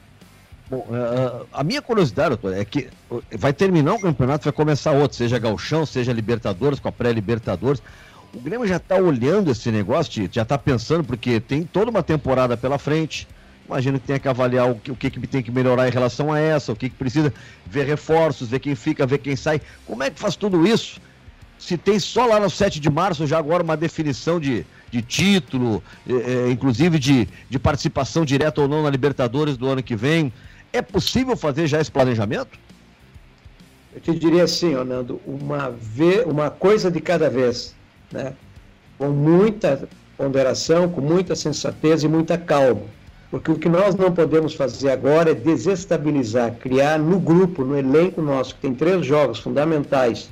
Bom, 0.70 0.86
uh, 0.88 1.46
a 1.52 1.62
minha 1.62 1.82
curiosidade, 1.82 2.30
doutor, 2.30 2.54
é 2.54 2.64
que 2.64 2.88
vai 3.36 3.52
terminar 3.52 3.94
o 3.94 4.00
campeonato, 4.00 4.44
vai 4.44 4.52
começar 4.52 4.92
outro, 4.92 5.18
seja 5.18 5.38
Galchão, 5.38 5.84
seja 5.84 6.12
Libertadores, 6.12 6.80
com 6.80 6.88
a 6.88 6.92
pré-Libertadores. 6.92 7.82
O 8.32 8.40
Grêmio 8.40 8.66
já 8.66 8.78
está 8.78 8.96
olhando 8.96 9.50
esse 9.50 9.70
negócio, 9.70 10.26
já 10.32 10.42
está 10.42 10.56
pensando, 10.56 11.04
porque 11.04 11.40
tem 11.40 11.64
toda 11.64 11.90
uma 11.90 12.02
temporada 12.02 12.56
pela 12.56 12.78
frente 12.78 13.28
imagino 13.66 13.98
que 13.98 14.06
tenha 14.06 14.18
que 14.18 14.28
avaliar 14.28 14.70
o 14.70 14.74
que, 14.76 14.90
o 14.90 14.96
que, 14.96 15.10
tem 15.10 15.42
que 15.42 15.50
melhorar 15.50 15.88
em 15.88 15.90
relação 15.90 16.32
a 16.32 16.38
essa, 16.38 16.72
o 16.72 16.76
que, 16.76 16.88
que 16.88 16.96
precisa, 16.96 17.32
ver 17.66 17.86
reforços, 17.86 18.48
ver 18.48 18.58
quem 18.58 18.74
fica, 18.74 19.06
ver 19.06 19.18
quem 19.18 19.36
sai. 19.36 19.60
Como 19.86 20.02
é 20.02 20.10
que 20.10 20.20
faz 20.20 20.36
tudo 20.36 20.66
isso? 20.66 21.00
Se 21.58 21.78
tem 21.78 21.98
só 21.98 22.26
lá 22.26 22.38
no 22.38 22.50
7 22.50 22.78
de 22.78 22.90
março 22.90 23.26
já 23.26 23.38
agora 23.38 23.62
uma 23.62 23.76
definição 23.76 24.38
de, 24.38 24.66
de 24.90 25.00
título, 25.00 25.82
é, 26.06 26.50
inclusive 26.50 26.98
de, 26.98 27.28
de 27.48 27.58
participação 27.58 28.24
direta 28.24 28.60
ou 28.60 28.68
não 28.68 28.82
na 28.82 28.90
Libertadores 28.90 29.56
do 29.56 29.66
ano 29.68 29.82
que 29.82 29.96
vem, 29.96 30.32
é 30.72 30.82
possível 30.82 31.36
fazer 31.36 31.66
já 31.66 31.80
esse 31.80 31.90
planejamento? 31.90 32.58
Eu 33.94 34.00
te 34.00 34.18
diria 34.18 34.42
assim, 34.42 34.74
Nando, 34.74 35.20
uma, 35.24 35.72
uma 36.26 36.50
coisa 36.50 36.90
de 36.90 37.00
cada 37.00 37.30
vez, 37.30 37.74
né? 38.10 38.34
com 38.98 39.08
muita 39.10 39.88
ponderação, 40.16 40.88
com 40.88 41.00
muita 41.00 41.36
sensatez 41.36 42.02
e 42.02 42.08
muita 42.08 42.36
calma. 42.36 42.82
Porque 43.34 43.50
o 43.50 43.58
que 43.58 43.68
nós 43.68 43.96
não 43.96 44.12
podemos 44.12 44.54
fazer 44.54 44.92
agora 44.92 45.32
é 45.32 45.34
desestabilizar, 45.34 46.54
criar 46.54 47.00
no 47.00 47.18
grupo, 47.18 47.64
no 47.64 47.76
elenco 47.76 48.22
nosso, 48.22 48.54
que 48.54 48.60
tem 48.60 48.72
três 48.72 49.04
jogos 49.04 49.40
fundamentais 49.40 50.30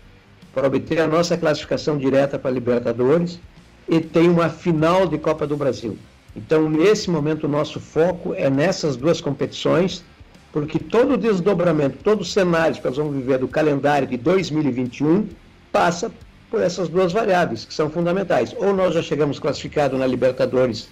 para 0.54 0.68
obter 0.68 1.00
a 1.00 1.08
nossa 1.08 1.36
classificação 1.36 1.98
direta 1.98 2.38
para 2.38 2.48
a 2.48 2.54
Libertadores 2.54 3.40
e 3.88 3.98
tem 3.98 4.28
uma 4.28 4.48
final 4.48 5.08
de 5.08 5.18
Copa 5.18 5.48
do 5.48 5.56
Brasil. 5.56 5.98
Então, 6.36 6.70
nesse 6.70 7.10
momento, 7.10 7.42
o 7.42 7.48
nosso 7.48 7.80
foco 7.80 8.34
é 8.34 8.48
nessas 8.48 8.94
duas 8.94 9.20
competições, 9.20 10.04
porque 10.52 10.78
todo 10.78 11.14
o 11.14 11.18
desdobramento, 11.18 11.98
todos 12.04 12.28
os 12.28 12.32
cenários 12.32 12.78
que 12.78 12.86
nós 12.86 12.98
vamos 12.98 13.16
viver 13.16 13.38
do 13.38 13.48
calendário 13.48 14.06
de 14.06 14.16
2021 14.16 15.26
passa 15.72 16.08
por 16.48 16.62
essas 16.62 16.88
duas 16.88 17.12
variáveis, 17.12 17.64
que 17.64 17.74
são 17.74 17.90
fundamentais. 17.90 18.54
Ou 18.56 18.72
nós 18.72 18.94
já 18.94 19.02
chegamos 19.02 19.40
classificados 19.40 19.98
na 19.98 20.06
Libertadores 20.06 20.88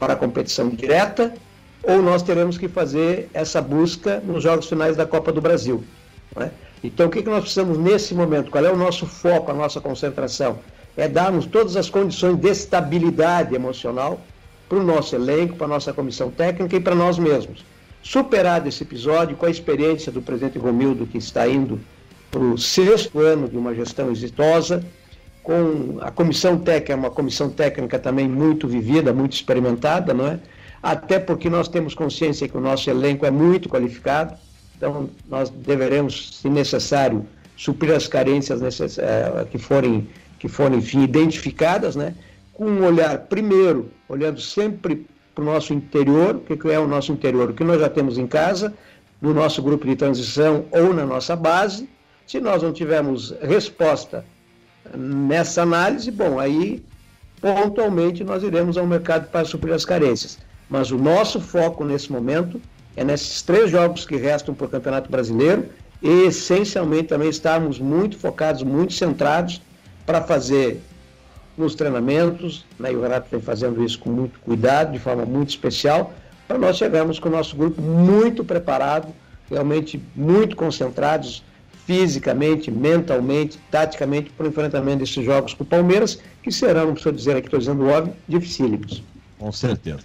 para 0.00 0.14
a 0.14 0.16
competição 0.16 0.70
direta, 0.70 1.34
ou 1.82 2.02
nós 2.02 2.22
teremos 2.22 2.58
que 2.58 2.68
fazer 2.68 3.28
essa 3.32 3.60
busca 3.60 4.20
nos 4.20 4.42
jogos 4.42 4.66
finais 4.66 4.96
da 4.96 5.06
Copa 5.06 5.30
do 5.30 5.40
Brasil. 5.40 5.84
Né? 6.34 6.50
Então, 6.82 7.06
o 7.06 7.10
que, 7.10 7.22
que 7.22 7.28
nós 7.28 7.42
precisamos 7.42 7.78
nesse 7.78 8.14
momento? 8.14 8.50
Qual 8.50 8.64
é 8.64 8.72
o 8.72 8.76
nosso 8.76 9.06
foco, 9.06 9.50
a 9.50 9.54
nossa 9.54 9.80
concentração? 9.80 10.58
É 10.96 11.06
darmos 11.06 11.46
todas 11.46 11.76
as 11.76 11.88
condições 11.88 12.36
de 12.38 12.48
estabilidade 12.48 13.54
emocional 13.54 14.20
para 14.68 14.78
o 14.78 14.82
nosso 14.82 15.14
elenco, 15.14 15.56
para 15.56 15.66
a 15.66 15.70
nossa 15.70 15.92
comissão 15.92 16.30
técnica 16.30 16.76
e 16.76 16.80
para 16.80 16.94
nós 16.94 17.18
mesmos. 17.18 17.64
Superado 18.02 18.68
esse 18.68 18.82
episódio, 18.82 19.36
com 19.36 19.44
a 19.44 19.50
experiência 19.50 20.10
do 20.10 20.22
presidente 20.22 20.58
Romildo, 20.58 21.06
que 21.06 21.18
está 21.18 21.46
indo 21.46 21.78
para 22.30 22.40
o 22.40 22.56
sexto 22.56 23.18
ano 23.18 23.48
de 23.48 23.56
uma 23.56 23.74
gestão 23.74 24.10
exitosa, 24.10 24.82
com 25.42 25.98
a 26.00 26.10
comissão 26.10 26.58
técnica, 26.58 26.94
uma 26.94 27.10
comissão 27.10 27.50
técnica 27.50 27.98
também 27.98 28.28
muito 28.28 28.68
vivida, 28.68 29.12
muito 29.12 29.32
experimentada, 29.32 30.12
não 30.12 30.26
é? 30.26 30.38
Até 30.82 31.18
porque 31.18 31.50
nós 31.50 31.68
temos 31.68 31.94
consciência 31.94 32.48
que 32.48 32.56
o 32.56 32.60
nosso 32.60 32.88
elenco 32.88 33.26
é 33.26 33.30
muito 33.30 33.68
qualificado, 33.68 34.34
então 34.76 35.10
nós 35.28 35.50
deveremos, 35.50 36.38
se 36.40 36.48
necessário, 36.48 37.26
suprir 37.56 37.94
as 37.94 38.08
carências 38.08 38.60
necess... 38.60 38.98
Eh, 38.98 39.46
que 39.50 39.58
forem, 39.58 40.08
que 40.38 40.48
forem 40.48 40.78
enfim, 40.78 41.02
identificadas, 41.02 41.96
né? 41.96 42.14
Com 42.54 42.64
um 42.64 42.84
olhar, 42.84 43.18
primeiro, 43.18 43.90
olhando 44.08 44.40
sempre 44.40 45.06
para 45.34 45.42
o 45.42 45.44
nosso 45.44 45.74
interior, 45.74 46.36
o 46.36 46.56
que 46.56 46.68
é 46.70 46.78
o 46.78 46.88
nosso 46.88 47.12
interior, 47.12 47.50
o 47.50 47.54
que 47.54 47.64
nós 47.64 47.80
já 47.80 47.88
temos 47.90 48.16
em 48.16 48.26
casa, 48.26 48.72
no 49.20 49.34
nosso 49.34 49.62
grupo 49.62 49.86
de 49.86 49.96
transição 49.96 50.64
ou 50.70 50.94
na 50.94 51.04
nossa 51.04 51.36
base. 51.36 51.88
Se 52.26 52.40
nós 52.40 52.62
não 52.62 52.72
tivermos 52.72 53.34
resposta 53.42 54.24
nessa 54.96 55.62
análise, 55.62 56.10
bom, 56.10 56.38
aí 56.38 56.82
pontualmente 57.40 58.22
nós 58.22 58.42
iremos 58.42 58.76
ao 58.76 58.86
mercado 58.86 59.28
para 59.30 59.44
suprir 59.44 59.74
as 59.74 59.84
carências. 59.84 60.38
Mas 60.68 60.90
o 60.90 60.98
nosso 60.98 61.40
foco 61.40 61.84
nesse 61.84 62.12
momento 62.12 62.60
é 62.96 63.04
nesses 63.04 63.42
três 63.42 63.70
jogos 63.70 64.04
que 64.04 64.16
restam 64.16 64.54
para 64.54 64.66
o 64.66 64.68
Campeonato 64.68 65.10
Brasileiro 65.10 65.66
e 66.02 66.26
essencialmente 66.26 67.08
também 67.08 67.28
estarmos 67.28 67.78
muito 67.78 68.18
focados, 68.18 68.62
muito 68.62 68.92
centrados 68.92 69.60
para 70.06 70.22
fazer 70.22 70.80
nos 71.56 71.74
treinamentos, 71.74 72.64
né, 72.78 72.92
e 72.92 72.96
o 72.96 73.02
Renato 73.02 73.28
vem 73.30 73.40
fazendo 73.40 73.84
isso 73.84 73.98
com 73.98 74.10
muito 74.10 74.38
cuidado, 74.40 74.92
de 74.92 74.98
forma 74.98 75.24
muito 75.24 75.50
especial, 75.50 76.12
para 76.48 76.58
nós 76.58 76.76
chegarmos 76.76 77.18
com 77.18 77.28
o 77.28 77.32
nosso 77.32 77.54
grupo 77.54 77.82
muito 77.82 78.42
preparado, 78.42 79.08
realmente 79.48 80.02
muito 80.16 80.56
concentrados, 80.56 81.44
fisicamente, 81.90 82.70
mentalmente, 82.70 83.58
taticamente, 83.68 84.30
para 84.30 84.46
o 84.46 84.48
enfrentamento 84.48 84.98
desses 84.98 85.24
jogos 85.24 85.54
com 85.54 85.64
o 85.64 85.66
Palmeiras, 85.66 86.20
que 86.40 86.52
serão, 86.52 86.86
não 86.86 86.92
preciso 86.92 87.16
dizer 87.16 87.36
aqui, 87.36 87.48
estou 87.48 87.58
dizendo 87.58 87.84
óbvio, 87.88 88.14
dificílimos. 88.28 89.02
Com 89.36 89.50
certeza. 89.50 89.98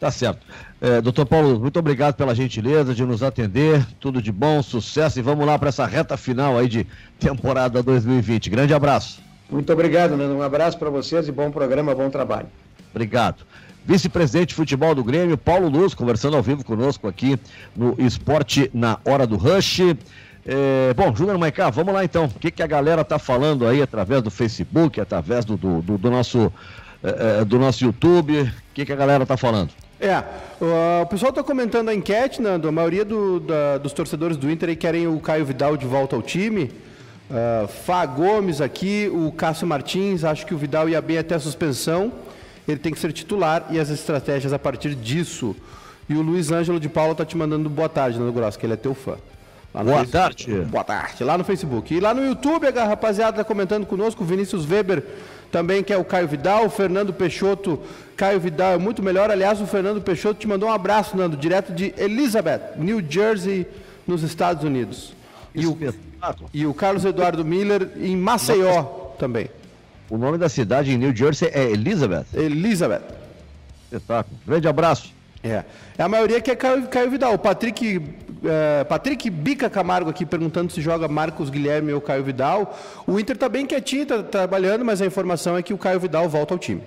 Tá 0.00 0.10
certo. 0.10 0.44
É, 0.80 1.00
doutor 1.00 1.26
Paulo, 1.26 1.60
muito 1.60 1.78
obrigado 1.78 2.16
pela 2.16 2.34
gentileza 2.34 2.92
de 2.92 3.04
nos 3.04 3.22
atender. 3.22 3.86
Tudo 4.00 4.20
de 4.20 4.32
bom, 4.32 4.60
sucesso 4.60 5.20
e 5.20 5.22
vamos 5.22 5.46
lá 5.46 5.56
para 5.56 5.68
essa 5.68 5.86
reta 5.86 6.16
final 6.16 6.58
aí 6.58 6.66
de 6.66 6.84
temporada 7.20 7.80
2020. 7.80 8.50
Grande 8.50 8.74
abraço. 8.74 9.22
Muito 9.48 9.72
obrigado, 9.72 10.16
Nando. 10.16 10.34
Um 10.34 10.42
abraço 10.42 10.76
para 10.80 10.90
vocês 10.90 11.28
e 11.28 11.32
bom 11.32 11.52
programa, 11.52 11.94
bom 11.94 12.10
trabalho. 12.10 12.48
Obrigado. 12.92 13.46
Vice-presidente 13.84 14.48
de 14.48 14.54
futebol 14.56 14.96
do 14.96 15.04
Grêmio, 15.04 15.38
Paulo 15.38 15.68
Luz, 15.68 15.94
conversando 15.94 16.36
ao 16.36 16.42
vivo 16.42 16.64
conosco 16.64 17.06
aqui 17.06 17.38
no 17.76 17.94
Esporte 17.98 18.68
na 18.74 18.98
Hora 19.04 19.28
do 19.28 19.36
Rush. 19.36 19.80
É, 20.46 20.94
bom, 20.94 21.14
Júnior 21.14 21.38
Maicá, 21.38 21.70
vamos 21.70 21.92
lá 21.92 22.04
então. 22.04 22.24
O 22.24 22.38
que, 22.38 22.50
que 22.50 22.62
a 22.62 22.66
galera 22.66 23.04
tá 23.04 23.18
falando 23.18 23.66
aí 23.66 23.82
através 23.82 24.22
do 24.22 24.30
Facebook, 24.30 25.00
através 25.00 25.44
do, 25.44 25.56
do, 25.56 25.82
do, 25.82 25.98
do 25.98 26.10
nosso, 26.10 26.52
é, 27.02 27.40
é 27.40 27.44
do 27.44 27.58
nosso 27.58 27.84
YouTube? 27.84 28.40
O 28.42 28.50
que, 28.74 28.84
que 28.84 28.92
a 28.92 28.96
galera 28.96 29.26
tá 29.26 29.36
falando? 29.36 29.70
É, 30.00 30.24
o, 31.02 31.06
pessoal 31.06 31.28
está 31.28 31.42
comentando 31.42 31.90
a 31.90 31.94
enquete, 31.94 32.40
Nando. 32.40 32.66
A 32.66 32.72
maioria 32.72 33.04
do, 33.04 33.38
da, 33.38 33.76
dos 33.76 33.92
torcedores 33.92 34.38
do 34.38 34.50
Inter 34.50 34.74
querem 34.76 35.06
o 35.06 35.20
Caio 35.20 35.44
Vidal 35.44 35.76
de 35.76 35.86
volta 35.86 36.16
ao 36.16 36.22
time. 36.22 36.70
Uh, 37.30 37.68
Fá 37.68 38.04
Gomes 38.06 38.60
aqui, 38.60 39.08
o 39.12 39.30
Cássio 39.30 39.66
Martins, 39.66 40.24
acho 40.24 40.44
que 40.46 40.54
o 40.54 40.58
Vidal 40.58 40.88
ia 40.88 41.00
bem 41.00 41.18
até 41.18 41.34
a 41.34 41.38
suspensão. 41.38 42.12
Ele 42.66 42.78
tem 42.78 42.92
que 42.92 42.98
ser 42.98 43.12
titular 43.12 43.66
e 43.70 43.78
as 43.78 43.90
estratégias 43.90 44.52
a 44.52 44.58
partir 44.58 44.94
disso. 44.94 45.54
E 46.08 46.14
o 46.14 46.22
Luiz 46.22 46.50
Ângelo 46.50 46.80
de 46.80 46.88
Paula 46.88 47.12
está 47.12 47.24
te 47.24 47.36
mandando 47.36 47.68
boa 47.68 47.88
tarde, 47.88 48.18
Nando 48.18 48.32
Grosso, 48.32 48.58
que 48.58 48.64
ele 48.66 48.72
é 48.72 48.76
teu 48.76 48.94
fã. 48.94 49.16
Boa 49.72 49.84
Facebook. 49.84 50.10
tarde. 50.10 50.52
Boa 50.70 50.84
tarde, 50.84 51.24
lá 51.24 51.38
no 51.38 51.44
Facebook. 51.44 51.94
E 51.94 52.00
lá 52.00 52.12
no 52.12 52.24
YouTube, 52.24 52.66
a 52.66 52.84
rapaziada 52.84 53.40
está 53.40 53.44
comentando 53.44 53.86
conosco, 53.86 54.22
o 54.22 54.26
Vinícius 54.26 54.68
Weber 54.68 55.04
também 55.50 55.82
que 55.82 55.92
é 55.92 55.96
o 55.96 56.04
Caio 56.04 56.28
Vidal, 56.28 56.66
o 56.66 56.70
Fernando 56.70 57.12
Peixoto. 57.12 57.80
Caio 58.16 58.40
Vidal 58.40 58.74
é 58.74 58.78
muito 58.78 59.02
melhor. 59.02 59.30
Aliás, 59.30 59.60
o 59.60 59.66
Fernando 59.66 60.00
Peixoto 60.00 60.40
te 60.40 60.46
mandou 60.46 60.68
um 60.68 60.72
abraço, 60.72 61.16
Nando, 61.16 61.36
direto 61.36 61.72
de 61.72 61.92
Elizabeth, 61.96 62.74
New 62.76 63.02
Jersey, 63.06 63.66
nos 64.06 64.22
Estados 64.22 64.64
Unidos. 64.64 65.12
E 65.54 65.66
o, 65.66 65.76
e 66.54 66.66
o 66.66 66.72
Carlos 66.72 67.04
Eduardo 67.04 67.44
Miller 67.44 67.90
em 67.96 68.16
Maceió 68.16 68.82
também. 69.18 69.48
O 70.08 70.16
nome 70.16 70.38
da 70.38 70.48
cidade 70.48 70.92
em 70.92 70.98
New 70.98 71.14
Jersey 71.14 71.50
é 71.52 71.70
Elizabeth. 71.70 72.26
Elizabeth. 72.34 73.02
Espetáculo. 73.84 74.38
Grande 74.46 74.68
abraço. 74.68 75.12
É. 75.42 75.64
É 75.96 76.02
a 76.02 76.08
maioria 76.08 76.40
que 76.40 76.50
é 76.50 76.56
Caio, 76.56 76.86
Caio 76.88 77.10
Vidal. 77.10 77.34
O 77.34 77.38
Patrick, 77.38 78.02
é, 78.44 78.84
Patrick 78.84 79.28
Bica 79.30 79.70
Camargo 79.70 80.10
aqui 80.10 80.26
perguntando 80.26 80.70
se 80.70 80.80
joga 80.80 81.08
Marcos 81.08 81.48
Guilherme 81.48 81.92
ou 81.92 82.00
Caio 82.00 82.22
Vidal. 82.22 82.78
O 83.06 83.18
Inter 83.18 83.36
está 83.36 83.48
bem 83.48 83.66
quietinho, 83.66 84.02
está 84.02 84.22
trabalhando, 84.22 84.84
mas 84.84 85.00
a 85.00 85.06
informação 85.06 85.56
é 85.56 85.62
que 85.62 85.72
o 85.72 85.78
Caio 85.78 86.00
Vidal 86.00 86.28
volta 86.28 86.54
ao 86.54 86.58
time. 86.58 86.82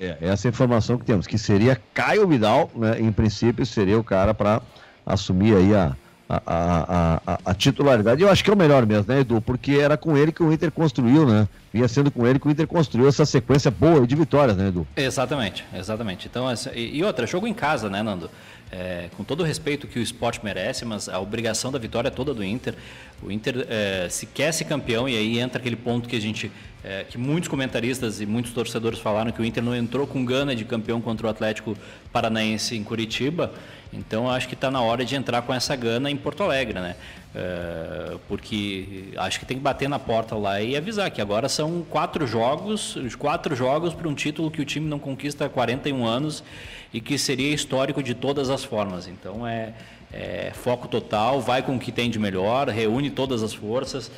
É, 0.00 0.16
essa 0.20 0.48
é 0.48 0.50
informação 0.50 0.98
que 0.98 1.04
temos, 1.04 1.26
que 1.26 1.38
seria 1.38 1.80
Caio 1.94 2.26
Vidal, 2.26 2.70
né, 2.74 3.00
em 3.00 3.12
princípio, 3.12 3.64
seria 3.64 3.98
o 3.98 4.04
cara 4.04 4.34
para 4.34 4.60
assumir 5.06 5.56
aí 5.56 5.74
a, 5.74 5.96
a, 6.32 6.42
a, 6.46 7.34
a, 7.34 7.38
a, 7.46 7.54
titularidade. 7.54 8.22
Eu 8.22 8.30
acho 8.30 8.42
que 8.42 8.50
é 8.50 8.54
o 8.54 8.56
melhor 8.56 8.86
mesmo, 8.86 9.12
né, 9.12 9.20
Edu? 9.20 9.40
Porque 9.40 9.72
era 9.72 9.96
com 9.96 10.16
ele 10.16 10.32
que 10.32 10.42
o 10.42 10.52
Inter 10.52 10.70
construiu, 10.70 11.26
né? 11.26 11.46
Vinha 11.72 11.86
sendo 11.88 12.10
com 12.10 12.26
ele 12.26 12.38
que 12.38 12.48
o 12.48 12.50
Inter 12.50 12.66
construiu 12.66 13.08
essa 13.08 13.26
sequência 13.26 13.70
boa 13.70 14.06
de 14.06 14.16
vitórias, 14.16 14.56
né, 14.56 14.68
Edu? 14.68 14.86
Exatamente, 14.96 15.64
exatamente. 15.74 16.28
Então, 16.28 16.46
e 16.74 17.04
outra, 17.04 17.26
jogo 17.26 17.46
em 17.46 17.54
casa, 17.54 17.90
né, 17.90 18.02
Nando? 18.02 18.30
É, 18.74 19.10
com 19.18 19.22
todo 19.22 19.40
o 19.40 19.44
respeito 19.44 19.86
que 19.86 19.98
o 19.98 20.02
esporte 20.02 20.40
merece, 20.42 20.86
mas 20.86 21.06
a 21.06 21.20
obrigação 21.20 21.70
da 21.70 21.78
vitória 21.78 22.08
é 22.08 22.10
toda 22.10 22.32
do 22.32 22.42
Inter. 22.42 22.74
O 23.22 23.30
Inter 23.30 23.66
é, 23.68 24.08
se 24.08 24.24
quer 24.24 24.50
ser 24.50 24.64
campeão 24.64 25.06
e 25.06 25.14
aí 25.14 25.38
entra 25.38 25.58
aquele 25.58 25.76
ponto 25.76 26.08
que 26.08 26.16
a 26.16 26.20
gente, 26.20 26.50
é, 26.82 27.04
que 27.06 27.18
muitos 27.18 27.50
comentaristas 27.50 28.22
e 28.22 28.24
muitos 28.24 28.52
torcedores 28.52 28.98
falaram 28.98 29.30
que 29.30 29.42
o 29.42 29.44
Inter 29.44 29.62
não 29.62 29.76
entrou 29.76 30.06
com 30.06 30.24
gana 30.24 30.56
de 30.56 30.64
campeão 30.64 31.02
contra 31.02 31.26
o 31.26 31.30
Atlético 31.30 31.76
Paranaense 32.10 32.74
em 32.74 32.82
Curitiba. 32.82 33.52
Então 33.92 34.30
acho 34.30 34.48
que 34.48 34.54
está 34.54 34.70
na 34.70 34.80
hora 34.80 35.04
de 35.04 35.14
entrar 35.14 35.42
com 35.42 35.52
essa 35.52 35.76
gana 35.76 36.10
em 36.10 36.16
Porto 36.16 36.42
Alegre, 36.42 36.80
né? 36.80 36.96
É, 37.34 38.16
porque 38.26 39.10
acho 39.18 39.38
que 39.38 39.44
tem 39.44 39.58
que 39.58 39.62
bater 39.62 39.86
na 39.86 39.98
porta 39.98 40.34
lá 40.34 40.62
e 40.62 40.74
avisar 40.74 41.10
que 41.10 41.20
agora 41.20 41.46
são 41.46 41.82
quatro 41.82 42.26
jogos, 42.26 42.96
quatro 43.18 43.54
jogos 43.54 43.92
para 43.92 44.08
um 44.08 44.14
título 44.14 44.50
que 44.50 44.62
o 44.62 44.64
time 44.64 44.88
não 44.88 44.98
conquista 44.98 45.44
há 45.44 45.48
41 45.50 46.06
anos 46.06 46.42
e 46.92 47.00
que 47.00 47.16
seria 47.18 47.54
histórico 47.54 48.02
de 48.02 48.14
todas 48.14 48.50
as 48.50 48.64
formas. 48.64 49.08
Então 49.08 49.46
é, 49.46 49.72
é 50.12 50.52
foco 50.54 50.88
total, 50.88 51.40
vai 51.40 51.62
com 51.62 51.76
o 51.76 51.78
que 51.78 51.90
tem 51.90 52.10
de 52.10 52.18
melhor, 52.18 52.68
reúne 52.68 53.10
todas 53.10 53.42
as 53.42 53.54
forças. 53.54 54.10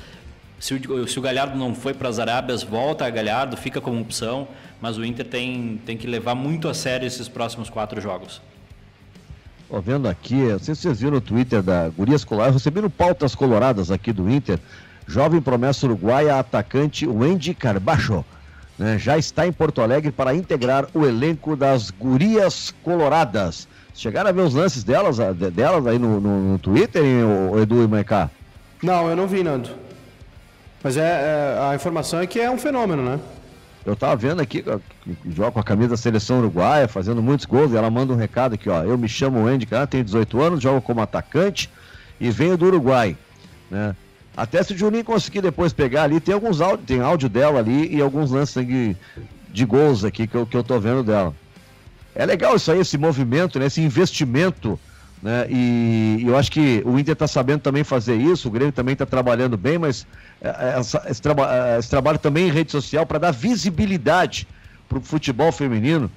Se 0.58 0.74
o, 0.74 1.06
se 1.06 1.18
o 1.18 1.22
Galhardo 1.22 1.58
não 1.58 1.74
foi 1.74 1.92
para 1.92 2.08
as 2.08 2.18
Arábias, 2.18 2.62
volta 2.62 3.04
a 3.04 3.10
Galhardo, 3.10 3.56
fica 3.56 3.80
como 3.80 4.00
opção, 4.00 4.48
mas 4.80 4.96
o 4.96 5.04
Inter 5.04 5.26
tem, 5.26 5.80
tem 5.84 5.96
que 5.96 6.06
levar 6.06 6.34
muito 6.34 6.68
a 6.68 6.74
sério 6.74 7.06
esses 7.06 7.28
próximos 7.28 7.68
quatro 7.68 8.00
jogos. 8.00 8.40
Tô 9.68 9.80
vendo 9.80 10.08
aqui, 10.08 10.36
não 10.36 10.58
sei 10.58 10.74
se 10.74 10.82
vocês 10.82 11.00
viram 11.00 11.14
no 11.14 11.20
Twitter 11.20 11.62
da 11.62 11.88
Gurias 11.88 12.20
Escolar, 12.20 12.52
recebendo 12.52 12.88
pautas 12.88 13.34
coloradas 13.34 13.90
aqui 13.90 14.12
do 14.12 14.30
Inter. 14.30 14.58
Jovem 15.06 15.40
promessa 15.40 15.84
uruguaia, 15.86 16.38
atacante 16.38 17.06
Wendy 17.06 17.54
Carbacho. 17.54 18.24
Né, 18.78 18.98
já 18.98 19.16
está 19.16 19.46
em 19.46 19.52
Porto 19.52 19.80
Alegre 19.80 20.10
para 20.10 20.34
integrar 20.34 20.86
o 20.92 21.06
elenco 21.06 21.54
das 21.54 21.90
Gurias 21.90 22.74
Coloradas. 22.82 23.68
Chegaram 23.94 24.30
a 24.30 24.32
ver 24.32 24.42
os 24.42 24.54
lances 24.54 24.82
delas, 24.82 25.18
delas 25.52 25.86
aí 25.86 25.98
no, 25.98 26.20
no, 26.20 26.52
no 26.52 26.58
Twitter, 26.58 27.02
o 27.52 27.60
Edu 27.60 27.84
e 27.84 27.86
Maicá? 27.86 28.28
Não, 28.82 29.08
eu 29.08 29.14
não 29.14 29.28
vi, 29.28 29.44
Nando. 29.44 29.70
Mas 30.82 30.96
é, 30.96 31.00
é, 31.00 31.70
a 31.70 31.74
informação 31.74 32.20
é 32.20 32.26
que 32.26 32.40
é 32.40 32.50
um 32.50 32.58
fenômeno, 32.58 33.02
né? 33.02 33.20
Eu 33.86 33.94
tava 33.94 34.16
vendo 34.16 34.40
aqui, 34.40 34.64
joga 35.30 35.52
com 35.52 35.60
a 35.60 35.64
camisa 35.64 35.90
da 35.90 35.96
seleção 35.96 36.38
uruguaia, 36.38 36.88
fazendo 36.88 37.22
muitos 37.22 37.46
gols, 37.46 37.72
e 37.72 37.76
ela 37.76 37.90
manda 37.90 38.12
um 38.12 38.16
recado 38.16 38.54
aqui, 38.54 38.68
ó. 38.68 38.82
Eu 38.82 38.98
me 38.98 39.08
chamo 39.08 39.46
Andy, 39.46 39.66
cara, 39.66 39.86
tenho 39.86 40.02
18 40.02 40.40
anos, 40.40 40.62
jogo 40.62 40.80
como 40.82 41.00
atacante 41.00 41.70
e 42.18 42.30
venho 42.30 42.56
do 42.56 42.66
Uruguai, 42.66 43.16
né? 43.70 43.94
Até 44.36 44.62
se 44.62 44.72
o 44.72 44.78
Juninho 44.78 45.04
conseguir 45.04 45.40
depois 45.40 45.72
pegar 45.72 46.04
ali, 46.04 46.20
tem 46.20 46.34
alguns 46.34 46.58
tem 46.86 47.00
áudio 47.00 47.28
dela 47.28 47.60
ali 47.60 47.94
e 47.94 48.00
alguns 48.00 48.30
lances 48.30 48.66
de, 48.66 48.96
de 49.52 49.64
gols 49.64 50.04
aqui 50.04 50.26
que 50.26 50.34
eu, 50.34 50.44
que 50.44 50.56
eu 50.56 50.64
tô 50.64 50.78
vendo 50.80 51.02
dela. 51.02 51.34
É 52.14 52.26
legal 52.26 52.56
isso 52.56 52.70
aí, 52.70 52.80
esse 52.80 52.98
movimento, 52.98 53.58
né? 53.58 53.66
Esse 53.66 53.80
investimento 53.80 54.78
né? 55.24 55.46
E, 55.48 56.22
eu 56.22 56.36
acho 56.36 56.52
que 56.52 56.82
o 56.84 56.98
Inter 56.98 57.14
está 57.14 57.26
sabendo 57.26 57.62
também 57.62 57.82
fazer 57.82 58.14
isso, 58.14 58.46
o 58.46 58.50
Grêmio 58.50 58.72
também 58.72 58.92
está 58.92 59.06
trabalhando 59.06 59.56
bem, 59.56 59.78
mas 59.78 60.06
é, 60.38 60.48
é, 60.48 60.78
essa, 60.78 61.02
esse, 61.08 61.22
traba, 61.22 61.48
é, 61.50 61.78
esse, 61.78 61.88
trabalho 61.88 62.18
também 62.18 62.46
em 62.46 62.50
rede 62.50 62.70
social 62.70 63.06
para 63.06 63.18
dar 63.18 63.30
visibilidade 63.30 64.46
para 64.86 64.98
o 64.98 65.00
futebol 65.00 65.50
feminino. 65.50 66.10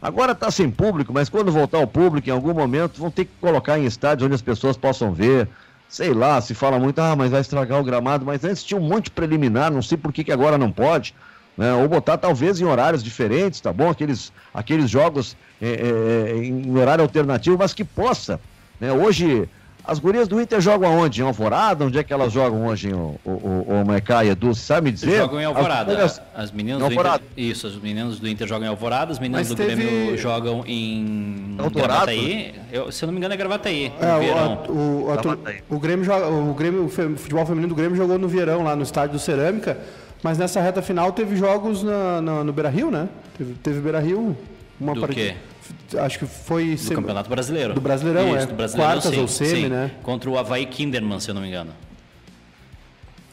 Agora 0.00 0.32
está 0.32 0.50
sem 0.50 0.70
público, 0.70 1.12
mas 1.12 1.28
quando 1.28 1.52
voltar 1.52 1.76
ao 1.76 1.86
público, 1.86 2.26
em 2.26 2.32
algum 2.32 2.54
momento, 2.54 2.98
vão 2.98 3.10
ter 3.10 3.26
que 3.26 3.32
colocar 3.38 3.78
em 3.78 3.84
estádios 3.84 4.24
onde 4.24 4.34
as 4.34 4.42
pessoas 4.42 4.78
possam 4.78 5.12
ver. 5.12 5.46
Sei 5.88 6.12
lá, 6.12 6.40
se 6.40 6.54
fala 6.54 6.78
muito, 6.78 6.98
ah, 6.98 7.14
mas 7.14 7.30
vai 7.30 7.40
estragar 7.40 7.80
o 7.80 7.84
gramado, 7.84 8.24
mas 8.24 8.44
antes 8.44 8.64
tinha 8.64 8.80
um 8.80 8.88
monte 8.88 9.10
preliminar, 9.10 9.70
não 9.70 9.82
sei 9.82 9.96
por 9.96 10.12
que, 10.12 10.24
que 10.24 10.32
agora 10.32 10.58
não 10.58 10.72
pode. 10.72 11.14
Né? 11.56 11.72
Ou 11.74 11.88
botar 11.88 12.18
talvez 12.18 12.60
em 12.60 12.64
horários 12.64 13.02
diferentes, 13.04 13.60
tá 13.60 13.72
bom? 13.72 13.88
Aqueles, 13.88 14.32
aqueles 14.52 14.90
jogos 14.90 15.36
é, 15.62 15.68
é, 15.68 16.36
em 16.36 16.76
horário 16.76 17.02
alternativo, 17.02 17.58
mas 17.58 17.72
que 17.72 17.84
possa 17.84 18.40
né? 18.80 18.92
Hoje, 18.92 19.48
as 19.84 19.98
gurias 19.98 20.26
do 20.26 20.40
Inter 20.40 20.60
jogam 20.60 20.90
aonde? 20.90 21.20
Em 21.20 21.24
Alvorada? 21.24 21.84
Onde 21.84 21.98
é 21.98 22.02
que 22.02 22.12
elas 22.12 22.32
jogam 22.32 22.66
hoje, 22.66 22.90
o, 22.92 23.20
o, 23.22 23.30
o, 23.30 23.82
o 23.82 23.86
Maicá 23.86 24.24
e 24.24 24.30
Edu? 24.30 24.54
Você 24.54 24.62
sabe 24.62 24.86
me 24.86 24.92
dizer? 24.92 25.18
Jogam 25.18 25.40
em 25.40 25.44
Alvorada. 25.44 26.02
As, 26.02 26.22
as 26.34 26.50
meninas 26.50 26.80
do 26.80 26.92
Inter, 26.92 27.20
isso, 27.36 27.66
os 27.66 27.76
meninos 27.80 28.18
do 28.18 28.26
Inter 28.26 28.48
jogam 28.48 28.66
em 28.66 28.70
Alvorada, 28.70 29.12
as 29.12 29.18
meninas 29.18 29.40
Mas 29.40 29.48
do 29.48 29.56
teve... 29.56 29.84
Grêmio 29.84 30.16
jogam 30.16 30.64
em 30.66 31.56
Gravataí. 31.74 32.54
Eu, 32.72 32.90
se 32.90 33.04
eu 33.04 33.08
não 33.08 33.12
me 33.12 33.18
engano 33.18 33.34
é 33.34 33.36
Gravataí, 33.36 33.92
é, 34.00 34.70
o, 34.70 34.72
o, 34.72 35.76
o, 35.76 35.78
Grêmio 35.78 36.04
joga, 36.04 36.28
o 36.28 36.54
Grêmio, 36.54 36.86
o 36.86 36.88
futebol 36.88 37.44
feminino 37.44 37.68
do 37.68 37.74
Grêmio 37.74 37.96
jogou 37.96 38.18
no 38.18 38.26
Vierão, 38.26 38.62
lá 38.62 38.74
no 38.74 38.82
estádio 38.82 39.12
do 39.12 39.18
Cerâmica, 39.18 39.78
mas 40.22 40.38
nessa 40.38 40.62
reta 40.62 40.80
final 40.80 41.12
teve 41.12 41.36
jogos 41.36 41.82
na, 41.82 42.22
na 42.22 42.42
no 42.42 42.52
Beira-Rio, 42.54 42.90
né? 42.90 43.06
Teve, 43.36 43.54
teve 43.62 43.80
Beira-Rio, 43.80 44.34
uma 44.80 44.94
do 44.94 45.00
partida. 45.00 45.32
Quê? 45.32 45.53
Acho 45.98 46.18
que 46.18 46.26
foi... 46.26 46.76
Do 46.76 46.94
Campeonato 46.94 47.30
Brasileiro. 47.30 47.74
Do 47.74 47.80
Brasileirão, 47.80 48.28
Isso, 48.28 48.38
é. 48.38 48.46
Do 48.46 48.54
Brasileirão, 48.54 48.92
Quartas 48.92 49.14
sim, 49.14 49.20
ou 49.20 49.28
semi, 49.28 49.62
sim. 49.62 49.68
né? 49.68 49.90
Contra 50.02 50.30
o 50.30 50.38
Havaí 50.38 50.66
Kinderman, 50.66 51.20
se 51.20 51.30
eu 51.30 51.34
não 51.34 51.42
me 51.42 51.48
engano. 51.48 51.72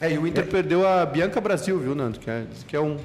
É, 0.00 0.12
e 0.12 0.18
o 0.18 0.26
Inter 0.26 0.44
é. 0.44 0.46
perdeu 0.46 0.86
a 0.86 1.06
Bianca 1.06 1.40
Brasil, 1.40 1.78
viu, 1.78 1.94
Nando? 1.94 2.18
Que 2.18 2.30
é, 2.30 2.44
que 2.66 2.76
é 2.76 2.80
um... 2.80 2.98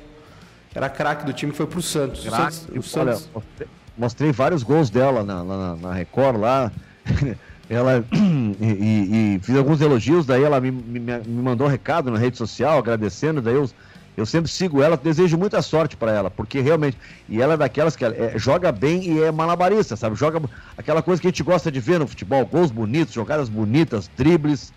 Era 0.73 0.89
craque 0.89 1.25
do 1.25 1.33
time 1.33 1.51
que 1.51 1.57
foi 1.57 1.67
pro 1.67 1.81
Santos. 1.81 2.23
Craque, 2.23 2.77
o 2.77 2.83
Santos, 2.83 2.83
o 2.83 2.83
Santos... 2.83 3.29
Olha, 3.33 3.67
mostrei 3.97 4.31
vários 4.31 4.63
gols 4.63 4.89
dela 4.89 5.23
na, 5.23 5.43
na, 5.43 5.75
na 5.75 5.93
Record 5.93 6.39
lá. 6.39 6.71
ela 7.69 8.05
e, 8.61 8.65
e, 8.65 9.35
e, 9.35 9.39
fiz 9.41 9.55
alguns 9.55 9.81
elogios, 9.81 10.25
daí 10.25 10.43
ela 10.43 10.59
me, 10.59 10.71
me, 10.71 10.99
me, 10.99 11.21
mandou 11.27 11.67
um 11.67 11.69
recado 11.69 12.09
na 12.11 12.17
rede 12.17 12.37
social 12.37 12.77
agradecendo, 12.77 13.41
daí 13.41 13.55
eu 13.55 13.69
eu 14.17 14.25
sempre 14.25 14.49
sigo 14.49 14.81
ela, 14.81 14.97
desejo 14.97 15.37
muita 15.37 15.61
sorte 15.61 15.95
para 15.95 16.11
ela, 16.11 16.31
porque 16.31 16.59
realmente. 16.59 16.97
E 17.29 17.39
ela 17.39 17.53
é 17.53 17.57
daquelas 17.57 17.95
que 17.95 18.03
é, 18.03 18.33
joga 18.35 18.71
bem 18.71 19.03
e 19.03 19.21
é 19.21 19.31
malabarista, 19.31 19.95
sabe? 19.95 20.15
Joga 20.15 20.41
aquela 20.75 21.03
coisa 21.03 21.21
que 21.21 21.27
a 21.27 21.29
gente 21.29 21.43
gosta 21.43 21.71
de 21.71 21.79
ver 21.79 21.99
no 21.99 22.07
futebol: 22.07 22.43
gols 22.43 22.71
bonitos, 22.71 23.13
jogadas 23.13 23.47
bonitas, 23.47 24.09
dribles. 24.17 24.73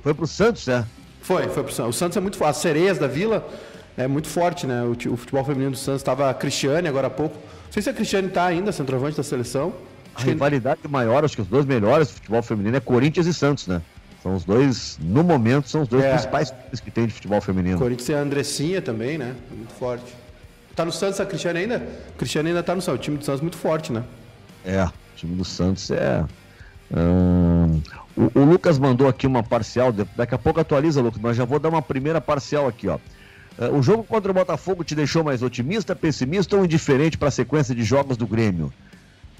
Foi 0.00 0.14
pro 0.14 0.28
Santos, 0.28 0.68
né? 0.68 0.86
Foi, 1.22 1.48
foi 1.48 1.64
pro 1.64 1.72
Santos. 1.72 1.96
O 1.96 1.98
Santos 1.98 2.16
é 2.16 2.20
muito 2.20 2.36
fácil. 2.36 2.50
As 2.50 2.56
sereias 2.58 2.98
da 2.98 3.08
vila 3.08 3.48
é 3.96 4.06
muito 4.06 4.28
forte, 4.28 4.64
né? 4.64 4.84
O, 4.84 4.92
o 5.12 5.16
futebol 5.16 5.44
feminino 5.44 5.72
do 5.72 5.76
Santos 5.76 6.00
estava 6.00 6.30
a 6.30 6.34
Cristiane 6.34 6.86
agora 6.86 7.08
há 7.08 7.10
pouco. 7.10 7.34
Não 7.34 7.72
sei 7.72 7.82
se 7.82 7.90
a 7.90 7.92
Cristiane 7.92 8.28
está 8.28 8.46
ainda, 8.46 8.70
centroavante 8.70 9.16
da 9.16 9.24
seleção. 9.24 9.74
A 10.14 10.22
rivalidade 10.22 10.80
maior, 10.88 11.24
acho 11.24 11.34
que 11.34 11.42
os 11.42 11.48
dois 11.48 11.66
melhores 11.66 12.08
do 12.08 12.14
futebol 12.14 12.42
feminino 12.42 12.76
é 12.76 12.80
Corinthians 12.80 13.26
e 13.26 13.34
Santos, 13.34 13.66
né? 13.66 13.82
São 14.22 14.36
os 14.36 14.44
dois, 14.44 14.98
no 15.02 15.24
momento, 15.24 15.68
são 15.68 15.82
os 15.82 15.88
dois 15.88 16.04
é. 16.04 16.12
principais 16.12 16.50
times 16.50 16.80
que 16.80 16.90
tem 16.92 17.06
de 17.06 17.12
futebol 17.12 17.40
feminino. 17.40 17.76
Corinthians 17.76 18.08
e 18.08 18.14
a 18.14 18.20
Andressinha 18.20 18.80
também, 18.80 19.18
né? 19.18 19.34
Muito 19.50 19.72
forte. 19.74 20.14
Tá 20.76 20.84
no 20.84 20.92
Santos 20.92 21.18
a 21.20 21.26
Cristiane 21.26 21.58
ainda? 21.58 21.76
A 21.76 22.18
Cristiane 22.18 22.50
ainda 22.50 22.62
tá 22.62 22.74
no 22.74 22.80
Santos. 22.80 23.00
O 23.00 23.02
time 23.02 23.18
do 23.18 23.24
Santos 23.24 23.40
é 23.40 23.42
muito 23.42 23.56
forte, 23.56 23.92
né? 23.92 24.04
É, 24.64 24.84
o 24.84 24.92
time 25.16 25.34
do 25.34 25.44
Santos 25.44 25.90
é. 25.90 26.24
Hum, 26.96 27.82
o, 28.16 28.40
o, 28.40 28.44
Lucas 28.44 28.78
mandou 28.78 29.08
aqui 29.08 29.26
uma 29.26 29.42
parcial. 29.42 29.92
Daqui 29.92 30.34
a 30.36 30.38
pouco 30.38 30.60
atualiza, 30.60 31.02
Lucas, 31.02 31.20
mas 31.20 31.36
já 31.36 31.44
vou 31.44 31.58
dar 31.58 31.70
uma 31.70 31.82
primeira 31.82 32.20
parcial 32.20 32.68
aqui, 32.68 32.86
ó. 32.86 33.00
É, 33.58 33.68
o 33.70 33.82
jogo 33.82 34.04
contra 34.04 34.30
o 34.30 34.34
Botafogo 34.34 34.84
te 34.84 34.94
deixou 34.94 35.24
mais 35.24 35.42
otimista, 35.42 35.96
pessimista 35.96 36.56
ou 36.56 36.64
indiferente 36.64 37.18
para 37.18 37.26
a 37.28 37.32
sequência 37.32 37.74
de 37.74 37.82
jogos 37.82 38.16
do 38.16 38.26
Grêmio? 38.26 38.72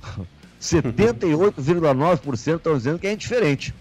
78,9% 0.61 2.57
estão 2.57 2.77
dizendo 2.77 2.99
que 2.99 3.07
é 3.07 3.13
indiferente. 3.13 3.73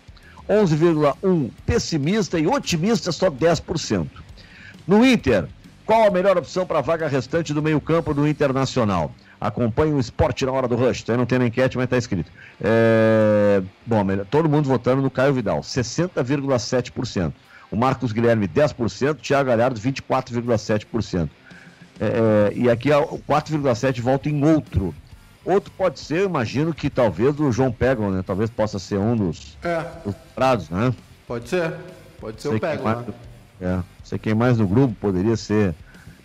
11,1% 0.51 1.49
pessimista 1.65 2.37
e 2.37 2.45
otimista 2.45 3.11
só 3.11 3.31
10%. 3.31 4.07
No 4.85 5.05
Inter, 5.05 5.47
qual 5.85 6.07
a 6.07 6.11
melhor 6.11 6.37
opção 6.37 6.65
para 6.65 6.79
a 6.79 6.81
vaga 6.81 7.07
restante 7.07 7.53
do 7.53 7.61
meio-campo 7.61 8.13
do 8.13 8.27
Internacional? 8.27 9.13
Acompanhe 9.39 9.93
o 9.93 9.99
esporte 9.99 10.45
na 10.45 10.51
hora 10.51 10.67
do 10.67 10.75
rush. 10.75 11.03
Aí 11.09 11.17
não 11.17 11.25
tem 11.25 11.39
na 11.39 11.47
enquete, 11.47 11.77
mas 11.77 11.85
está 11.85 11.97
escrito. 11.97 12.31
É... 12.61 13.63
Bom, 13.85 14.05
todo 14.29 14.47
mundo 14.49 14.67
votando 14.67 15.01
no 15.01 15.09
Caio 15.09 15.33
Vidal, 15.33 15.61
60,7%. 15.61 17.33
O 17.71 17.75
Marcos 17.75 18.11
Guilherme, 18.11 18.47
10%. 18.47 19.15
Thiago 19.21 19.49
Galhardo, 19.49 19.79
24,7%. 19.79 21.29
É, 21.99 22.05
é, 22.05 22.53
e 22.55 22.69
aqui 22.69 22.91
o 22.91 23.19
4,7% 23.19 24.01
volta 24.01 24.29
em 24.29 24.43
outro. 24.43 24.93
Outro 25.43 25.71
pode 25.75 25.99
ser, 25.99 26.19
eu 26.19 26.25
imagino 26.25 26.73
que 26.73 26.89
talvez 26.89 27.39
o 27.39 27.51
João 27.51 27.71
Pegam, 27.71 28.11
né? 28.11 28.23
Talvez 28.25 28.49
possa 28.49 28.77
ser 28.77 28.99
um 28.99 29.15
dos, 29.15 29.57
é. 29.63 29.83
dos 30.05 30.15
prados, 30.35 30.69
né? 30.69 30.93
Pode 31.27 31.49
ser. 31.49 31.73
Pode 32.19 32.39
ser 32.41 32.49
sei 32.49 32.57
o 32.57 32.59
Pegam. 32.59 32.83
Mais, 32.83 33.07
né? 33.07 33.13
É, 33.59 33.79
sei 34.03 34.19
quem 34.19 34.35
mais 34.35 34.57
no 34.57 34.67
grupo 34.67 34.93
poderia 34.99 35.35
ser, 35.35 35.73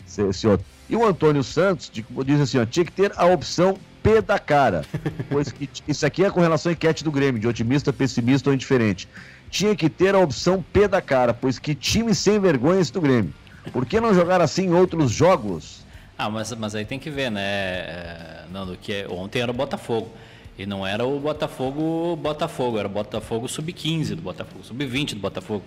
ser 0.07 0.29
esse 0.29 0.47
outro. 0.47 0.67
E 0.89 0.95
o 0.95 1.07
Antônio 1.07 1.43
Santos 1.43 1.91
diz 1.93 2.41
assim, 2.41 2.59
ó, 2.59 2.67
tinha 2.67 2.85
que 2.85 2.93
ter 2.93 3.13
a 3.17 3.25
opção 3.25 3.79
P 4.03 4.21
da 4.21 4.39
cara. 4.39 4.85
pois 5.31 5.51
que, 5.51 5.69
isso 5.89 6.05
aqui 6.05 6.25
é 6.25 6.31
com 6.31 6.41
relação 6.41 6.71
à 6.71 6.73
enquete 6.75 7.03
do 7.03 7.11
Grêmio, 7.11 7.41
de 7.41 7.49
otimista, 7.49 7.93
pessimista 7.93 8.51
ou 8.51 8.55
indiferente. 8.55 9.09
Tinha 9.51 9.75
que 9.75 9.89
ter 9.89 10.15
a 10.15 10.19
opção 10.19 10.65
P 10.73 10.87
da 10.87 11.01
cara, 11.01 11.33
pois 11.33 11.59
que 11.59 11.75
time 11.75 12.15
sem 12.15 12.39
vergonha 12.39 12.81
esse 12.81 12.93
do 12.93 13.01
Grêmio. 13.01 13.33
Por 13.73 13.85
que 13.87 14.01
não 14.01 14.15
jogar 14.15 14.41
assim 14.41 14.67
em 14.67 14.75
outros 14.75 15.11
jogos? 15.11 15.86
Ah, 16.19 16.31
mas, 16.31 16.53
mas 16.53 16.75
aí 16.75 16.85
tem 16.85 16.99
que 16.99 17.11
ver, 17.11 17.31
né, 17.31 17.43
é, 17.43 18.45
Nando, 18.51 18.77
que 18.77 18.93
é, 18.93 19.07
ontem 19.09 19.41
era 19.41 19.51
o 19.51 19.55
Botafogo. 19.55 20.11
E 20.59 20.65
não 20.65 20.87
era 20.87 21.05
o 21.05 21.21
Botafogo 21.21 22.17
Botafogo, 22.17 22.79
era 22.79 22.89
o 22.89 22.91
Botafogo 22.91 23.47
sub-15 23.47 24.15
do 24.15 24.23
Botafogo, 24.23 24.65
sub-20 24.65 25.11
do 25.11 25.21
Botafogo. 25.21 25.63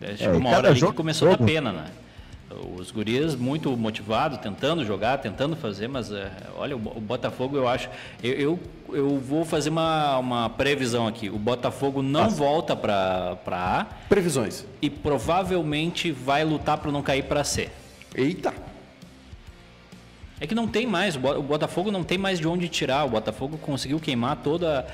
É, 0.00 0.16
chegou 0.16 0.34
é, 0.34 0.38
uma 0.38 0.50
hora 0.50 0.70
ali 0.70 0.80
que 0.80 0.92
começou 0.92 1.28
a 1.28 1.36
dar 1.36 1.44
pena, 1.44 1.70
né? 1.72 1.84
Os 2.78 2.90
gurias 2.90 3.34
muito 3.34 3.74
motivados, 3.76 4.38
tentando 4.38 4.84
jogar, 4.84 5.18
tentando 5.18 5.56
fazer, 5.56 5.88
mas 5.88 6.10
é, 6.12 6.30
olha, 6.56 6.76
o, 6.76 6.78
Botafogo 6.78 7.56
eu 7.56 7.68
acho. 7.68 7.88
Eu, 8.22 8.32
eu, 8.32 8.60
eu, 8.92 9.18
vou 9.18 9.44
fazer 9.44 9.70
uma, 9.70 10.18
uma 10.18 10.50
previsão 10.50 11.06
aqui. 11.06 11.30
O 11.30 11.38
Botafogo 11.38 12.02
não 12.02 12.24
Passa. 12.24 12.36
volta 12.36 12.76
para 12.76 13.38
A. 13.46 13.86
Previsões. 14.08 14.66
E 14.82 14.90
provavelmente 14.90 16.12
vai 16.12 16.44
lutar 16.44 16.78
para 16.78 16.92
não 16.92 17.02
cair 17.02 17.24
para 17.24 17.42
C. 17.42 17.70
Eita! 18.14 18.71
É 20.42 20.46
que 20.46 20.56
não 20.56 20.66
tem 20.66 20.88
mais, 20.88 21.14
o 21.14 21.20
Botafogo 21.20 21.92
não 21.92 22.02
tem 22.02 22.18
mais 22.18 22.40
de 22.40 22.48
onde 22.48 22.68
tirar. 22.68 23.04
O 23.04 23.10
Botafogo 23.10 23.56
conseguiu 23.58 24.00
queimar 24.00 24.34
toda. 24.42 24.84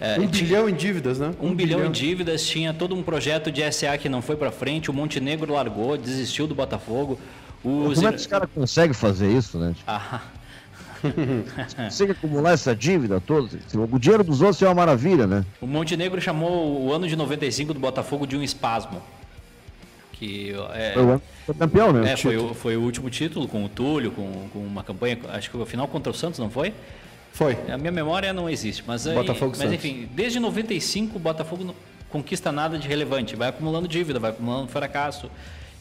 É, 0.00 0.18
um 0.18 0.26
bilhão 0.26 0.68
em 0.68 0.74
dívidas, 0.74 1.20
né? 1.20 1.32
Um, 1.40 1.50
um 1.50 1.54
bilhão, 1.54 1.78
bilhão, 1.78 1.88
em 1.88 1.92
dívidas, 1.92 2.44
tinha 2.44 2.74
todo 2.74 2.92
um 2.92 3.04
projeto 3.04 3.52
de 3.52 3.62
SA 3.72 3.96
que 3.98 4.08
não 4.08 4.20
foi 4.20 4.34
para 4.34 4.50
frente, 4.50 4.90
o 4.90 4.92
Montenegro 4.92 5.54
largou, 5.54 5.96
desistiu 5.96 6.48
do 6.48 6.56
Botafogo. 6.56 7.20
Os... 7.62 7.94
Como 7.94 8.08
é 8.08 8.10
que 8.10 8.16
os 8.16 8.26
caras 8.26 8.48
conseguem 8.52 8.94
fazer 8.94 9.30
isso, 9.30 9.60
né? 9.60 9.76
Ah. 9.86 10.22
Consegue 11.76 12.10
acumular 12.10 12.50
essa 12.50 12.74
dívida 12.74 13.20
toda? 13.20 13.48
O 13.74 13.98
dinheiro 14.00 14.24
dos 14.24 14.40
outros 14.40 14.60
é 14.60 14.66
uma 14.66 14.74
maravilha, 14.74 15.24
né? 15.24 15.44
O 15.60 15.68
Montenegro 15.68 16.20
chamou 16.20 16.82
o 16.82 16.92
ano 16.92 17.06
de 17.06 17.14
95 17.14 17.72
do 17.72 17.78
Botafogo 17.78 18.26
de 18.26 18.36
um 18.36 18.42
espasmo. 18.42 19.00
Que 20.18 20.54
é, 20.72 20.94
foi 21.44 21.54
campeão, 21.54 21.92
né? 21.92 22.12
É, 22.12 22.16
foi 22.16 22.36
o, 22.36 22.54
foi 22.54 22.76
o 22.76 22.82
último 22.82 23.10
título 23.10 23.46
com 23.46 23.64
o 23.64 23.68
Túlio, 23.68 24.10
com, 24.10 24.48
com 24.52 24.58
uma 24.60 24.82
campanha, 24.82 25.18
acho 25.28 25.50
que 25.50 25.56
o 25.56 25.66
final 25.66 25.86
contra 25.86 26.10
o 26.10 26.14
Santos, 26.14 26.38
não 26.38 26.50
foi? 26.50 26.72
Foi. 27.32 27.56
A 27.70 27.76
minha 27.76 27.92
memória 27.92 28.32
não 28.32 28.48
existe, 28.48 28.82
mas, 28.86 29.06
aí, 29.06 29.14
Botafogo 29.14 29.54
mas 29.58 29.70
enfim, 29.70 30.08
desde 30.14 30.40
95 30.40 31.16
o 31.16 31.18
Botafogo 31.18 31.64
não 31.64 31.74
conquista 32.08 32.50
nada 32.50 32.78
de 32.78 32.88
relevante, 32.88 33.36
vai 33.36 33.48
acumulando 33.48 33.86
dívida, 33.86 34.18
vai 34.18 34.30
acumulando 34.30 34.68
fracasso. 34.68 35.30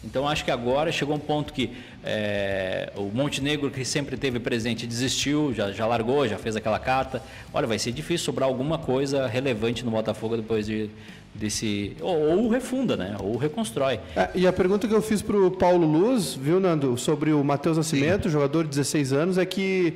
Então 0.03 0.27
acho 0.27 0.45
que 0.45 0.51
agora 0.51 0.91
chegou 0.91 1.15
um 1.15 1.19
ponto 1.19 1.51
que 1.51 1.71
é, 2.03 2.91
o 2.95 3.03
Montenegro, 3.03 3.71
que 3.71 3.83
sempre 3.83 4.15
teve 4.15 4.39
presente, 4.39 4.85
desistiu, 4.85 5.51
já, 5.53 5.71
já 5.71 5.87
largou, 5.87 6.27
já 6.27 6.37
fez 6.37 6.55
aquela 6.55 6.77
carta. 6.77 7.23
Olha, 7.51 7.65
vai 7.65 7.79
ser 7.79 7.91
difícil 7.91 8.25
sobrar 8.25 8.47
alguma 8.47 8.77
coisa 8.77 9.25
relevante 9.25 9.83
no 9.83 9.89
Botafogo 9.89 10.37
depois 10.37 10.67
de, 10.67 10.91
desse. 11.35 11.95
Ou, 12.01 12.37
ou 12.37 12.49
refunda, 12.49 12.95
né? 12.95 13.15
Ou 13.19 13.37
reconstrói. 13.37 13.99
É, 14.15 14.29
e 14.33 14.47
a 14.47 14.53
pergunta 14.53 14.87
que 14.87 14.93
eu 14.93 15.01
fiz 15.01 15.21
para 15.21 15.37
o 15.37 15.51
Paulo 15.51 15.85
Luz, 15.85 16.33
viu, 16.33 16.59
Nando, 16.59 16.97
sobre 16.97 17.31
o 17.31 17.43
Matheus 17.43 17.77
Nascimento, 17.77 18.23
Sim. 18.23 18.29
jogador 18.29 18.63
de 18.63 18.69
16 18.69 19.13
anos, 19.13 19.37
é 19.37 19.45
que, 19.45 19.93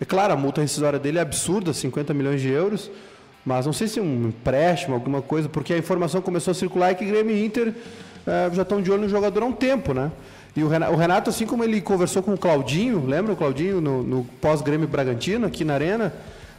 é 0.00 0.04
claro, 0.04 0.32
a 0.32 0.36
multa 0.36 0.60
rescisória 0.60 0.98
dele 0.98 1.18
é 1.18 1.20
absurda, 1.22 1.72
50 1.72 2.12
milhões 2.12 2.40
de 2.40 2.48
euros. 2.48 2.90
Mas 3.44 3.64
não 3.64 3.72
sei 3.72 3.88
se 3.88 4.00
um 4.00 4.28
empréstimo, 4.28 4.94
alguma 4.94 5.22
coisa, 5.22 5.48
porque 5.48 5.72
a 5.72 5.78
informação 5.78 6.20
começou 6.20 6.50
a 6.50 6.54
circular 6.54 6.92
e 6.92 6.94
que 6.94 7.06
Grêmio 7.06 7.34
e 7.34 7.44
Inter 7.44 7.72
é, 8.26 8.50
já 8.52 8.62
estão 8.62 8.82
de 8.82 8.90
olho 8.90 9.02
no 9.02 9.08
jogador 9.08 9.42
há 9.42 9.46
um 9.46 9.52
tempo, 9.52 9.94
né? 9.94 10.10
E 10.54 10.62
o 10.62 10.68
Renato, 10.68 10.92
o 10.92 10.96
Renato, 10.96 11.30
assim 11.30 11.46
como 11.46 11.62
ele 11.64 11.80
conversou 11.80 12.22
com 12.22 12.34
o 12.34 12.38
Claudinho, 12.38 13.06
lembra 13.06 13.32
o 13.32 13.36
Claudinho 13.36 13.80
no, 13.80 14.02
no 14.02 14.24
pós-Grêmio 14.40 14.88
Bragantino, 14.88 15.46
aqui 15.46 15.64
na 15.64 15.74
Arena? 15.74 16.12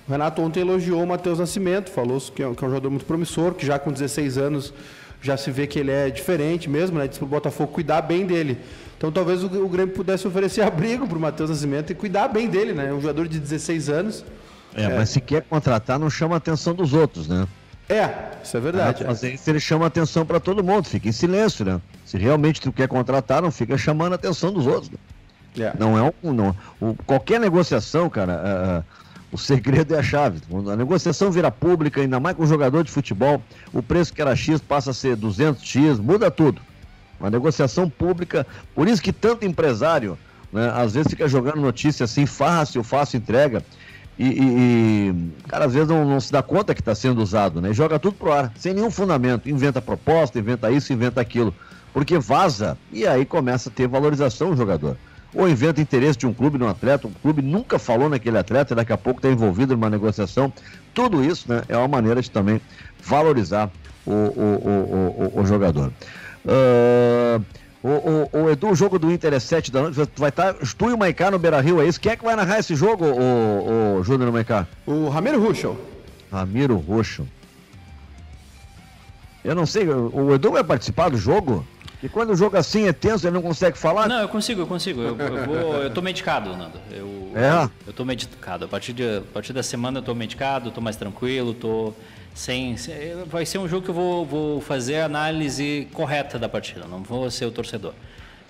O 0.08 0.12
Renato 0.12 0.41
ontem 0.41 0.62
elogiou 0.62 1.04
o 1.04 1.08
Matheus 1.08 1.39
Nascimento, 1.39 1.89
falou 1.89 2.20
que 2.20 2.43
é, 2.43 2.54
que 2.54 2.64
é, 2.64 2.68
um 2.68 2.70
jogador 2.70 2.89
muito 2.89 3.06
promissor, 3.06 3.54
que 3.54 3.66
já 3.66 3.78
com 3.78 3.91
16 3.91 4.38
anos 4.38 4.74
já 5.22 5.38
se 5.38 5.52
vê 5.52 5.68
que 5.68 5.78
ele 5.78 5.91
é 5.91 6.10
diferente 6.10 6.70
mesmo, 6.70 6.97
né? 6.97 7.08
Disse 7.08 7.20
para 7.20 7.28
o 7.28 7.30
Botafogo 7.30 7.72
cuidar 7.72 8.02
bem 8.02 8.26
dele. 8.26 8.58
Então 8.97 9.12
talvez 9.12 9.43
o, 9.43 9.47
o 9.47 9.70
Grêmio 9.70 9.93
pudesse 9.93 10.28
oferecer 10.28 10.62
abrigo 10.66 11.08
para 11.08 11.18
o 11.18 11.22
Matheus 11.22 11.49
Nascimento 11.49 11.91
e 11.91 11.95
cuidar 11.95 12.28
bem 12.28 12.49
dele, 12.49 12.74
né? 12.74 12.91
Um 12.91 12.99
jogador 12.99 13.28
de 13.28 13.39
16 13.39 13.89
anos. 13.89 14.26
É, 14.74 14.84
é, 14.84 14.97
mas 14.97 15.10
se 15.10 15.22
quer 15.22 15.43
contratar, 15.43 15.99
não 15.99 16.10
chama 16.10 16.36
a 16.36 16.38
atenção 16.38 16.74
dos 16.74 16.93
outros, 16.93 17.28
né? 17.28 17.47
É, 17.89 18.10
isso 18.41 18.56
é 18.56 18.60
verdade. 18.60 19.04
É, 19.04 19.08
mas 19.08 19.22
isso 19.22 19.49
ele 19.49 19.60
chama 19.60 19.86
atenção 19.86 20.26
para 20.26 20.39
todo 20.39 20.64
mundo, 20.64 20.86
fica 20.86 21.10
em 21.10 21.12
silêncio, 21.12 21.66
né? 21.66 21.82
Se 22.06 22.18
realmente 22.18 22.62
tu 22.62 22.72
quer 22.72 22.88
contratar, 22.88 23.41
não 23.41 23.52
fica 23.52 23.78
chamando 23.78 24.14
a 24.14 24.16
atenção 24.16 24.52
dos 24.52 24.66
outros. 24.66 24.89
Né? 24.89 24.97
É. 25.60 25.74
Não 25.78 25.97
é 25.97 26.14
um. 26.24 26.32
Não, 26.32 26.56
o, 26.80 26.95
qualquer 27.06 27.39
negociação, 27.39 28.10
cara, 28.10 28.84
uh, 28.88 29.02
o 29.32 29.38
segredo 29.38 29.95
é 29.95 29.99
a 29.99 30.03
chave. 30.03 30.41
Quando 30.49 30.69
a 30.69 30.75
negociação 30.75 31.32
vira 31.32 31.49
pública, 31.49 32.01
ainda 32.01 32.19
mais 32.19 32.36
com 32.36 32.45
jogador 32.45 32.84
de 32.84 32.91
futebol, 32.91 33.41
o 33.71 33.82
preço 33.82 34.13
que 34.13 34.21
era 34.21 34.36
X 34.36 34.59
passa 34.59 34.91
a 34.91 34.93
ser 34.93 35.15
200X, 35.15 35.99
muda 35.99 36.29
tudo. 36.29 36.61
Uma 37.19 37.29
negociação 37.29 37.89
pública, 37.89 38.45
por 38.75 38.88
isso 38.88 39.01
que 39.01 39.13
tanto 39.13 39.45
empresário, 39.45 40.17
né, 40.51 40.71
às 40.75 40.93
vezes 40.93 41.09
fica 41.09 41.27
jogando 41.27 41.61
notícia 41.61 42.03
assim, 42.03 42.25
fácil, 42.25 42.84
fácil 42.84 43.17
entrega. 43.17 43.63
E, 44.19 44.25
e, 44.25 44.43
e, 44.43 45.47
cara, 45.47 45.65
às 45.65 45.73
vezes 45.73 45.88
não, 45.88 46.03
não 46.05 46.19
se 46.19 46.32
dá 46.32 46.43
conta 46.43 46.75
que 46.75 46.82
está 46.82 46.93
sendo 46.93 47.21
usado, 47.21 47.61
né? 47.61 47.73
Joga 47.73 47.97
tudo 47.97 48.15
pro 48.15 48.32
ar, 48.32 48.51
sem 48.57 48.73
nenhum 48.73 48.91
fundamento. 48.91 49.49
Inventa 49.49 49.82
proposta, 49.82 50.38
inventa 50.38 50.69
isso, 50.69 50.91
inventa 50.91 51.21
aquilo. 51.21 51.55
Porque 51.93 52.19
vaza 52.19 52.77
e 52.91 53.07
aí 53.07 53.25
começa 53.25 53.69
a 53.69 53.71
ter 53.71 53.88
valorização 53.88 54.51
o 54.51 54.57
jogador. 54.57 54.97
Ou 55.34 55.47
inventa 55.47 55.79
interesse 55.79 56.19
de 56.19 56.27
um 56.27 56.34
clube 56.34 56.57
no 56.57 56.67
atleta, 56.67 57.07
o 57.07 57.11
clube 57.21 57.41
nunca 57.41 57.79
falou 57.79 58.09
naquele 58.09 58.38
atleta, 58.38 58.73
e 58.73 58.75
daqui 58.75 58.91
a 58.91 58.97
pouco 58.97 59.19
está 59.19 59.29
envolvido 59.29 59.75
numa 59.75 59.89
negociação. 59.89 60.51
Tudo 60.93 61.23
isso 61.23 61.51
né, 61.51 61.63
é 61.69 61.77
uma 61.77 61.88
maneira 61.88 62.21
de 62.21 62.29
também 62.29 62.59
valorizar 63.01 63.71
o, 64.05 64.11
o, 64.11 64.13
o, 64.13 65.32
o, 65.36 65.41
o 65.41 65.45
jogador. 65.45 65.91
Uh, 66.45 67.43
o, 67.84 68.49
Edu, 68.49 68.69
o 68.69 68.75
jogo 68.75 68.99
do 68.99 69.11
Inter 69.11 69.34
é 69.34 69.39
7 69.39 69.71
da 69.71 69.82
noite. 69.82 69.97
Vai 70.15 70.29
estar 70.29 70.53
tá, 70.53 70.59
tu 70.77 70.89
e 70.89 70.93
o 70.93 70.97
Maicá 70.97 71.32
no 71.32 71.39
Beira 71.39 71.59
Rio, 71.59 71.82
é 71.82 71.88
isso? 71.88 71.99
Quem 71.99 72.11
é 72.11 72.15
que 72.15 72.23
vai 72.23 72.36
narrar 72.36 72.59
esse 72.59 72.75
jogo, 72.75 73.05
o, 73.05 73.97
o 73.97 74.03
Júnior 74.03 74.32
Maicá? 74.32 74.67
O 74.86 75.09
Ramiro 75.09 75.41
Ruschel. 75.41 75.79
Ramiro 76.32 76.75
Ruschel. 76.75 77.25
Eu 79.43 79.55
não 79.55 79.65
sei, 79.65 79.88
o 79.89 80.36
Edu 80.36 80.51
vai 80.51 80.63
participar 80.63 81.09
do 81.09 81.17
jogo? 81.17 81.65
E 82.04 82.10
quando 82.10 82.32
o 82.32 82.36
jogo 82.36 82.58
assim 82.58 82.88
é 82.88 82.93
tenso, 82.93 83.28
ele 83.28 83.36
não 83.36 83.41
consegue 83.41 83.78
falar? 83.78 84.08
Não, 84.08 84.22
eu 84.22 84.28
consigo, 84.28 84.62
eu 84.62 84.68
consigo. 84.68 85.02
Eu, 85.02 85.18
eu, 85.18 85.45
vou, 85.45 85.84
eu 85.84 85.89
tô 85.91 86.02
medicado, 86.02 86.56
Nando. 86.58 86.80
Eu, 86.91 87.32
é? 87.36 87.70
Eu 87.86 87.93
tô 87.93 88.04
medicado. 88.04 88.66
A 88.66 88.68
partir, 88.68 88.93
de, 88.93 89.18
a 89.18 89.22
partir 89.34 89.54
da 89.54 89.62
semana 89.62 89.99
eu 89.99 90.04
tô 90.04 90.16
medicado, 90.16 90.72
tô 90.72 90.82
mais 90.82 90.95
tranquilo, 90.95 91.54
tô 91.54 91.93
sem, 92.34 92.76
sem, 92.78 92.95
vai 93.28 93.45
ser 93.45 93.60
um 93.60 93.68
jogo 93.68 93.84
que 93.84 93.91
eu 93.91 93.95
vou, 93.95 94.26
vou 94.26 94.62
fazer 94.62 94.97
a 94.97 95.06
análise 95.06 95.88
correta 95.93 96.39
da 96.39 96.49
partida, 96.49 96.86
não 96.88 97.04
vou 97.04 97.30
ser 97.30 97.45
o 97.45 97.52
torcedor. 97.52 97.93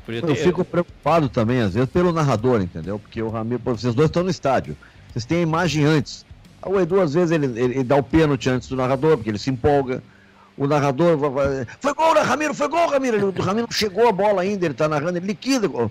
Ter... 0.06 0.24
Eu 0.24 0.36
fico 0.36 0.66
preocupado 0.66 1.30
também, 1.30 1.62
às 1.62 1.74
vezes, 1.74 1.90
pelo 1.90 2.12
narrador, 2.12 2.62
entendeu? 2.62 2.98
Porque 2.98 3.22
o 3.22 3.30
Ramiro, 3.30 3.62
vocês 3.64 3.94
dois 3.94 4.10
estão 4.10 4.24
no 4.24 4.30
estádio. 4.30 4.76
Vocês 5.12 5.26
têm 5.26 5.40
a 5.40 5.42
imagem 5.42 5.86
antes. 5.86 6.26
O 6.66 6.80
Edu, 6.80 7.00
às 7.00 7.14
vezes, 7.14 7.32
ele, 7.32 7.46
ele, 7.46 7.74
ele 7.76 7.84
dá 7.84 7.96
o 7.98 8.04
pênalti 8.04 8.50
antes 8.50 8.68
do 8.68 8.76
narrador, 8.76 9.18
porque 9.18 9.30
ele 9.30 9.38
se 9.38 9.50
empolga 9.50 10.02
o 10.62 10.68
narrador 10.68 11.18
vai, 11.18 11.66
foi 11.80 11.94
gol, 11.96 12.14
né, 12.14 12.22
Ramiro, 12.22 12.54
foi 12.54 12.68
gol, 12.68 12.88
Ramiro. 12.88 13.34
O 13.36 13.42
Ramiro 13.42 13.68
chegou 13.72 14.08
a 14.08 14.12
bola 14.12 14.44
ainda, 14.44 14.64
ele 14.64 14.76
tá 14.76 14.88
narrando, 14.88 15.18
ele 15.18 15.26
liquida. 15.26 15.68
O 15.68 15.90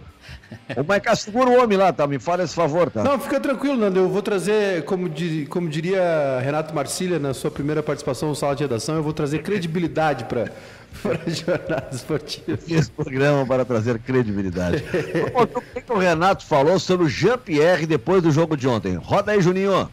Maicá 0.87 1.16
segura 1.16 1.51
o 1.51 1.61
homem 1.61 1.77
lá, 1.77 1.93
tá? 1.93 2.07
Me 2.07 2.21
fala 2.21 2.45
esse 2.45 2.55
favor, 2.55 2.89
tá? 2.89 3.03
Não, 3.03 3.18
fica 3.18 3.41
tranquilo, 3.41 3.77
Nando. 3.77 3.99
Eu 3.99 4.09
vou 4.09 4.23
trazer, 4.23 4.85
como, 4.85 5.09
di, 5.09 5.45
como 5.47 5.68
diria 5.68 6.39
Renato 6.41 6.73
Marcília 6.73 7.18
na 7.18 7.35
sua 7.35 7.51
primeira 7.51 7.83
participação 7.83 8.29
no 8.29 8.37
Sala 8.37 8.55
de 8.55 8.62
Redação, 8.62 8.95
eu 8.95 9.03
vou 9.03 9.12
trazer 9.12 9.43
credibilidade 9.43 10.25
para 10.27 10.45
a 10.45 11.27
jornada 11.29 11.89
esportiva. 11.91 12.57
Esse 12.68 12.93
programa 12.93 13.45
para 13.45 13.64
trazer 13.64 13.99
credibilidade. 13.99 14.85
o 15.35 15.81
que 15.81 15.93
o 15.93 15.99
Renato 15.99 16.47
falou 16.47 16.79
sobre 16.79 17.07
o 17.07 17.09
Jean-Pierre 17.09 17.87
depois 17.87 18.23
do 18.23 18.31
jogo 18.31 18.57
de 18.57 18.68
ontem? 18.68 18.95
Roda 18.95 19.33
aí, 19.33 19.41
Juninho. 19.41 19.91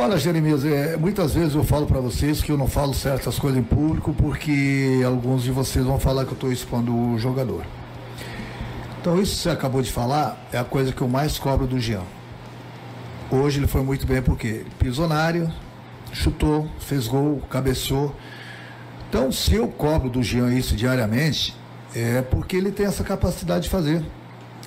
Olha, 0.00 0.16
Jeremias, 0.16 0.64
é, 0.64 0.96
muitas 0.96 1.34
vezes 1.34 1.56
eu 1.56 1.64
falo 1.64 1.84
para 1.84 1.98
vocês 1.98 2.40
que 2.40 2.52
eu 2.52 2.56
não 2.56 2.68
falo 2.68 2.94
certas 2.94 3.36
coisas 3.36 3.58
em 3.58 3.64
público 3.64 4.14
porque 4.16 5.02
alguns 5.04 5.42
de 5.42 5.50
vocês 5.50 5.84
vão 5.84 5.98
falar 5.98 6.24
que 6.24 6.30
eu 6.30 6.34
estou 6.34 6.52
expondo 6.52 6.96
o 6.96 7.18
jogador. 7.18 7.64
Então, 9.00 9.20
isso 9.20 9.34
que 9.34 9.42
você 9.42 9.50
acabou 9.50 9.82
de 9.82 9.90
falar 9.90 10.40
é 10.52 10.58
a 10.58 10.62
coisa 10.62 10.92
que 10.92 11.02
eu 11.02 11.08
mais 11.08 11.36
cobro 11.36 11.66
do 11.66 11.80
Jean. 11.80 12.04
Hoje 13.28 13.58
ele 13.58 13.66
foi 13.66 13.82
muito 13.82 14.06
bem 14.06 14.22
porque 14.22 14.46
ele 14.46 14.70
pisou 14.78 15.08
na 15.08 15.16
área, 15.16 15.52
chutou, 16.12 16.68
fez 16.78 17.08
gol, 17.08 17.42
cabeceou. 17.50 18.14
Então, 19.08 19.32
se 19.32 19.56
eu 19.56 19.66
cobro 19.66 20.08
do 20.08 20.22
Jean 20.22 20.54
isso 20.54 20.76
diariamente, 20.76 21.56
é 21.92 22.22
porque 22.22 22.56
ele 22.56 22.70
tem 22.70 22.86
essa 22.86 23.02
capacidade 23.02 23.64
de 23.64 23.68
fazer. 23.68 24.04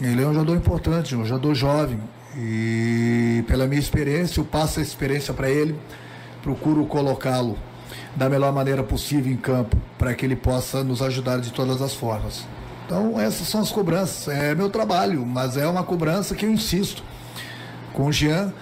Ele 0.01 0.21
é 0.21 0.27
um 0.27 0.33
jogador 0.33 0.57
importante, 0.57 1.15
um 1.15 1.23
jogador 1.23 1.55
jovem, 1.55 2.01
e 2.37 3.43
pela 3.47 3.67
minha 3.67 3.79
experiência, 3.79 4.39
eu 4.39 4.45
passo 4.45 4.79
a 4.79 4.83
experiência 4.83 5.33
para 5.33 5.49
ele, 5.49 5.75
procuro 6.41 6.85
colocá-lo 6.85 7.57
da 8.15 8.29
melhor 8.29 8.51
maneira 8.51 8.83
possível 8.83 9.31
em 9.31 9.37
campo, 9.37 9.77
para 9.97 10.13
que 10.13 10.25
ele 10.25 10.35
possa 10.35 10.83
nos 10.83 11.01
ajudar 11.01 11.39
de 11.39 11.51
todas 11.51 11.81
as 11.81 11.93
formas. 11.93 12.45
Então, 12.85 13.19
essas 13.19 13.47
são 13.47 13.61
as 13.61 13.71
cobranças. 13.71 14.27
É 14.27 14.53
meu 14.53 14.69
trabalho, 14.69 15.25
mas 15.25 15.55
é 15.55 15.65
uma 15.65 15.83
cobrança 15.83 16.35
que 16.35 16.45
eu 16.45 16.51
insisto 16.51 17.03
com 17.93 18.07
o 18.07 18.11
Jean, 18.11 18.53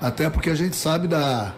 até 0.00 0.28
porque 0.28 0.50
a 0.50 0.54
gente 0.54 0.74
sabe 0.74 1.06
da 1.06 1.54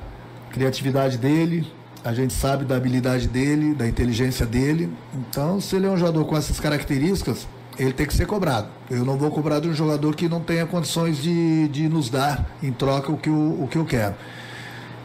criatividade 0.50 1.16
dele, 1.16 1.70
a 2.04 2.12
gente 2.12 2.34
sabe 2.34 2.64
da 2.64 2.76
habilidade 2.76 3.28
dele, 3.28 3.74
da 3.74 3.86
inteligência 3.86 4.44
dele. 4.44 4.92
Então, 5.14 5.60
se 5.60 5.76
ele 5.76 5.86
é 5.86 5.90
um 5.90 5.96
jogador 5.96 6.24
com 6.24 6.36
essas 6.36 6.58
características, 6.58 7.46
ele 7.78 7.92
tem 7.92 8.06
que 8.06 8.14
ser 8.14 8.26
cobrado. 8.26 8.68
Eu 8.90 9.04
não 9.04 9.16
vou 9.16 9.30
cobrar 9.30 9.60
de 9.60 9.68
um 9.68 9.74
jogador 9.74 10.14
que 10.14 10.28
não 10.28 10.40
tenha 10.40 10.66
condições 10.66 11.22
de, 11.22 11.68
de 11.68 11.88
nos 11.88 12.10
dar 12.10 12.50
em 12.62 12.72
troca 12.72 13.10
o 13.10 13.16
que, 13.16 13.28
eu, 13.28 13.34
o 13.34 13.68
que 13.70 13.76
eu 13.76 13.84
quero. 13.84 14.14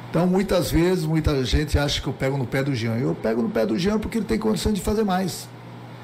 Então, 0.10 0.26
muitas 0.26 0.72
vezes, 0.72 1.06
muita 1.06 1.44
gente 1.44 1.78
acha 1.78 2.02
que 2.02 2.08
eu 2.08 2.14
pego 2.14 2.38
no 2.38 2.46
pé 2.46 2.64
do 2.64 2.74
Jean. 2.74 2.96
Eu 2.96 3.14
pego 3.16 3.42
no 3.42 3.50
pé 3.50 3.66
do 3.66 3.78
Jean 3.78 4.00
porque 4.00 4.18
ele 4.18 4.26
tem 4.26 4.40
condição 4.40 4.72
de 4.72 4.82
fazer 4.82 5.04
mais. 5.04 5.48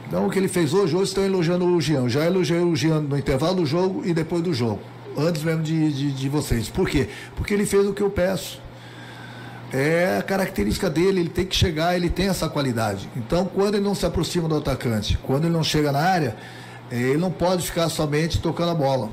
Então, 0.08 0.28
o 0.28 0.30
que 0.30 0.38
ele 0.38 0.48
fez 0.48 0.74
hoje, 0.74 0.96
hoje 0.96 1.10
estão 1.10 1.24
elogiando 1.24 1.66
o 1.66 1.82
Jean. 1.82 2.08
Já 2.10 2.26
elogiei 2.26 2.60
o 2.60 2.76
Jean 2.76 3.02
no 3.02 3.18
intervalo 3.18 3.56
do 3.56 3.66
jogo 3.66 4.04
e 4.06 4.14
depois 4.14 4.44
do 4.44 4.54
jogo. 4.54 4.80
Antes 5.18 5.44
mesmo 5.44 5.64
de, 5.64 5.92
de, 5.92 6.12
de 6.12 6.30
vocês. 6.30 6.70
Por 6.70 6.90
quê? 6.90 7.08
Porque 7.36 7.54
ele 7.54 7.66
fez 7.66 7.88
o 7.88 7.94
que 7.94 8.02
eu 8.02 8.10
peço. 8.10 8.62
É 9.74 10.18
a 10.20 10.22
característica 10.22 10.88
dele, 10.88 11.22
ele 11.22 11.30
tem 11.30 11.48
que 11.48 11.56
chegar, 11.56 11.96
ele 11.96 12.08
tem 12.08 12.28
essa 12.28 12.48
qualidade. 12.48 13.10
Então, 13.18 13.46
quando 13.46 13.74
ele 13.74 13.84
não 13.84 13.96
se 13.96 14.06
aproxima 14.06 14.48
do 14.48 14.56
atacante, 14.56 15.18
quando 15.24 15.46
ele 15.46 15.54
não 15.54 15.64
chega 15.64 15.92
na 15.92 16.00
área, 16.00 16.36
ele 16.92 17.18
não 17.18 17.32
pode 17.32 17.66
ficar 17.66 17.90
somente 17.90 18.40
tocando 18.40 18.70
a 18.70 18.76
bola. 18.76 19.10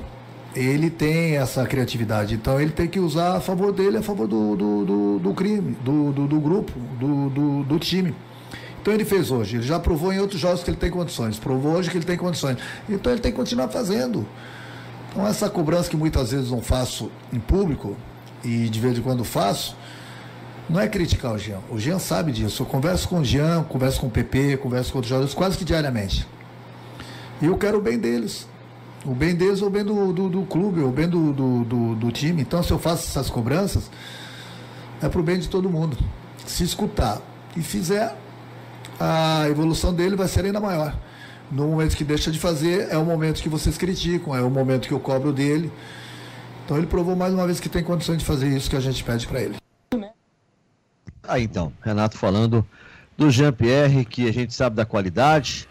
Ele 0.55 0.91
tem 0.91 1.37
essa 1.37 1.65
criatividade, 1.65 2.35
então 2.35 2.61
ele 2.61 2.71
tem 2.71 2.87
que 2.87 2.99
usar 2.99 3.37
a 3.37 3.41
favor 3.41 3.71
dele, 3.71 3.97
a 3.97 4.03
favor 4.03 4.27
do, 4.27 4.55
do, 4.55 4.85
do, 4.85 5.19
do 5.19 5.33
crime, 5.33 5.75
do, 5.83 6.11
do, 6.11 6.27
do 6.27 6.39
grupo, 6.39 6.73
do, 6.99 7.29
do, 7.29 7.63
do 7.63 7.79
time. 7.79 8.13
Então 8.79 8.93
ele 8.93 9.05
fez 9.05 9.31
hoje, 9.31 9.55
ele 9.55 9.63
já 9.63 9.79
provou 9.79 10.13
em 10.13 10.19
outros 10.19 10.39
jogos 10.39 10.61
que 10.61 10.69
ele 10.69 10.77
tem 10.77 10.91
condições, 10.91 11.39
provou 11.39 11.73
hoje 11.73 11.89
que 11.89 11.97
ele 11.97 12.05
tem 12.05 12.17
condições. 12.17 12.57
Então 12.87 13.11
ele 13.11 13.21
tem 13.21 13.31
que 13.31 13.37
continuar 13.37 13.69
fazendo. 13.69 14.27
Então 15.09 15.25
essa 15.25 15.49
cobrança 15.49 15.89
que 15.89 15.97
muitas 15.97 16.31
vezes 16.31 16.51
não 16.51 16.61
faço 16.61 17.09
em 17.31 17.39
público, 17.39 17.95
e 18.43 18.67
de 18.69 18.79
vez 18.79 18.97
em 18.97 19.01
quando 19.01 19.23
faço, 19.23 19.75
não 20.71 20.79
é 20.79 20.87
criticar 20.87 21.33
o 21.33 21.37
Jean. 21.37 21.59
O 21.69 21.77
Jean 21.77 21.99
sabe 21.99 22.31
disso. 22.31 22.63
Eu 22.63 22.65
converso 22.65 23.07
com 23.07 23.19
o 23.19 23.25
Jean, 23.25 23.63
converso 23.63 23.99
com 23.99 24.07
o 24.07 24.09
PP, 24.09 24.57
converso 24.57 24.91
com 24.91 24.99
outros 24.99 25.09
jogadores 25.09 25.33
quase 25.33 25.57
que 25.57 25.65
diariamente. 25.65 26.25
E 27.41 27.45
eu 27.45 27.57
quero 27.57 27.77
o 27.77 27.81
bem 27.81 27.99
deles. 27.99 28.47
O 29.03 29.13
bem 29.13 29.35
deles 29.35 29.61
ou 29.61 29.67
o 29.67 29.71
bem 29.71 29.83
do, 29.83 30.13
do, 30.13 30.29
do 30.29 30.43
clube, 30.43 30.81
o 30.81 30.91
bem 30.91 31.09
do, 31.09 31.33
do, 31.33 31.95
do, 31.95 32.11
time. 32.11 32.41
Então, 32.41 32.63
se 32.63 32.71
eu 32.71 32.79
faço 32.79 33.09
essas 33.09 33.29
cobranças, 33.29 33.91
é 35.01 35.09
para 35.09 35.19
o 35.19 35.23
bem 35.23 35.39
de 35.39 35.49
todo 35.49 35.69
mundo. 35.69 35.97
Se 36.45 36.63
escutar 36.63 37.19
e 37.57 37.61
fizer, 37.61 38.15
a 38.99 39.49
evolução 39.49 39.93
dele 39.93 40.15
vai 40.15 40.27
ser 40.27 40.45
ainda 40.45 40.59
maior. 40.59 40.95
No 41.51 41.67
momento 41.67 41.97
que 41.97 42.03
deixa 42.03 42.31
de 42.31 42.39
fazer, 42.39 42.87
é 42.89 42.97
o 42.97 43.03
momento 43.03 43.41
que 43.41 43.49
vocês 43.49 43.77
criticam, 43.77 44.35
é 44.35 44.41
o 44.41 44.49
momento 44.49 44.87
que 44.87 44.93
eu 44.93 44.99
cobro 44.99 45.33
dele. 45.33 45.71
Então 46.63 46.77
ele 46.77 46.87
provou 46.87 47.15
mais 47.15 47.33
uma 47.33 47.45
vez 47.45 47.59
que 47.59 47.67
tem 47.67 47.83
condições 47.83 48.19
de 48.19 48.25
fazer 48.25 48.47
isso 48.47 48.69
que 48.69 48.75
a 48.75 48.79
gente 48.79 49.03
pede 49.03 49.27
para 49.27 49.41
ele. 49.41 49.60
Aí 51.27 51.43
então, 51.43 51.71
Renato 51.81 52.17
falando 52.17 52.65
do 53.17 53.29
Jean-Pierre, 53.29 54.05
que 54.05 54.27
a 54.27 54.33
gente 54.33 54.53
sabe 54.53 54.75
da 54.75 54.85
qualidade 54.85 55.67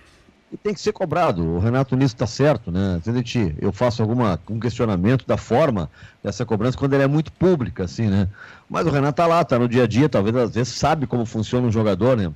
e 0.52 0.56
tem 0.56 0.74
que 0.74 0.80
ser 0.80 0.92
cobrado. 0.92 1.44
O 1.44 1.58
Renato 1.58 1.96
nisso 1.96 2.14
está 2.14 2.26
certo, 2.26 2.70
né? 2.70 2.96
Às 2.96 3.06
vezes 3.06 3.56
eu 3.60 3.72
faço 3.72 4.02
alguma, 4.02 4.38
um 4.48 4.58
questionamento 4.58 5.26
da 5.26 5.36
forma 5.36 5.90
dessa 6.22 6.44
cobrança 6.44 6.76
quando 6.76 6.94
ela 6.94 7.04
é 7.04 7.08
muito 7.08 7.32
pública, 7.32 7.84
assim, 7.84 8.06
né? 8.06 8.28
Mas 8.68 8.86
o 8.86 8.90
Renato 8.90 9.16
tá 9.16 9.26
lá, 9.26 9.44
tá 9.44 9.58
no 9.58 9.68
dia 9.68 9.84
a 9.84 9.86
dia, 9.86 10.08
talvez 10.08 10.34
às 10.36 10.54
vezes 10.54 10.74
sabe 10.74 11.06
como 11.06 11.24
funciona 11.24 11.66
um 11.66 11.72
jogador, 11.72 12.16
né? 12.16 12.32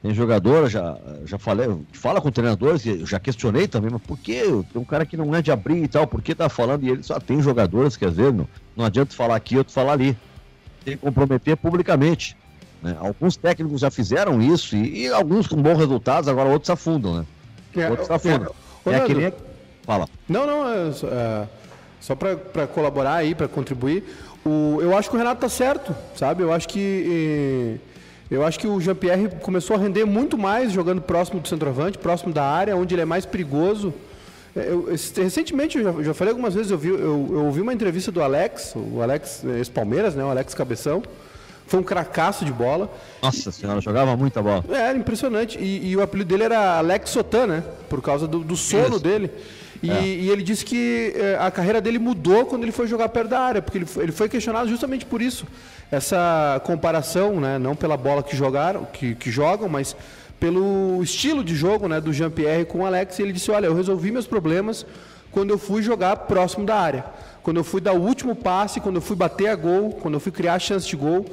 Tem 0.00 0.14
jogador, 0.14 0.68
já, 0.68 0.96
já 1.24 1.38
falei, 1.38 1.68
fala 1.92 2.20
com 2.20 2.30
treinadores, 2.30 2.82
já 2.82 3.18
questionei 3.18 3.66
também, 3.66 3.90
mas 3.90 4.00
por 4.00 4.16
que? 4.16 4.42
Tem 4.42 4.80
um 4.80 4.84
cara 4.84 5.04
que 5.04 5.16
não 5.16 5.34
é 5.34 5.42
de 5.42 5.50
abrir 5.50 5.82
e 5.82 5.88
tal, 5.88 6.06
por 6.06 6.22
que 6.22 6.36
tá 6.36 6.48
falando? 6.48 6.84
E 6.84 6.90
ele 6.90 7.02
só 7.02 7.18
tem 7.18 7.42
jogadores 7.42 7.96
que 7.96 8.04
às 8.04 8.14
vezes 8.14 8.32
não, 8.32 8.46
não 8.76 8.84
adianta 8.84 9.12
falar 9.12 9.34
aqui, 9.34 9.58
outro 9.58 9.72
falar 9.72 9.94
ali. 9.94 10.16
Tem 10.84 10.96
que 10.96 11.02
comprometer 11.02 11.56
publicamente. 11.56 12.36
Né? 12.82 12.96
Alguns 12.98 13.36
técnicos 13.36 13.80
já 13.80 13.90
fizeram 13.90 14.40
isso 14.40 14.76
e, 14.76 15.04
e, 15.04 15.08
alguns 15.08 15.46
com 15.46 15.56
bons 15.56 15.76
resultados, 15.76 16.28
agora 16.28 16.48
outros 16.48 16.70
afundam, 16.70 17.16
né? 17.16 17.26
É, 17.76 17.90
outros 17.90 18.10
afundam. 18.10 18.52
É, 18.86 18.90
é, 18.90 18.92
é 18.92 18.96
aquele... 18.96 19.32
Fala. 19.82 20.06
Não, 20.28 20.46
não, 20.46 20.68
é, 20.68 20.90
é 20.90 21.46
só 22.00 22.14
para 22.14 22.66
colaborar 22.66 23.14
aí, 23.14 23.34
para 23.34 23.48
contribuir. 23.48 24.04
O, 24.44 24.78
eu 24.80 24.96
acho 24.96 25.10
que 25.10 25.16
o 25.16 25.18
Renato 25.18 25.40
tá 25.40 25.48
certo, 25.48 25.94
sabe? 26.14 26.42
Eu 26.42 26.52
acho 26.52 26.68
que 26.68 27.80
eu 28.30 28.44
acho 28.44 28.58
que 28.58 28.66
o 28.66 28.78
Jean-Pierre 28.78 29.30
começou 29.40 29.74
a 29.74 29.78
render 29.78 30.04
muito 30.04 30.36
mais 30.36 30.70
jogando 30.70 31.00
próximo 31.00 31.40
do 31.40 31.48
centroavante, 31.48 31.96
próximo 31.96 32.32
da 32.32 32.44
área, 32.44 32.76
onde 32.76 32.94
ele 32.94 33.02
é 33.02 33.06
mais 33.06 33.24
perigoso. 33.24 33.92
É, 34.54 34.68
eu, 34.68 34.86
recentemente, 35.16 35.78
eu 35.78 35.84
já, 35.84 36.02
já, 36.02 36.14
falei 36.14 36.32
algumas 36.32 36.54
vezes, 36.54 36.70
eu, 36.70 36.78
vi, 36.78 36.88
eu, 36.88 37.28
eu 37.30 37.44
ouvi 37.46 37.60
uma 37.60 37.72
entrevista 37.72 38.12
do 38.12 38.22
Alex, 38.22 38.74
o 38.76 39.00
Alex 39.00 39.44
ex-Palmeiras, 39.44 40.14
né, 40.14 40.22
o 40.24 40.28
Alex 40.28 40.52
Cabeção, 40.54 41.02
foi 41.68 41.78
um 41.78 41.82
cracaço 41.82 42.44
de 42.44 42.52
bola. 42.52 42.90
Nossa 43.22 43.52
senhora, 43.52 43.80
jogava 43.80 44.16
muita 44.16 44.42
bola. 44.42 44.64
É, 44.70 44.88
era 44.88 44.98
impressionante. 44.98 45.58
E, 45.58 45.90
e, 45.90 45.96
o 45.96 46.02
apelido 46.02 46.30
dele 46.30 46.44
era 46.44 46.78
Alex 46.78 47.10
Sotan, 47.10 47.46
né? 47.46 47.64
Por 47.88 48.00
causa 48.00 48.26
do, 48.26 48.40
do 48.40 48.56
sono 48.56 48.96
Isso. 48.96 49.00
dele. 49.00 49.30
E, 49.82 49.90
é. 49.90 50.02
e, 50.02 50.30
ele 50.30 50.42
disse 50.42 50.64
que 50.64 51.12
é, 51.14 51.36
a 51.38 51.50
carreira 51.50 51.80
dele 51.80 51.98
mudou 51.98 52.46
quando 52.46 52.62
ele 52.62 52.72
foi 52.72 52.88
jogar 52.88 53.10
perto 53.10 53.28
da 53.28 53.40
área, 53.40 53.62
porque 53.62 53.78
ele 53.78 53.86
foi, 53.86 54.02
ele 54.04 54.12
foi 54.12 54.28
questionado 54.28 54.68
justamente 54.68 55.04
por 55.04 55.20
isso. 55.20 55.46
Essa 55.90 56.60
comparação, 56.64 57.38
né? 57.38 57.58
Não 57.58 57.76
pela 57.76 57.96
bola 57.96 58.22
que 58.22 58.34
jogaram, 58.34 58.86
que, 58.86 59.14
que 59.14 59.30
jogam, 59.30 59.68
mas 59.68 59.94
pelo 60.40 61.02
estilo 61.02 61.44
de 61.44 61.54
jogo 61.54 61.86
né, 61.86 62.00
do 62.00 62.12
Jean-Pierre 62.12 62.64
com 62.64 62.80
o 62.80 62.86
Alex. 62.86 63.18
E 63.18 63.22
ele 63.22 63.32
disse: 63.32 63.50
Olha, 63.50 63.66
eu 63.66 63.74
resolvi 63.74 64.10
meus 64.10 64.26
problemas 64.26 64.86
quando 65.30 65.50
eu 65.50 65.58
fui 65.58 65.82
jogar 65.82 66.16
próximo 66.16 66.64
da 66.64 66.76
área. 66.76 67.04
Quando 67.42 67.58
eu 67.58 67.64
fui 67.64 67.80
dar 67.80 67.92
o 67.92 68.00
último 68.00 68.34
passe, 68.34 68.80
quando 68.80 68.96
eu 68.96 69.02
fui 69.02 69.16
bater 69.16 69.48
a 69.48 69.54
gol, 69.54 69.92
quando 70.02 70.14
eu 70.14 70.20
fui 70.20 70.32
criar 70.32 70.58
chance 70.58 70.86
de 70.86 70.96
gol. 70.96 71.24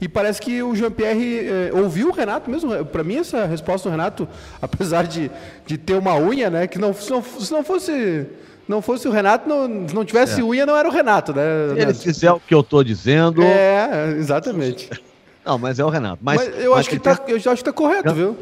E 0.00 0.08
parece 0.08 0.40
que 0.40 0.62
o 0.62 0.74
Jean-Pierre 0.74 1.46
eh, 1.46 1.70
ouviu 1.72 2.08
o 2.08 2.12
Renato 2.12 2.50
mesmo. 2.50 2.84
Para 2.84 3.04
mim, 3.04 3.16
essa 3.16 3.46
resposta 3.46 3.88
do 3.88 3.92
Renato, 3.92 4.28
apesar 4.60 5.06
de, 5.06 5.30
de 5.66 5.78
ter 5.78 5.94
uma 5.94 6.16
unha, 6.16 6.50
né? 6.50 6.66
Que 6.66 6.78
não, 6.78 6.92
se, 6.92 7.10
não, 7.10 7.22
se 7.22 7.52
não 7.52 7.64
fosse. 7.64 8.26
Não 8.66 8.80
fosse 8.80 9.06
o 9.06 9.10
Renato, 9.10 9.46
não, 9.46 9.68
não 9.68 10.06
tivesse 10.06 10.40
é. 10.40 10.42
unha, 10.44 10.64
não 10.64 10.74
era 10.74 10.88
o 10.88 10.92
Renato, 10.92 11.34
né? 11.34 11.42
Se 11.74 11.82
ele 11.82 11.94
fizer 11.94 12.32
o 12.32 12.40
que 12.40 12.54
eu 12.54 12.60
estou 12.60 12.82
dizendo. 12.82 13.42
É, 13.42 14.14
exatamente. 14.16 14.88
Não, 15.44 15.58
mas 15.58 15.78
é 15.78 15.84
o 15.84 15.90
Renato. 15.90 16.20
Mas, 16.22 16.38
mas 16.38 16.64
eu, 16.64 16.70
mas 16.70 16.80
acho 16.80 16.88
que 16.88 16.98
tá, 16.98 17.14
tem... 17.14 17.34
eu 17.34 17.36
acho 17.36 17.56
que 17.56 17.64
tá 17.64 17.70
correto, 17.70 18.14
viu? 18.14 18.38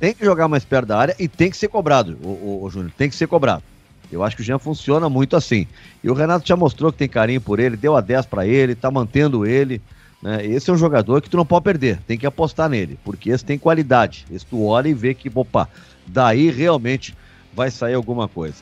Tem 0.00 0.12
que 0.12 0.24
jogar 0.24 0.48
mais 0.48 0.64
perto 0.64 0.86
da 0.86 0.98
área 0.98 1.14
e 1.16 1.28
tem 1.28 1.48
que 1.48 1.56
ser 1.56 1.68
cobrado, 1.68 2.18
o, 2.20 2.26
o, 2.26 2.64
o 2.64 2.68
Júnior. 2.68 2.90
Tem 2.98 3.08
que 3.08 3.14
ser 3.14 3.28
cobrado. 3.28 3.62
Eu 4.10 4.24
acho 4.24 4.34
que 4.34 4.42
o 4.42 4.44
Jean 4.44 4.58
funciona 4.58 5.08
muito 5.08 5.36
assim. 5.36 5.68
E 6.02 6.10
o 6.10 6.14
Renato 6.14 6.44
já 6.44 6.56
mostrou 6.56 6.90
que 6.90 6.98
tem 6.98 7.08
carinho 7.08 7.40
por 7.40 7.60
ele, 7.60 7.76
deu 7.76 7.94
a 7.94 8.00
10 8.00 8.26
para 8.26 8.44
ele, 8.44 8.74
tá 8.74 8.90
mantendo 8.90 9.46
ele 9.46 9.80
Né? 10.22 10.46
Esse 10.46 10.70
é 10.70 10.72
um 10.72 10.76
jogador 10.76 11.20
que 11.20 11.28
tu 11.28 11.36
não 11.36 11.44
pode 11.44 11.64
perder, 11.64 11.98
tem 12.06 12.16
que 12.16 12.26
apostar 12.26 12.68
nele, 12.68 12.98
porque 13.04 13.30
esse 13.30 13.44
tem 13.44 13.58
qualidade. 13.58 14.24
Esse 14.30 14.46
tu 14.46 14.64
olha 14.64 14.88
e 14.88 14.94
vê 14.94 15.12
que, 15.12 15.30
opa, 15.34 15.68
daí 16.06 16.50
realmente 16.50 17.14
vai 17.52 17.70
sair 17.70 17.94
alguma 17.94 18.28
coisa. 18.28 18.56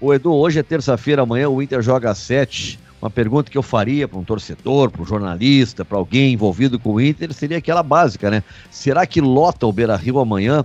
O 0.00 0.12
Edu, 0.12 0.32
hoje 0.32 0.58
é 0.58 0.62
terça-feira, 0.62 1.22
amanhã 1.22 1.48
o 1.48 1.62
Inter 1.62 1.80
joga 1.80 2.10
às 2.10 2.18
sete. 2.18 2.78
Uma 3.00 3.10
pergunta 3.10 3.50
que 3.50 3.58
eu 3.58 3.62
faria 3.62 4.06
para 4.06 4.18
um 4.18 4.24
torcedor, 4.24 4.90
para 4.90 5.02
um 5.02 5.06
jornalista, 5.06 5.84
para 5.84 5.98
alguém 5.98 6.34
envolvido 6.34 6.78
com 6.78 6.94
o 6.94 7.00
Inter, 7.00 7.32
seria 7.32 7.58
aquela 7.58 7.82
básica, 7.82 8.30
né? 8.30 8.44
Será 8.70 9.06
que 9.06 9.20
lota 9.20 9.66
o 9.66 9.72
Beira 9.72 9.96
Rio 9.96 10.20
amanhã? 10.20 10.64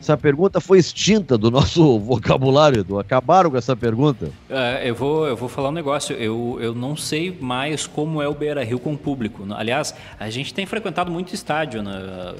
Essa 0.00 0.16
pergunta 0.16 0.60
foi 0.60 0.78
extinta 0.78 1.36
do 1.36 1.50
nosso 1.50 1.98
vocabulário, 2.00 2.80
Edu. 2.80 2.98
Acabaram 2.98 3.50
com 3.50 3.56
essa 3.56 3.74
pergunta? 3.74 4.30
É, 4.48 4.88
eu, 4.88 4.94
vou, 4.94 5.26
eu 5.26 5.36
vou 5.36 5.48
falar 5.48 5.70
um 5.70 5.72
negócio. 5.72 6.14
Eu, 6.16 6.58
eu 6.60 6.74
não 6.74 6.96
sei 6.96 7.36
mais 7.40 7.86
como 7.86 8.20
é 8.20 8.28
o 8.28 8.34
Beira 8.34 8.62
Rio 8.62 8.78
com 8.78 8.92
o 8.92 8.98
público. 8.98 9.46
Aliás, 9.54 9.94
a 10.18 10.30
gente 10.30 10.52
tem 10.52 10.66
frequentado 10.66 11.10
muito 11.10 11.34
estádio 11.34 11.82
né, 11.82 12.34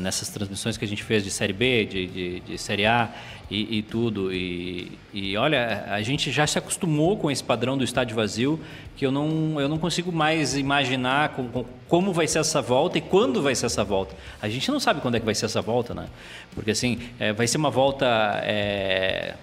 nessas 0.00 0.28
transmissões 0.28 0.76
que 0.76 0.84
a 0.84 0.88
gente 0.88 1.02
fez 1.02 1.22
de 1.22 1.30
Série 1.30 1.52
B, 1.52 1.84
de, 1.84 2.06
de, 2.06 2.40
de 2.40 2.58
Série 2.58 2.86
A 2.86 3.10
e, 3.50 3.78
e 3.78 3.82
tudo. 3.82 4.32
E, 4.32 4.98
e, 5.12 5.36
olha, 5.36 5.84
a 5.88 6.02
gente 6.02 6.30
já 6.30 6.46
se 6.46 6.58
acostumou 6.58 7.16
com 7.16 7.30
esse 7.30 7.42
padrão 7.42 7.76
do 7.76 7.84
estádio 7.84 8.16
vazio 8.16 8.60
que 8.96 9.04
eu 9.04 9.12
não, 9.12 9.60
eu 9.60 9.68
não 9.68 9.78
consigo 9.78 10.10
mais 10.10 10.56
imaginar 10.56 11.30
com, 11.30 11.48
com, 11.48 11.64
como 11.88 12.12
vai 12.12 12.26
ser 12.26 12.38
essa 12.40 12.60
volta 12.60 12.98
e 12.98 13.00
quando 13.00 13.42
vai 13.42 13.54
ser 13.54 13.66
essa 13.66 13.84
volta. 13.84 14.14
A 14.40 14.48
gente 14.48 14.70
não 14.70 14.80
sabe 14.80 15.00
quando 15.00 15.16
é 15.16 15.20
que 15.20 15.26
vai 15.26 15.34
ser 15.34 15.46
essa 15.46 15.60
volta, 15.60 15.94
né? 15.94 16.06
Porque 16.54 16.70
assim, 16.70 16.98
é, 17.18 17.32
vai 17.32 17.46
ser 17.46 17.58
uma 17.58 17.70
volta. 17.70 18.06
É, 18.42 19.34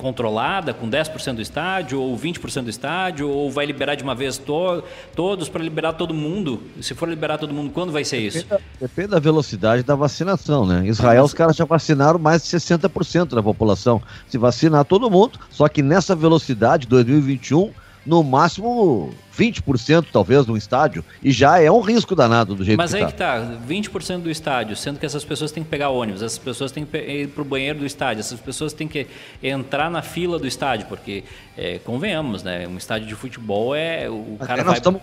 controlada, 0.00 0.72
com 0.72 0.88
10% 0.88 1.34
do 1.34 1.42
estádio, 1.42 2.00
ou 2.00 2.16
20% 2.16 2.62
do 2.62 2.70
estádio, 2.70 3.28
ou 3.28 3.50
vai 3.50 3.66
liberar 3.66 3.94
de 3.94 4.02
uma 4.02 4.14
vez 4.14 4.38
to 4.38 4.82
todos 5.14 5.48
para 5.48 5.62
liberar 5.62 5.92
todo 5.92 6.14
mundo? 6.14 6.62
Se 6.80 6.94
for 6.94 7.08
liberar 7.08 7.38
todo 7.38 7.52
mundo, 7.52 7.70
quando 7.70 7.92
vai 7.92 8.04
ser 8.04 8.18
isso? 8.18 8.38
Depende, 8.38 8.62
depende 8.80 9.08
da 9.08 9.18
velocidade 9.18 9.82
da 9.82 9.94
vacinação, 9.94 10.66
né? 10.66 10.82
Em 10.84 10.88
Israel, 10.88 11.24
os 11.24 11.34
caras 11.34 11.54
já 11.54 11.64
vacinaram 11.64 12.18
mais 12.18 12.42
de 12.42 12.48
60% 12.48 13.34
da 13.34 13.42
população. 13.42 14.00
Se 14.28 14.38
vacinar 14.38 14.84
todo 14.84 15.10
mundo, 15.10 15.38
só 15.50 15.68
que 15.68 15.82
nessa 15.82 16.14
velocidade, 16.16 16.86
2021 16.86 17.70
no 18.10 18.24
máximo 18.24 19.14
20% 19.38 20.06
talvez 20.12 20.44
no 20.44 20.56
estádio, 20.56 21.04
e 21.22 21.30
já 21.30 21.60
é 21.60 21.70
um 21.70 21.80
risco 21.80 22.16
danado 22.16 22.56
do 22.56 22.64
jeito 22.64 22.76
Mas 22.76 22.90
que 22.90 22.96
aí 22.96 23.04
tá. 23.04 23.10
que 23.12 23.16
tá, 23.16 23.58
20% 23.68 24.18
do 24.18 24.28
estádio, 24.28 24.74
sendo 24.74 24.98
que 24.98 25.06
essas 25.06 25.24
pessoas 25.24 25.52
têm 25.52 25.62
que 25.62 25.70
pegar 25.70 25.90
ônibus, 25.90 26.20
essas 26.20 26.36
pessoas 26.36 26.72
têm 26.72 26.84
que 26.84 26.98
ir 26.98 27.28
para 27.28 27.40
o 27.40 27.44
banheiro 27.44 27.78
do 27.78 27.86
estádio, 27.86 28.18
essas 28.18 28.40
pessoas 28.40 28.72
têm 28.72 28.88
que 28.88 29.06
entrar 29.40 29.88
na 29.88 30.02
fila 30.02 30.40
do 30.40 30.46
estádio, 30.46 30.88
porque, 30.88 31.22
é, 31.56 31.78
convenhamos, 31.78 32.42
né, 32.42 32.66
um 32.66 32.76
estádio 32.76 33.06
de 33.06 33.14
futebol 33.14 33.76
é... 33.76 34.10
o 34.10 34.36
Mas 34.40 34.48
cara 34.48 34.64
nós, 34.64 34.72
vai... 34.72 34.80
tamo, 34.80 35.00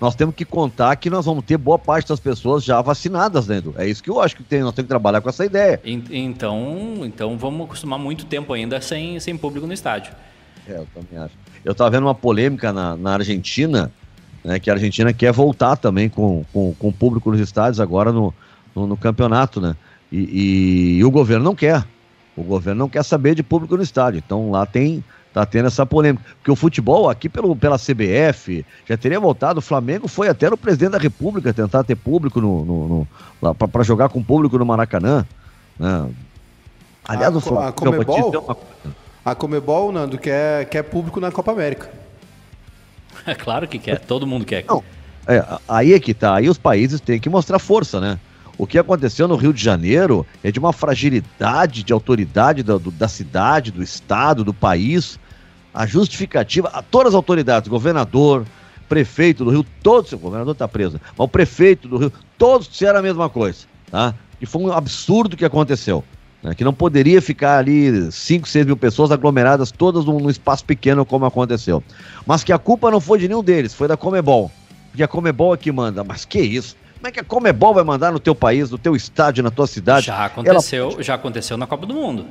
nós 0.00 0.14
temos 0.14 0.34
que 0.34 0.46
contar 0.46 0.96
que 0.96 1.10
nós 1.10 1.26
vamos 1.26 1.44
ter 1.44 1.58
boa 1.58 1.78
parte 1.78 2.08
das 2.08 2.18
pessoas 2.18 2.64
já 2.64 2.80
vacinadas, 2.80 3.46
né, 3.46 3.58
Edu? 3.58 3.74
É 3.76 3.86
isso 3.86 4.02
que 4.02 4.08
eu 4.08 4.22
acho 4.22 4.34
que 4.34 4.42
tem, 4.42 4.62
nós 4.62 4.72
temos 4.74 4.86
que 4.86 4.90
trabalhar 4.90 5.20
com 5.20 5.28
essa 5.28 5.44
ideia. 5.44 5.78
Então, 5.84 7.00
então 7.02 7.36
vamos 7.36 7.66
acostumar 7.66 7.98
muito 7.98 8.24
tempo 8.24 8.54
ainda 8.54 8.80
sem, 8.80 9.20
sem 9.20 9.36
público 9.36 9.66
no 9.66 9.74
estádio. 9.74 10.14
É, 10.66 10.78
eu 10.78 10.86
também 10.94 11.18
acho. 11.18 11.34
Eu 11.64 11.72
estava 11.72 11.90
vendo 11.90 12.04
uma 12.04 12.14
polêmica 12.14 12.72
na, 12.72 12.96
na 12.96 13.14
Argentina, 13.14 13.90
né, 14.44 14.58
que 14.58 14.70
a 14.70 14.74
Argentina 14.74 15.12
quer 15.12 15.32
voltar 15.32 15.76
também 15.76 16.08
com, 16.08 16.44
com, 16.52 16.74
com 16.74 16.88
o 16.88 16.92
público 16.92 17.30
nos 17.30 17.40
estádios 17.40 17.80
agora 17.80 18.12
no, 18.12 18.32
no, 18.74 18.86
no 18.86 18.96
campeonato, 18.96 19.60
né? 19.60 19.76
E, 20.10 20.18
e, 20.18 20.98
e, 20.98 21.04
o 21.04 21.10
governo 21.10 21.44
não 21.44 21.54
quer. 21.54 21.84
O 22.36 22.42
governo 22.42 22.78
não 22.78 22.88
quer 22.88 23.02
saber 23.02 23.34
de 23.34 23.42
público 23.42 23.76
no 23.76 23.82
estádio. 23.82 24.22
Então 24.24 24.50
lá 24.50 24.64
tem 24.64 25.04
tá 25.32 25.44
tendo 25.44 25.66
essa 25.66 25.84
polêmica. 25.84 26.24
Porque 26.36 26.50
o 26.50 26.56
futebol 26.56 27.10
aqui 27.10 27.28
pelo, 27.28 27.54
pela 27.54 27.78
CBF 27.78 28.64
já 28.86 28.96
teria 28.96 29.20
voltado. 29.20 29.58
O 29.58 29.62
Flamengo 29.62 30.08
foi 30.08 30.28
até 30.28 30.48
no 30.48 30.56
presidente 30.56 30.92
da 30.92 30.98
República 30.98 31.52
tentar 31.52 31.84
ter 31.84 31.96
público 31.96 32.40
no, 32.40 32.64
no, 32.64 33.06
no 33.40 33.54
para 33.54 33.82
jogar 33.82 34.08
com 34.08 34.22
público 34.22 34.58
no 34.58 34.64
Maracanã. 34.64 35.26
Né? 35.78 36.08
Aliás, 37.06 37.34
a, 37.34 37.38
o 37.38 37.40
Flamengo. 37.40 37.68
A 37.68 37.72
Comebol, 37.72 38.58
a 39.24 39.34
Comebol, 39.34 39.92
Nando, 39.92 40.18
quer, 40.18 40.66
quer 40.66 40.82
público 40.82 41.20
na 41.20 41.30
Copa 41.30 41.52
América. 41.52 41.90
É 43.26 43.34
claro 43.34 43.66
que 43.66 43.78
quer, 43.78 43.98
todo 43.98 44.26
mundo 44.26 44.44
quer. 44.44 44.64
Não, 44.66 44.82
é, 45.26 45.44
aí 45.68 45.92
é 45.92 46.00
que 46.00 46.14
tá, 46.14 46.36
aí 46.36 46.48
os 46.48 46.56
países 46.56 47.00
têm 47.00 47.20
que 47.20 47.28
mostrar 47.28 47.58
força, 47.58 48.00
né? 48.00 48.18
O 48.56 48.66
que 48.66 48.78
aconteceu 48.78 49.28
no 49.28 49.36
Rio 49.36 49.52
de 49.52 49.62
Janeiro 49.62 50.26
é 50.42 50.50
de 50.50 50.58
uma 50.58 50.72
fragilidade 50.72 51.84
de 51.84 51.92
autoridade 51.92 52.62
da, 52.62 52.76
do, 52.76 52.90
da 52.90 53.06
cidade, 53.06 53.70
do 53.70 53.82
estado, 53.82 54.42
do 54.42 54.54
país. 54.54 55.18
A 55.72 55.86
justificativa, 55.86 56.68
a 56.68 56.82
todas 56.82 57.12
as 57.12 57.14
autoridades, 57.14 57.68
governador, 57.68 58.44
prefeito 58.88 59.44
do 59.44 59.50
Rio, 59.50 59.64
todos, 59.82 60.12
o 60.12 60.18
governador 60.18 60.52
está 60.52 60.66
preso, 60.66 61.00
mas 61.10 61.24
o 61.24 61.28
prefeito 61.28 61.86
do 61.86 61.98
Rio, 61.98 62.12
todos 62.36 62.66
disseram 62.66 62.98
a 62.98 63.02
mesma 63.02 63.28
coisa, 63.28 63.66
tá? 63.90 64.14
E 64.40 64.46
foi 64.46 64.62
um 64.62 64.72
absurdo 64.72 65.36
que 65.36 65.44
aconteceu. 65.44 66.02
Né? 66.48 66.54
Que 66.54 66.64
não 66.64 66.72
poderia 66.72 67.20
ficar 67.20 67.58
ali 67.58 68.10
5, 68.10 68.48
6 68.48 68.66
mil 68.66 68.76
pessoas 68.76 69.10
aglomeradas, 69.10 69.70
todas 69.70 70.04
num, 70.04 70.18
num 70.18 70.30
espaço 70.30 70.64
pequeno, 70.64 71.04
como 71.04 71.26
aconteceu. 71.26 71.82
Mas 72.26 72.42
que 72.42 72.52
a 72.52 72.58
culpa 72.58 72.90
não 72.90 73.00
foi 73.00 73.18
de 73.18 73.28
nenhum 73.28 73.42
deles, 73.42 73.74
foi 73.74 73.86
da 73.86 73.96
Comebol. 73.96 74.50
Porque 74.90 75.02
a 75.02 75.08
Comebol 75.08 75.52
é 75.52 75.56
que 75.56 75.70
manda. 75.70 76.02
Mas 76.02 76.24
que 76.24 76.40
isso? 76.40 76.74
Como 76.94 77.06
é 77.06 77.10
que 77.12 77.20
a 77.20 77.24
Comebol 77.24 77.74
vai 77.74 77.84
mandar 77.84 78.10
no 78.10 78.18
teu 78.18 78.34
país, 78.34 78.70
no 78.70 78.78
teu 78.78 78.96
estádio, 78.96 79.44
na 79.44 79.50
tua 79.50 79.66
cidade? 79.66 80.06
Já 80.06 80.24
aconteceu, 80.24 80.90
Ela... 80.92 81.02
já 81.02 81.14
aconteceu 81.14 81.56
na 81.56 81.66
Copa 81.66 81.86
do 81.86 81.94
Mundo. 81.94 82.24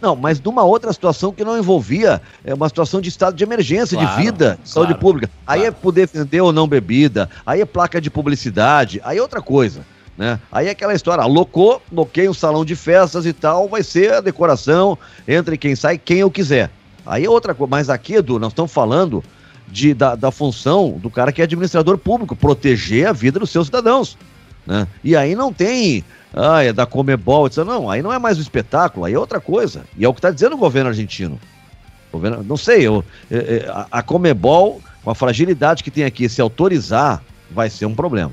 Não, 0.00 0.16
mas 0.16 0.40
numa 0.40 0.62
outra 0.62 0.90
situação 0.94 1.30
que 1.30 1.44
não 1.44 1.58
envolvia 1.58 2.22
é 2.42 2.54
uma 2.54 2.66
situação 2.68 3.02
de 3.02 3.10
estado 3.10 3.34
de 3.34 3.44
emergência, 3.44 3.98
claro, 3.98 4.16
de 4.16 4.22
vida, 4.22 4.58
de 4.62 4.70
saúde 4.70 4.94
claro, 4.94 5.00
pública. 5.00 5.30
Aí 5.46 5.60
claro. 5.60 5.76
é 5.76 5.78
poder 5.78 6.08
vender 6.10 6.40
ou 6.40 6.52
não 6.52 6.66
bebida, 6.66 7.28
aí 7.44 7.60
é 7.60 7.66
placa 7.66 8.00
de 8.00 8.08
publicidade, 8.08 8.98
aí 9.04 9.18
é 9.18 9.22
outra 9.22 9.42
coisa. 9.42 9.84
Né? 10.20 10.38
Aí 10.52 10.66
é 10.66 10.70
aquela 10.72 10.92
história, 10.92 11.24
alocou, 11.24 11.80
bloqueia 11.90 12.30
um 12.30 12.34
salão 12.34 12.62
de 12.62 12.76
festas 12.76 13.24
e 13.24 13.32
tal, 13.32 13.66
vai 13.66 13.82
ser 13.82 14.12
a 14.12 14.20
decoração, 14.20 14.98
entre 15.26 15.56
quem 15.56 15.74
sai, 15.74 15.96
quem 15.96 16.18
eu 16.18 16.30
quiser. 16.30 16.68
Aí 17.06 17.24
é 17.24 17.30
outra 17.30 17.54
coisa, 17.54 17.70
mas 17.70 17.88
aqui, 17.88 18.16
Edu, 18.16 18.38
nós 18.38 18.52
estamos 18.52 18.70
falando 18.70 19.24
de, 19.66 19.94
da, 19.94 20.14
da 20.14 20.30
função 20.30 20.90
do 20.90 21.08
cara 21.08 21.32
que 21.32 21.40
é 21.40 21.44
administrador 21.44 21.96
público, 21.96 22.36
proteger 22.36 23.06
a 23.06 23.14
vida 23.14 23.40
dos 23.40 23.48
seus 23.48 23.68
cidadãos. 23.68 24.18
Né? 24.66 24.86
E 25.02 25.16
aí 25.16 25.34
não 25.34 25.54
tem, 25.54 26.04
ah, 26.34 26.62
é 26.62 26.70
da 26.70 26.84
Comebol, 26.84 27.46
etc. 27.46 27.64
não, 27.64 27.88
aí 27.88 28.02
não 28.02 28.12
é 28.12 28.18
mais 28.18 28.36
um 28.36 28.42
espetáculo, 28.42 29.06
aí 29.06 29.14
é 29.14 29.18
outra 29.18 29.40
coisa. 29.40 29.84
E 29.96 30.04
é 30.04 30.08
o 30.08 30.12
que 30.12 30.18
está 30.18 30.30
dizendo 30.30 30.52
o 30.54 30.58
governo 30.58 30.90
argentino. 30.90 31.40
O 32.12 32.18
governo, 32.18 32.44
não 32.44 32.58
sei, 32.58 32.86
eu, 32.86 33.02
é, 33.30 33.36
é, 33.36 33.86
a 33.90 34.02
Comebol, 34.02 34.82
com 35.02 35.10
a 35.10 35.14
fragilidade 35.14 35.82
que 35.82 35.90
tem 35.90 36.04
aqui, 36.04 36.28
se 36.28 36.42
autorizar, 36.42 37.22
vai 37.50 37.70
ser 37.70 37.86
um 37.86 37.94
problema. 37.94 38.32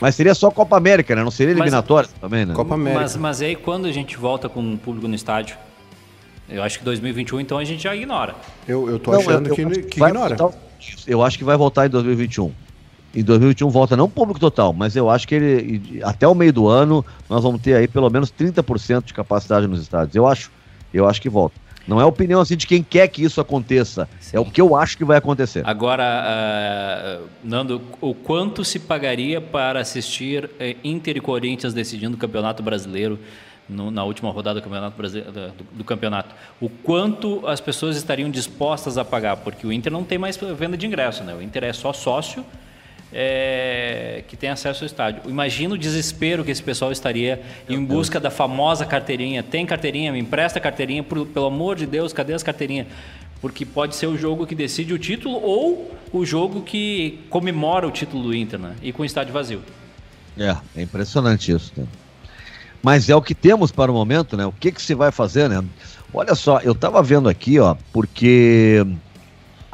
Mas 0.00 0.14
seria 0.14 0.34
só 0.34 0.50
Copa 0.50 0.76
América, 0.76 1.14
né? 1.14 1.22
Não 1.22 1.30
seria 1.30 1.52
eliminatória 1.52 2.08
mas, 2.12 2.20
também, 2.20 2.44
né? 2.44 2.54
Copa 2.54 2.74
América. 2.74 3.00
Mas, 3.02 3.16
mas 3.16 3.42
aí 3.42 3.56
quando 3.56 3.86
a 3.86 3.92
gente 3.92 4.16
volta 4.16 4.48
com 4.48 4.74
o 4.74 4.78
público 4.78 5.08
no 5.08 5.14
estádio? 5.14 5.56
Eu 6.48 6.62
acho 6.62 6.78
que 6.78 6.84
2021, 6.84 7.40
então, 7.40 7.58
a 7.58 7.64
gente 7.64 7.82
já 7.82 7.94
ignora. 7.94 8.34
Eu, 8.68 8.88
eu 8.88 8.98
tô 8.98 9.10
não, 9.10 9.20
achando 9.20 9.48
eu, 9.48 9.56
eu, 9.56 9.70
que, 9.70 9.82
que 9.82 10.00
ignora. 10.00 10.36
Voltar, 10.36 10.58
eu 11.06 11.22
acho 11.22 11.38
que 11.38 11.44
vai 11.44 11.56
voltar 11.56 11.86
em 11.86 11.90
2021. 11.90 12.52
Em 13.14 13.24
2021 13.24 13.70
volta 13.70 13.96
não 13.96 14.10
público 14.10 14.38
total, 14.38 14.72
mas 14.72 14.94
eu 14.94 15.08
acho 15.08 15.26
que 15.26 15.34
ele 15.34 16.00
até 16.04 16.28
o 16.28 16.34
meio 16.34 16.52
do 16.52 16.68
ano 16.68 17.04
nós 17.30 17.42
vamos 17.42 17.62
ter 17.62 17.74
aí 17.74 17.88
pelo 17.88 18.10
menos 18.10 18.30
30% 18.30 19.04
de 19.04 19.14
capacidade 19.14 19.66
nos 19.66 19.80
estádios. 19.80 20.14
Eu 20.14 20.26
acho, 20.26 20.50
eu 20.92 21.08
acho 21.08 21.20
que 21.20 21.28
volta. 21.28 21.56
Não 21.86 22.00
é 22.00 22.02
a 22.02 22.06
opinião 22.06 22.40
assim 22.40 22.56
de 22.56 22.66
quem 22.66 22.82
quer 22.82 23.08
que 23.08 23.22
isso 23.22 23.40
aconteça, 23.40 24.08
Sim. 24.20 24.36
é 24.36 24.40
o 24.40 24.44
que 24.44 24.60
eu 24.60 24.74
acho 24.74 24.96
que 24.96 25.04
vai 25.04 25.18
acontecer. 25.18 25.62
Agora, 25.64 27.20
uh, 27.22 27.28
Nando, 27.44 27.80
o 28.00 28.14
quanto 28.14 28.64
se 28.64 28.78
pagaria 28.78 29.40
para 29.40 29.80
assistir 29.80 30.44
uh, 30.44 30.50
Inter 30.82 31.16
e 31.16 31.20
Corinthians 31.20 31.72
decidindo 31.72 32.16
o 32.16 32.18
Campeonato 32.18 32.62
Brasileiro 32.62 33.18
no, 33.68 33.90
na 33.90 34.04
última 34.04 34.30
rodada 34.30 34.60
do 34.60 34.62
campeonato, 34.64 35.02
do, 35.02 35.66
do, 35.78 35.84
campeonato. 35.84 36.34
O 36.60 36.68
quanto 36.68 37.46
as 37.46 37.60
pessoas 37.60 37.96
estariam 37.96 38.30
dispostas 38.30 38.98
a 38.98 39.04
pagar? 39.04 39.36
Porque 39.38 39.66
o 39.66 39.72
Inter 39.72 39.92
não 39.92 40.04
tem 40.04 40.18
mais 40.18 40.36
venda 40.36 40.76
de 40.76 40.86
ingresso, 40.86 41.24
né? 41.24 41.34
O 41.34 41.42
Inter 41.42 41.64
é 41.64 41.72
só 41.72 41.92
sócio 41.92 42.44
é, 43.12 44.24
que 44.28 44.36
tem 44.36 44.50
acesso 44.50 44.84
ao 44.84 44.86
estádio. 44.86 45.22
Imagina 45.26 45.74
o 45.74 45.78
desespero 45.78 46.44
que 46.44 46.50
esse 46.50 46.62
pessoal 46.62 46.92
estaria 46.92 47.42
Meu 47.68 47.78
em 47.78 47.84
busca 47.84 48.20
Deus. 48.20 48.24
da 48.24 48.30
famosa 48.30 48.84
carteirinha. 48.84 49.42
Tem 49.42 49.64
carteirinha? 49.64 50.12
Me 50.12 50.18
empresta 50.18 50.60
carteirinha? 50.60 51.02
Por, 51.02 51.26
pelo 51.26 51.46
amor 51.46 51.76
de 51.76 51.86
Deus, 51.86 52.12
cadê 52.12 52.34
as 52.34 52.42
carteirinhas? 52.42 52.86
Porque 53.40 53.64
pode 53.64 53.94
ser 53.94 54.06
o 54.06 54.16
jogo 54.16 54.46
que 54.46 54.54
decide 54.54 54.92
o 54.92 54.98
título 54.98 55.36
ou 55.42 55.94
o 56.12 56.24
jogo 56.24 56.62
que 56.62 57.20
comemora 57.30 57.86
o 57.86 57.90
título 57.90 58.22
do 58.24 58.34
Inter, 58.34 58.58
né? 58.58 58.74
E 58.82 58.92
com 58.92 59.02
o 59.02 59.04
estádio 59.04 59.32
vazio. 59.32 59.62
É, 60.38 60.56
é 60.76 60.82
impressionante 60.82 61.52
isso. 61.52 61.72
Né? 61.76 61.86
Mas 62.82 63.08
é 63.08 63.16
o 63.16 63.22
que 63.22 63.34
temos 63.34 63.70
para 63.72 63.90
o 63.90 63.94
momento, 63.94 64.36
né? 64.36 64.46
O 64.46 64.52
que, 64.52 64.72
que 64.72 64.80
se 64.80 64.94
vai 64.94 65.10
fazer, 65.10 65.48
né? 65.48 65.62
Olha 66.12 66.34
só, 66.34 66.60
eu 66.60 66.72
estava 66.72 67.02
vendo 67.02 67.28
aqui, 67.28 67.58
ó, 67.58 67.76
porque 67.92 68.86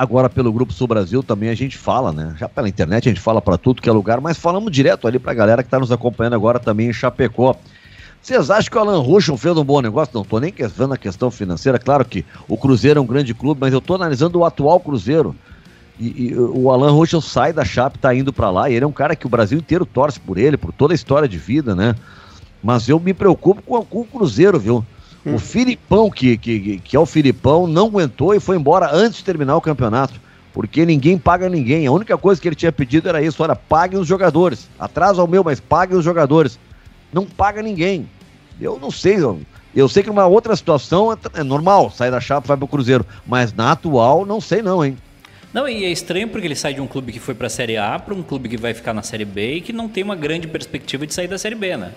agora 0.03 0.29
pelo 0.29 0.53
Grupo 0.53 0.73
Sul 0.73 0.89
Brasil 0.89 1.23
também 1.23 1.49
a 1.49 1.55
gente 1.55 1.79
fala, 1.79 2.13
né? 2.13 2.35
Já 2.37 2.49
pela 2.49 2.69
internet 2.69 3.09
a 3.09 3.13
gente 3.13 3.21
fala 3.21 3.41
para 3.41 3.57
tudo 3.57 3.81
que 3.81 3.89
é 3.89 3.93
lugar, 3.93 4.21
mas 4.21 4.37
falamos 4.37 4.73
direto 4.73 5.07
ali 5.07 5.17
para 5.17 5.31
a 5.31 5.35
galera 5.35 5.63
que 5.63 5.69
está 5.69 5.79
nos 5.79 5.93
acompanhando 5.93 6.35
agora 6.35 6.59
também 6.59 6.89
em 6.89 6.93
Chapecó. 6.93 7.55
Vocês 8.21 8.51
acham 8.51 8.69
que 8.69 8.77
o 8.77 8.81
Alan 8.81 8.99
Ruschel 8.99 9.37
fez 9.37 9.57
um 9.57 9.65
bom 9.65 9.81
negócio? 9.81 10.13
Não 10.13 10.23
estou 10.23 10.41
nem 10.41 10.53
vendo 10.53 10.95
a 10.95 10.97
questão 10.97 11.31
financeira. 11.31 11.79
Claro 11.79 12.05
que 12.05 12.25
o 12.49 12.57
Cruzeiro 12.57 12.99
é 12.99 13.03
um 13.03 13.07
grande 13.07 13.33
clube, 13.33 13.61
mas 13.61 13.73
eu 13.73 13.79
estou 13.79 13.95
analisando 13.95 14.41
o 14.41 14.45
atual 14.45 14.81
Cruzeiro. 14.81 15.37
E, 16.01 16.31
e 16.31 16.35
o 16.37 16.71
Alan 16.71 16.91
Ruschel 16.91 17.21
sai 17.21 17.53
da 17.53 17.65
Chape, 17.65 17.99
tá 17.99 18.13
indo 18.13 18.33
para 18.33 18.51
lá, 18.51 18.69
e 18.69 18.75
ele 18.75 18.85
é 18.85 18.89
um 18.89 18.93
cara 18.93 19.15
que 19.15 19.27
o 19.27 19.29
Brasil 19.29 19.59
inteiro 19.59 19.87
torce 19.87 20.19
por 20.19 20.37
ele, 20.37 20.57
por 20.57 20.73
toda 20.73 20.93
a 20.93 20.97
história 20.97 21.29
de 21.29 21.39
vida, 21.39 21.77
né? 21.77 21.95
Mas 22.61 22.89
eu 22.89 22.99
me 22.99 23.15
preocupo 23.15 23.63
com, 23.63 23.85
com 23.85 24.01
o 24.01 24.05
Cruzeiro, 24.05 24.59
viu? 24.59 24.85
O 25.25 25.39
Filipão, 25.39 26.11
que, 26.11 26.37
que, 26.37 26.79
que 26.79 26.97
é 26.97 26.99
o 26.99 27.07
Filipão, 27.07 27.67
não 27.67 27.87
aguentou 27.87 28.35
e 28.35 28.41
foi 28.41 28.57
embora 28.57 28.91
antes 28.93 29.19
de 29.19 29.25
terminar 29.25 29.57
o 29.57 29.61
campeonato. 29.61 30.21
Porque 30.53 30.85
ninguém 30.85 31.17
paga 31.17 31.49
ninguém. 31.49 31.87
A 31.87 31.93
única 31.93 32.19
coisa 32.19 32.41
que 32.41 32.49
ele 32.49 32.57
tinha 32.57 32.73
pedido 32.73 33.09
era 33.09 33.23
isso: 33.23 33.43
olha, 33.43 33.57
paguem 33.57 33.99
os 33.99 34.07
jogadores. 34.07 34.69
Atrasa 34.79 35.23
o 35.23 35.27
meu, 35.27 35.43
mas 35.43 35.61
paguem 35.61 35.97
os 35.97 36.05
jogadores. 36.05 36.59
Não 37.13 37.25
paga 37.25 37.63
ninguém. 37.63 38.09
Eu 38.61 38.79
não 38.79 38.91
sei, 38.91 39.17
eu, 39.17 39.41
eu 39.75 39.89
sei 39.89 40.03
que 40.03 40.09
numa 40.09 40.27
outra 40.27 40.55
situação 40.55 41.13
é, 41.13 41.17
é 41.35 41.43
normal, 41.43 41.91
sair 41.91 42.11
da 42.11 42.21
chapa 42.21 42.49
vai 42.49 42.57
pro 42.57 42.69
Cruzeiro. 42.69 43.07
Mas 43.27 43.53
na 43.53 43.73
atual, 43.73 44.27
não 44.27 44.41
sei 44.41 44.61
não, 44.61 44.85
hein? 44.85 44.97
Não, 45.53 45.69
e 45.69 45.85
é 45.85 45.91
estranho 45.91 46.29
porque 46.29 46.47
ele 46.47 46.57
sai 46.57 46.75
de 46.75 46.81
um 46.81 46.87
clube 46.87 47.13
que 47.13 47.21
foi 47.21 47.35
para 47.35 47.47
a 47.47 47.51
Série 47.51 47.77
A 47.77 47.99
para 47.99 48.15
um 48.15 48.23
clube 48.23 48.49
que 48.49 48.57
vai 48.57 48.73
ficar 48.73 48.95
na 48.95 49.03
Série 49.03 49.25
B 49.25 49.57
e 49.57 49.61
que 49.61 49.73
não 49.73 49.87
tem 49.89 50.03
uma 50.03 50.17
grande 50.17 50.47
perspectiva 50.47 51.07
de 51.07 51.13
sair 51.13 51.29
da 51.29 51.39
Série 51.39 51.55
B, 51.55 51.77
né? 51.77 51.93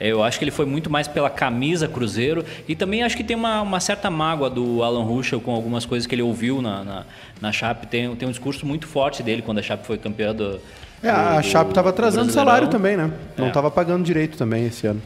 Eu 0.00 0.22
acho 0.22 0.38
que 0.38 0.44
ele 0.44 0.50
foi 0.50 0.66
muito 0.66 0.90
mais 0.90 1.06
pela 1.06 1.30
camisa 1.30 1.86
Cruzeiro 1.86 2.44
e 2.66 2.74
também 2.74 3.02
acho 3.02 3.16
que 3.16 3.22
tem 3.22 3.36
uma, 3.36 3.62
uma 3.62 3.80
certa 3.80 4.10
mágoa 4.10 4.50
do 4.50 4.82
Alan 4.82 5.04
Ruschel 5.04 5.40
com 5.40 5.54
algumas 5.54 5.86
coisas 5.86 6.06
que 6.06 6.14
ele 6.14 6.22
ouviu 6.22 6.60
na, 6.60 6.82
na, 6.82 7.04
na 7.40 7.52
Chape. 7.52 7.86
Tem, 7.86 8.14
tem 8.16 8.28
um 8.28 8.32
discurso 8.32 8.66
muito 8.66 8.86
forte 8.86 9.22
dele 9.22 9.42
quando 9.42 9.58
a 9.58 9.62
Chape 9.62 9.86
foi 9.86 9.98
campeã 9.98 10.34
do. 10.34 10.60
É, 11.02 11.10
a 11.10 11.42
Chape 11.42 11.70
estava 11.70 11.90
atrasando 11.90 12.30
o 12.30 12.32
salário 12.32 12.68
também, 12.68 12.96
né? 12.96 13.12
Não 13.36 13.48
estava 13.48 13.68
é. 13.68 13.70
pagando 13.70 14.04
direito 14.04 14.36
também 14.36 14.66
esse 14.66 14.86
ano. 14.86 15.02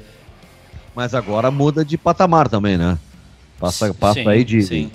Mas 0.95 1.15
agora 1.15 1.51
muda 1.51 1.85
de 1.85 1.99
patamar 1.99 2.49
também, 2.49 2.79
né? 2.79 2.99
Passa, 3.59 3.93
passa 3.95 4.21
sim, 4.21 4.29
aí 4.29 4.45
de, 4.45 4.63
sim. 4.63 4.91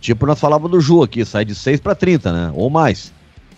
Tipo, 0.00 0.26
nós 0.26 0.38
falávamos 0.38 0.70
do 0.70 0.80
Ju 0.80 1.02
aqui, 1.02 1.24
sai 1.24 1.44
de 1.44 1.54
6 1.54 1.80
para 1.80 1.94
30, 1.94 2.32
né? 2.32 2.52
Ou 2.54 2.70
mais. 2.70 3.12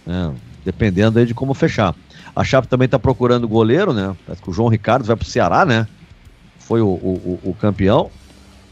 Né? 0.07 0.33
Dependendo 0.65 1.19
aí 1.19 1.27
de 1.27 1.35
como 1.35 1.55
fechar. 1.55 1.95
A 2.35 2.45
Chape 2.45 2.69
também 2.69 2.87
está 2.87 2.99
procurando 2.99 3.49
goleiro, 3.49 3.93
né? 3.93 4.17
Parece 4.27 4.43
que 4.43 4.51
o 4.51 4.53
João 4.53 4.69
Ricardo 4.69 5.05
vai 5.05 5.17
para 5.17 5.25
o 5.25 5.29
Ceará, 5.29 5.65
né? 5.65 5.87
Foi 6.59 6.81
o, 6.81 6.87
o, 6.87 7.41
o 7.45 7.55
campeão. 7.55 8.11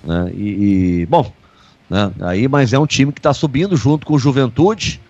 Né? 0.04 0.30
E, 0.34 1.02
e, 1.02 1.06
bom, 1.06 1.30
né? 1.90 2.12
Aí, 2.20 2.46
mas 2.48 2.72
é 2.72 2.78
um 2.78 2.86
time 2.86 3.12
que 3.12 3.18
está 3.18 3.32
subindo 3.32 3.76
junto 3.76 4.06
com 4.06 4.14
o 4.14 4.18
Juventude, 4.18 5.00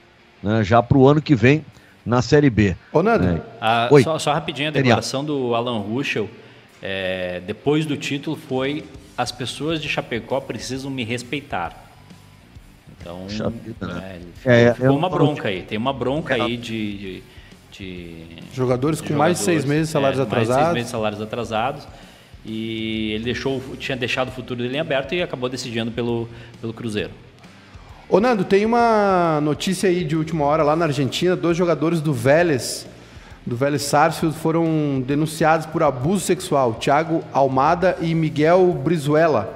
né? 0.43 0.65
já 0.65 0.83
para 0.83 0.97
o 0.97 1.07
ano 1.07 1.21
que 1.21 1.35
vem 1.35 1.65
na 2.05 2.23
Série 2.23 2.49
B. 2.49 2.75
Ô, 2.93 3.03
Nando, 3.03 3.27
é. 3.27 3.43
ah, 3.61 3.89
Oi. 3.91 4.03
Só, 4.03 4.19
só, 4.19 4.33
rapidinho 4.33 4.69
a 4.69 4.73
declaração 4.73 5.25
do 5.25 5.55
Alan 5.55 5.79
Ruschel, 5.81 6.29
é, 6.83 7.43
depois 7.47 7.85
do 7.85 7.97
título, 7.97 8.37
foi: 8.37 8.85
as 9.17 9.31
pessoas 9.31 9.83
de 9.83 9.89
Chapecó 9.89 10.41
precisam 10.41 10.91
me 10.91 11.05
respeitar. 11.05 11.87
Então, 13.01 13.27
né? 13.81 14.21
é, 14.45 14.63
é, 14.65 14.75
ficou 14.75 14.97
uma 14.97 15.09
bronca 15.09 15.49
aí. 15.49 15.63
Tem 15.63 15.79
uma 15.79 15.93
bronca 15.93 16.35
aí 16.35 16.57
de, 16.57 16.99
de 16.99 17.23
de 17.71 18.27
jogadores 18.55 19.01
com 19.01 19.15
mais 19.15 19.39
de 19.39 19.45
seis 19.45 19.65
meses 19.65 19.89
de 19.89 19.93
salários 19.93 20.21
é, 20.21 20.23
atrasados. 20.23 20.49
Mais 20.49 20.59
de 20.59 20.65
seis 20.65 20.75
meses 20.75 20.87
de 20.87 20.93
salários 20.93 21.21
atrasados. 21.23 21.89
E 22.45 23.13
ele 23.13 23.25
deixou, 23.25 23.61
tinha 23.79 23.97
deixado 23.97 24.29
o 24.29 24.33
futuro 24.33 24.63
dele 24.63 24.77
em 24.77 24.81
aberto 24.81 25.15
e 25.15 25.23
acabou 25.23 25.49
decidindo 25.49 25.91
pelo, 25.91 26.29
pelo 26.61 26.73
Cruzeiro. 26.73 27.11
Ô 28.09 28.21
Nando, 28.21 28.43
tem 28.43 28.65
uma 28.65 29.39
notícia 29.43 29.89
aí 29.89 30.03
de 30.03 30.17
última 30.17 30.45
hora 30.45 30.63
lá 30.63 30.75
na 30.75 30.87
Argentina, 30.87 31.37
dois 31.37 31.57
jogadores 31.57 32.01
do 32.01 32.13
Vélez, 32.13 32.87
do 33.45 33.55
Vélez 33.55 33.83
Sarsfield 33.83 34.35
foram 34.35 35.03
denunciados 35.07 35.67
por 35.67 35.83
abuso 35.83 36.25
sexual, 36.25 36.75
Thiago 36.75 37.23
Almada 37.33 37.99
e 38.01 38.15
Miguel 38.15 38.73
Brizuela. 38.73 39.55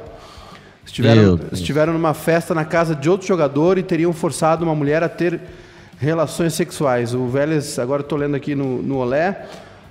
Estiveram, 0.84 1.40
estiveram 1.50 1.92
numa 1.94 2.12
festa 2.12 2.54
na 2.54 2.64
casa 2.64 2.94
de 2.94 3.08
outro 3.08 3.26
jogador 3.26 3.78
e 3.78 3.82
teriam 3.82 4.12
forçado 4.12 4.64
uma 4.64 4.74
mulher 4.74 5.02
a 5.02 5.08
ter 5.08 5.40
relações 6.02 6.52
sexuais. 6.52 7.14
O 7.14 7.28
Vélez, 7.28 7.78
agora 7.78 8.02
estou 8.02 8.18
lendo 8.18 8.34
aqui 8.34 8.54
no, 8.54 8.82
no 8.82 8.96
Olé, 8.96 9.46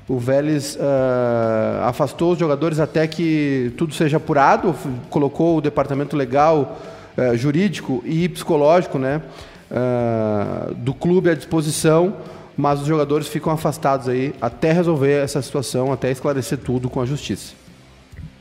o 0.07 0.19
Vélez 0.19 0.75
uh, 0.75 1.85
afastou 1.85 2.33
os 2.33 2.39
jogadores 2.39 2.79
até 2.79 3.07
que 3.07 3.71
tudo 3.77 3.93
seja 3.93 4.17
apurado, 4.17 4.75
colocou 5.09 5.57
o 5.57 5.61
departamento 5.61 6.17
legal, 6.17 6.77
uh, 7.17 7.37
jurídico 7.37 8.03
e 8.05 8.27
psicológico 8.27 8.99
né, 8.99 9.21
uh, 9.71 10.75
do 10.75 10.93
clube 10.93 11.29
à 11.29 11.33
disposição, 11.33 12.13
mas 12.57 12.81
os 12.81 12.87
jogadores 12.87 13.29
ficam 13.29 13.53
afastados 13.53 14.09
aí 14.09 14.35
até 14.41 14.73
resolver 14.73 15.23
essa 15.23 15.41
situação, 15.41 15.93
até 15.93 16.11
esclarecer 16.11 16.57
tudo 16.57 16.89
com 16.89 16.99
a 16.99 17.05
justiça. 17.05 17.53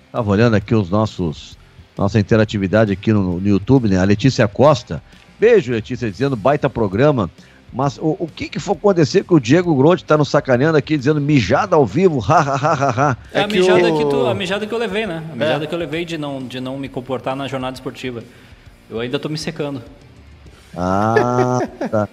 Estava 0.07 0.29
olhando 0.29 0.57
aqui 0.57 0.75
os 0.75 0.91
nossos 0.91 1.57
nossa 1.97 2.19
interatividade 2.19 2.91
aqui 2.93 3.13
no, 3.13 3.39
no 3.39 3.49
YouTube, 3.49 3.89
né? 3.89 3.99
A 3.99 4.05
Letícia 4.05 4.49
Costa. 4.49 5.03
Beijo, 5.39 5.73
Letícia, 5.73 6.11
dizendo 6.11 6.35
baita 6.35 6.69
programa. 6.69 7.31
Mas 7.73 7.99
o, 7.99 8.17
o 8.19 8.29
que, 8.29 8.49
que 8.49 8.59
foi 8.59 8.75
acontecer 8.75 9.25
que 9.25 9.33
o 9.33 9.39
Diego 9.39 9.75
Grote 9.77 10.05
tá 10.05 10.19
no 10.19 10.25
sacaneando 10.25 10.77
aqui, 10.77 10.99
dizendo 10.99 11.21
mijada 11.21 11.77
ao 11.77 11.87
vivo, 11.87 12.21
ha, 12.29 12.41
ha, 12.41 12.55
ha, 12.55 12.73
ha, 12.73 12.91
ha. 13.11 13.17
É, 13.33 13.41
é 13.41 13.45
a, 13.45 13.47
mijada 13.47 13.93
o... 13.93 13.97
que 13.97 14.05
tu, 14.11 14.27
a 14.27 14.35
mijada 14.35 14.67
que 14.67 14.75
eu 14.75 14.79
levei, 14.79 15.07
né? 15.07 15.23
A 15.33 15.37
mijada 15.37 15.65
é. 15.65 15.67
que 15.67 15.75
eu 15.75 15.79
levei 15.79 16.05
de 16.05 16.19
não, 16.19 16.43
de 16.43 16.61
não 16.61 16.77
me 16.77 16.89
comportar 16.89 17.37
na 17.37 17.47
jornada 17.47 17.75
esportiva. 17.75 18.25
Eu 18.91 18.99
ainda 18.99 19.19
tô 19.21 19.29
me 19.29 19.39
secando. 19.39 19.83
Ah, 20.77 21.61
tá. 21.91 22.09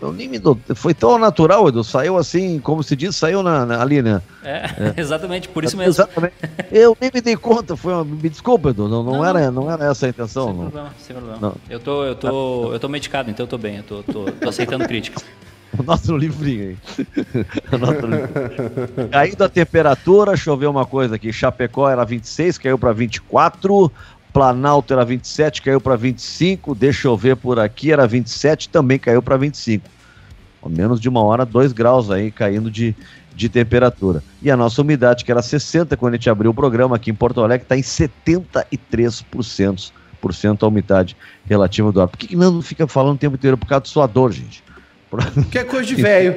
Eu 0.00 0.12
nem 0.12 0.28
me 0.28 0.38
dou, 0.38 0.58
foi 0.74 0.92
tão 0.92 1.18
natural, 1.18 1.68
Edu. 1.68 1.82
Saiu 1.82 2.18
assim, 2.18 2.58
como 2.58 2.82
se 2.82 2.94
diz, 2.94 3.16
saiu 3.16 3.42
na, 3.42 3.64
na 3.64 3.80
ali, 3.80 4.02
né? 4.02 4.20
É, 4.44 4.56
é, 4.56 4.94
exatamente, 5.00 5.48
por 5.48 5.64
isso 5.64 5.76
mesmo. 5.76 5.90
Exatamente. 5.90 6.34
Eu 6.70 6.96
nem 7.00 7.10
me 7.12 7.20
dei 7.20 7.36
conta, 7.36 7.76
foi 7.76 7.94
uma, 7.94 8.04
me 8.04 8.28
desculpa, 8.28 8.70
Edu, 8.70 8.88
não, 8.88 9.02
não, 9.02 9.12
não, 9.14 9.24
era, 9.24 9.50
não 9.50 9.70
era 9.70 9.86
essa 9.86 10.06
a 10.06 10.08
intenção. 10.08 10.46
Sem 10.46 10.54
não. 10.54 10.62
problema, 10.62 10.94
sem 10.98 11.16
problema. 11.16 11.38
Não. 11.40 11.54
Eu, 11.68 11.80
tô, 11.80 12.04
eu, 12.04 12.14
tô, 12.14 12.72
eu 12.72 12.78
tô 12.78 12.88
medicado, 12.88 13.30
então 13.30 13.44
eu 13.44 13.48
tô 13.48 13.58
bem, 13.58 13.76
eu 13.78 13.82
tô, 13.82 14.02
tô, 14.02 14.24
tô 14.24 14.48
aceitando 14.48 14.84
críticas. 14.88 15.24
O 15.78 15.82
nosso 15.82 16.16
livrinho 16.16 16.70
aí. 16.70 16.76
livrinho. 17.72 19.08
Caindo 19.10 19.44
a 19.44 19.48
temperatura, 19.48 20.36
choveu 20.36 20.70
uma 20.70 20.86
coisa 20.86 21.16
aqui. 21.16 21.32
Chapecó 21.32 21.88
era 21.88 22.04
26, 22.04 22.58
caiu 22.58 22.78
para 22.78 22.92
24. 22.92 23.92
Planalto 24.36 24.92
era 24.92 25.02
27, 25.02 25.62
caiu 25.62 25.80
para 25.80 25.96
25. 25.96 26.74
Deixa 26.74 27.08
eu 27.08 27.16
ver 27.16 27.36
por 27.36 27.58
aqui, 27.58 27.90
era 27.90 28.06
27, 28.06 28.68
também 28.68 28.98
caiu 28.98 29.22
para 29.22 29.38
25. 29.38 29.88
Ao 30.60 30.68
menos 30.68 31.00
de 31.00 31.08
uma 31.08 31.22
hora, 31.22 31.46
2 31.46 31.72
graus 31.72 32.10
aí 32.10 32.30
caindo 32.30 32.70
de, 32.70 32.94
de 33.34 33.48
temperatura. 33.48 34.22
E 34.42 34.50
a 34.50 34.56
nossa 34.56 34.82
umidade, 34.82 35.24
que 35.24 35.32
era 35.32 35.40
60 35.40 35.96
quando 35.96 36.12
a 36.12 36.16
gente 36.18 36.28
abriu 36.28 36.50
o 36.50 36.54
programa 36.54 36.96
aqui 36.96 37.10
em 37.10 37.14
Porto 37.14 37.40
Alegre, 37.40 37.64
está 37.64 37.78
em 37.78 37.80
73% 37.80 39.90
por 40.20 40.34
cento 40.34 40.66
a 40.66 40.68
umidade 40.68 41.16
relativa 41.46 41.90
do 41.90 42.02
ar. 42.02 42.08
Por 42.08 42.18
que, 42.18 42.26
que 42.26 42.36
não 42.36 42.60
fica 42.60 42.86
falando 42.86 43.14
o 43.14 43.18
tempo 43.18 43.36
inteiro 43.36 43.56
por 43.56 43.66
causa 43.66 43.84
do 43.84 43.88
suador, 43.88 44.32
gente? 44.32 44.62
Porque 45.32 45.60
é 45.60 45.64
coisa 45.64 45.86
de 45.86 45.94
velho. 45.94 46.36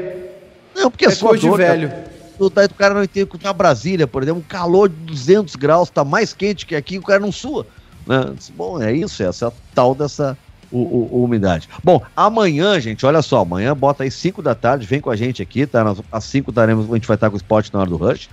Não, 0.74 0.90
porque 0.90 1.06
é, 1.06 1.10
é 1.10 1.16
coisa 1.18 1.38
de 1.38 1.58
velho. 1.58 1.92
O 2.40 2.50
cara 2.78 2.94
não 2.94 3.04
entende 3.04 3.26
que 3.26 3.44
na 3.44 3.52
Brasília, 3.52 4.08
por 4.08 4.24
exemplo, 4.24 4.40
um 4.40 4.46
calor 4.46 4.88
de 4.88 4.96
200 4.96 5.58
graus, 5.58 5.90
está 5.90 6.06
mais 6.06 6.32
quente 6.32 6.66
que 6.66 6.74
aqui, 6.74 6.98
o 6.98 7.02
cara 7.02 7.20
não 7.20 7.34
sua. 7.34 7.68
Né? 8.10 8.34
Bom, 8.56 8.82
é 8.82 8.92
isso, 8.92 9.22
essa 9.22 9.50
é 9.50 9.52
tal 9.76 9.94
dessa 9.94 10.36
o, 10.72 10.80
o, 10.80 11.24
umidade. 11.24 11.70
Bom, 11.84 12.02
amanhã, 12.18 12.80
gente, 12.80 13.06
olha 13.06 13.22
só, 13.22 13.42
amanhã 13.42 13.76
bota 13.76 14.02
aí 14.02 14.10
5 14.10 14.42
da 14.42 14.56
tarde, 14.56 14.88
vem 14.88 15.00
com 15.00 15.12
a 15.12 15.16
gente 15.16 15.44
aqui, 15.44 15.68
tá? 15.68 15.84
Nós, 15.84 16.02
às 16.12 16.24
5 16.24 16.52
daremos, 16.52 16.92
a 16.92 16.96
gente 16.96 17.08
vai 17.08 17.14
estar 17.14 17.30
com 17.30 17.36
o 17.36 17.38
esporte 17.38 17.72
na 17.72 17.82
hora 17.82 17.90
do 17.90 17.98
rush. 17.98 18.28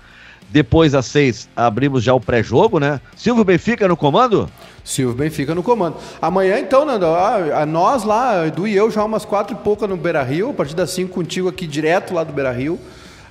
Depois, 0.48 0.94
às 0.94 1.04
6, 1.06 1.50
abrimos 1.54 2.02
já 2.02 2.14
o 2.14 2.20
pré-jogo, 2.20 2.78
né? 2.78 3.02
Silvio 3.16 3.44
Benfica 3.44 3.86
no 3.86 3.98
comando? 3.98 4.48
Silvio 4.82 5.14
Benfica 5.14 5.54
no 5.54 5.62
comando. 5.62 5.96
Amanhã, 6.22 6.58
então, 6.58 6.86
Nando, 6.86 7.04
a, 7.04 7.62
a 7.62 7.66
nós 7.66 8.02
lá, 8.02 8.46
Edu 8.46 8.66
e 8.66 8.74
eu, 8.74 8.90
já 8.90 9.04
umas 9.04 9.26
quatro 9.26 9.54
e 9.54 9.58
pouca 9.62 9.86
no 9.86 9.96
Beira 9.96 10.22
Rio, 10.22 10.50
a 10.50 10.54
partir 10.54 10.74
das 10.74 10.90
5 10.90 11.12
contigo 11.12 11.48
aqui 11.48 11.66
direto 11.66 12.14
lá 12.14 12.24
do 12.24 12.32
Beira 12.32 12.52
Rio. 12.52 12.80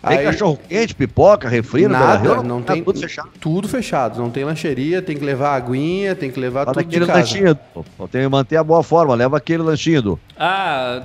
Tem 0.08 0.20
Aí, 0.20 0.26
cachorro 0.26 0.60
quente, 0.70 0.93
pipoca, 0.93 1.49
refri 1.49 1.88
nada, 1.88 2.36
não, 2.36 2.43
não 2.43 2.62
tá 2.62 2.74
tem 2.74 2.84
tudo 2.84 2.99
fechado. 2.99 3.30
Tudo 3.39 3.68
fechado, 3.68 4.22
não 4.22 4.30
tem 4.30 4.43
lancheria, 4.43 5.01
tem 5.01 5.18
que 5.18 5.26
levar 5.26 5.56
aguinha, 5.56 6.16
tem 6.16 6.30
que 6.30 6.39
levar 6.39 6.66
Fala 6.66 6.74
tudo 6.76 6.88
aquele 6.88 7.06
de 7.06 7.08
casa. 7.08 7.20
lanchinho, 7.20 7.60
tem 8.12 8.22
que 8.22 8.28
manter 8.28 8.58
a 8.58 8.64
boa 8.64 8.84
forma, 8.84 9.16
leva 9.16 9.38
aquele 9.38 9.64
lanchinho. 9.64 10.01
Do. 10.01 10.20
Ah, 10.38 11.01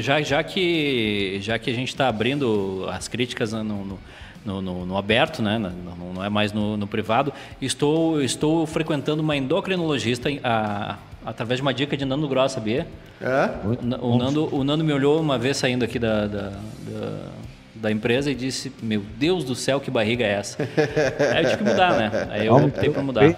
já, 0.00 0.20
já 0.22 0.42
que 0.42 1.38
já 1.40 1.56
que 1.58 1.70
a 1.70 1.74
gente 1.74 1.88
está 1.88 2.08
abrindo 2.08 2.86
as 2.90 3.06
críticas 3.06 3.52
no, 3.52 3.62
no 3.64 3.98
no, 4.44 4.60
no, 4.60 4.84
no, 4.84 4.96
aberto, 4.96 5.40
né? 5.40 5.56
não, 5.56 6.14
não 6.14 6.24
é 6.24 6.28
mais 6.28 6.52
no, 6.52 6.76
no, 6.76 6.84
privado. 6.84 7.32
Estou, 7.60 8.20
estou 8.20 8.66
frequentando 8.66 9.22
uma 9.22 9.36
endocrinologista 9.36 10.28
a, 10.42 10.96
através 11.24 11.58
de 11.58 11.62
uma 11.62 11.72
dica 11.72 11.96
de 11.96 12.04
Nando 12.04 12.26
Gross, 12.26 12.50
sabia? 12.50 12.88
É? 13.20 13.50
O, 13.64 14.14
o, 14.14 14.18
Nando, 14.18 14.52
o 14.52 14.64
Nando 14.64 14.82
me 14.82 14.92
olhou 14.92 15.20
uma 15.20 15.38
vez 15.38 15.58
saindo 15.58 15.84
aqui 15.84 15.96
da, 15.96 16.26
da, 16.26 16.48
da 16.50 17.28
da 17.82 17.90
empresa 17.90 18.30
e 18.30 18.34
disse: 18.34 18.72
Meu 18.80 19.02
Deus 19.18 19.44
do 19.44 19.56
céu, 19.56 19.80
que 19.80 19.90
barriga 19.90 20.24
é 20.24 20.34
essa? 20.34 20.56
Aí 21.34 21.42
eu 21.42 21.50
tive 21.50 21.64
que 21.64 21.70
mudar, 21.70 21.98
né? 21.98 22.28
Aí 22.30 22.46
eu 22.46 22.54
optei 22.54 22.88
para 22.88 23.02
mudar. 23.02 23.36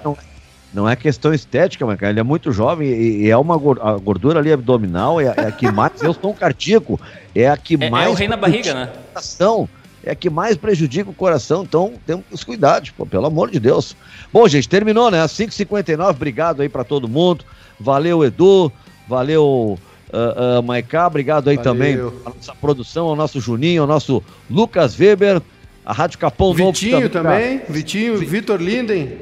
Não, 0.73 0.89
é 0.89 0.95
questão 0.95 1.33
estética, 1.33 1.87
mas 1.87 2.03
ele 2.03 2.19
é 2.21 2.23
muito 2.23 2.53
jovem 2.53 2.89
e, 2.89 3.31
é 3.31 3.37
uma 3.37 3.57
gordura 3.57 4.41
ali 4.41 4.53
abdominal, 4.53 5.21
é, 5.21 5.27
é 5.37 5.47
a 5.47 5.53
que 5.53 5.71
mais. 5.71 6.03
eu 6.03 6.13
sou 6.13 6.33
um 6.33 6.35
cardíaco, 6.35 7.01
é 7.35 7.49
a 7.49 7.57
que 7.57 7.75
é, 7.81 7.89
mais. 7.89 8.09
É 8.09 8.11
o 8.11 8.15
rei 8.15 8.29
na 8.29 8.37
barriga, 8.37 8.75
né? 8.75 8.91
É 10.03 10.11
a 10.11 10.15
que 10.15 10.29
mais 10.29 10.57
prejudica 10.57 11.09
o 11.09 11.15
coração, 11.15 11.63
então 11.63 11.95
temos 12.05 12.25
que 12.29 12.45
cuidar, 12.45 12.83
tipo, 12.83 13.07
pelo 13.07 13.25
amor 13.25 13.51
de 13.51 13.59
Deus. 13.59 13.97
Bom, 14.31 14.47
gente, 14.47 14.69
terminou, 14.69 15.11
né? 15.11 15.25
5h59, 15.25 16.11
obrigado 16.11 16.61
aí 16.61 16.69
para 16.69 16.85
todo 16.85 17.09
mundo. 17.09 17.45
Valeu, 17.81 18.23
Edu. 18.23 18.71
Valeu 19.09 19.79
uh, 20.15 20.61
uh, 20.61 20.62
Maiká, 20.62 21.07
obrigado 21.07 21.49
aí 21.49 21.57
Valeu. 21.57 21.73
também 21.73 21.95
a 22.25 22.31
nossa 22.31 22.55
produção, 22.55 23.09
ao 23.09 23.17
nosso 23.17 23.41
Juninho, 23.41 23.83
ao 23.83 23.89
nosso 23.89 24.23
Lucas 24.51 24.99
Weber, 24.99 25.43
a 25.85 25.93
Rádio 25.93 26.19
Capão 26.19 26.55
Novo. 26.55 26.73
que 26.73 26.87
Vitinho 26.87 27.11
tá- 27.11 27.23
também, 27.23 27.61
Vitinho, 27.69 28.19
Vitor 28.19 28.61
Linden. 28.61 29.19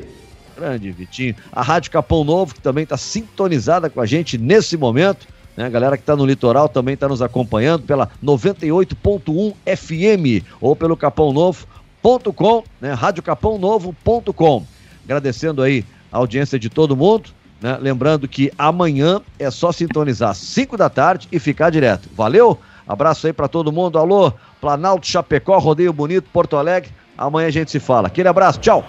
Grande, 0.57 0.90
Vitinho. 0.93 1.34
A 1.51 1.62
Rádio 1.62 1.90
Capão 1.90 2.22
Novo, 2.24 2.55
que 2.55 2.61
também 2.61 2.84
está 2.84 2.97
sintonizada 2.97 3.88
com 3.88 4.01
a 4.01 4.07
gente 4.07 4.36
nesse 4.38 4.76
momento. 4.76 5.26
Né? 5.57 5.64
A 5.64 5.68
galera 5.68 5.97
que 5.97 6.03
está 6.03 6.14
no 6.14 6.24
litoral 6.24 6.68
também 6.68 6.95
está 6.95 7.09
nos 7.09 7.22
acompanhando 7.22 7.82
pela 7.82 8.09
98.1 8.22 9.55
FM 9.66 10.45
ou 10.61 10.76
pelo 10.76 10.97
capãonovo.com, 10.97 12.64
né? 12.80 12.93
radiocapãonovo.com. 12.93 14.64
Agradecendo 15.05 15.62
aí 15.62 15.84
a 16.11 16.18
audiência 16.18 16.59
de 16.59 16.68
todo 16.68 16.97
mundo. 16.97 17.30
Né? 17.62 17.78
Lembrando 17.80 18.26
que 18.26 18.52
amanhã 18.58 19.20
é 19.38 19.50
só 19.50 19.70
sintonizar 19.70 20.30
às 20.32 20.38
5 20.38 20.76
da 20.76 20.90
tarde 20.90 21.28
e 21.30 21.38
ficar 21.38 21.70
direto. 21.70 22.08
Valeu? 22.14 22.58
Abraço 22.86 23.26
aí 23.26 23.32
para 23.32 23.46
todo 23.46 23.70
mundo. 23.70 23.98
Alô, 23.98 24.32
Planalto, 24.60 25.06
Chapecó, 25.06 25.56
Rodeio 25.58 25.92
Bonito, 25.92 26.28
Porto 26.32 26.56
Alegre. 26.56 26.90
Amanhã 27.16 27.46
a 27.46 27.52
gente 27.52 27.70
se 27.70 27.78
fala. 27.78 28.08
Aquele 28.08 28.28
abraço, 28.28 28.58
tchau. 28.58 28.84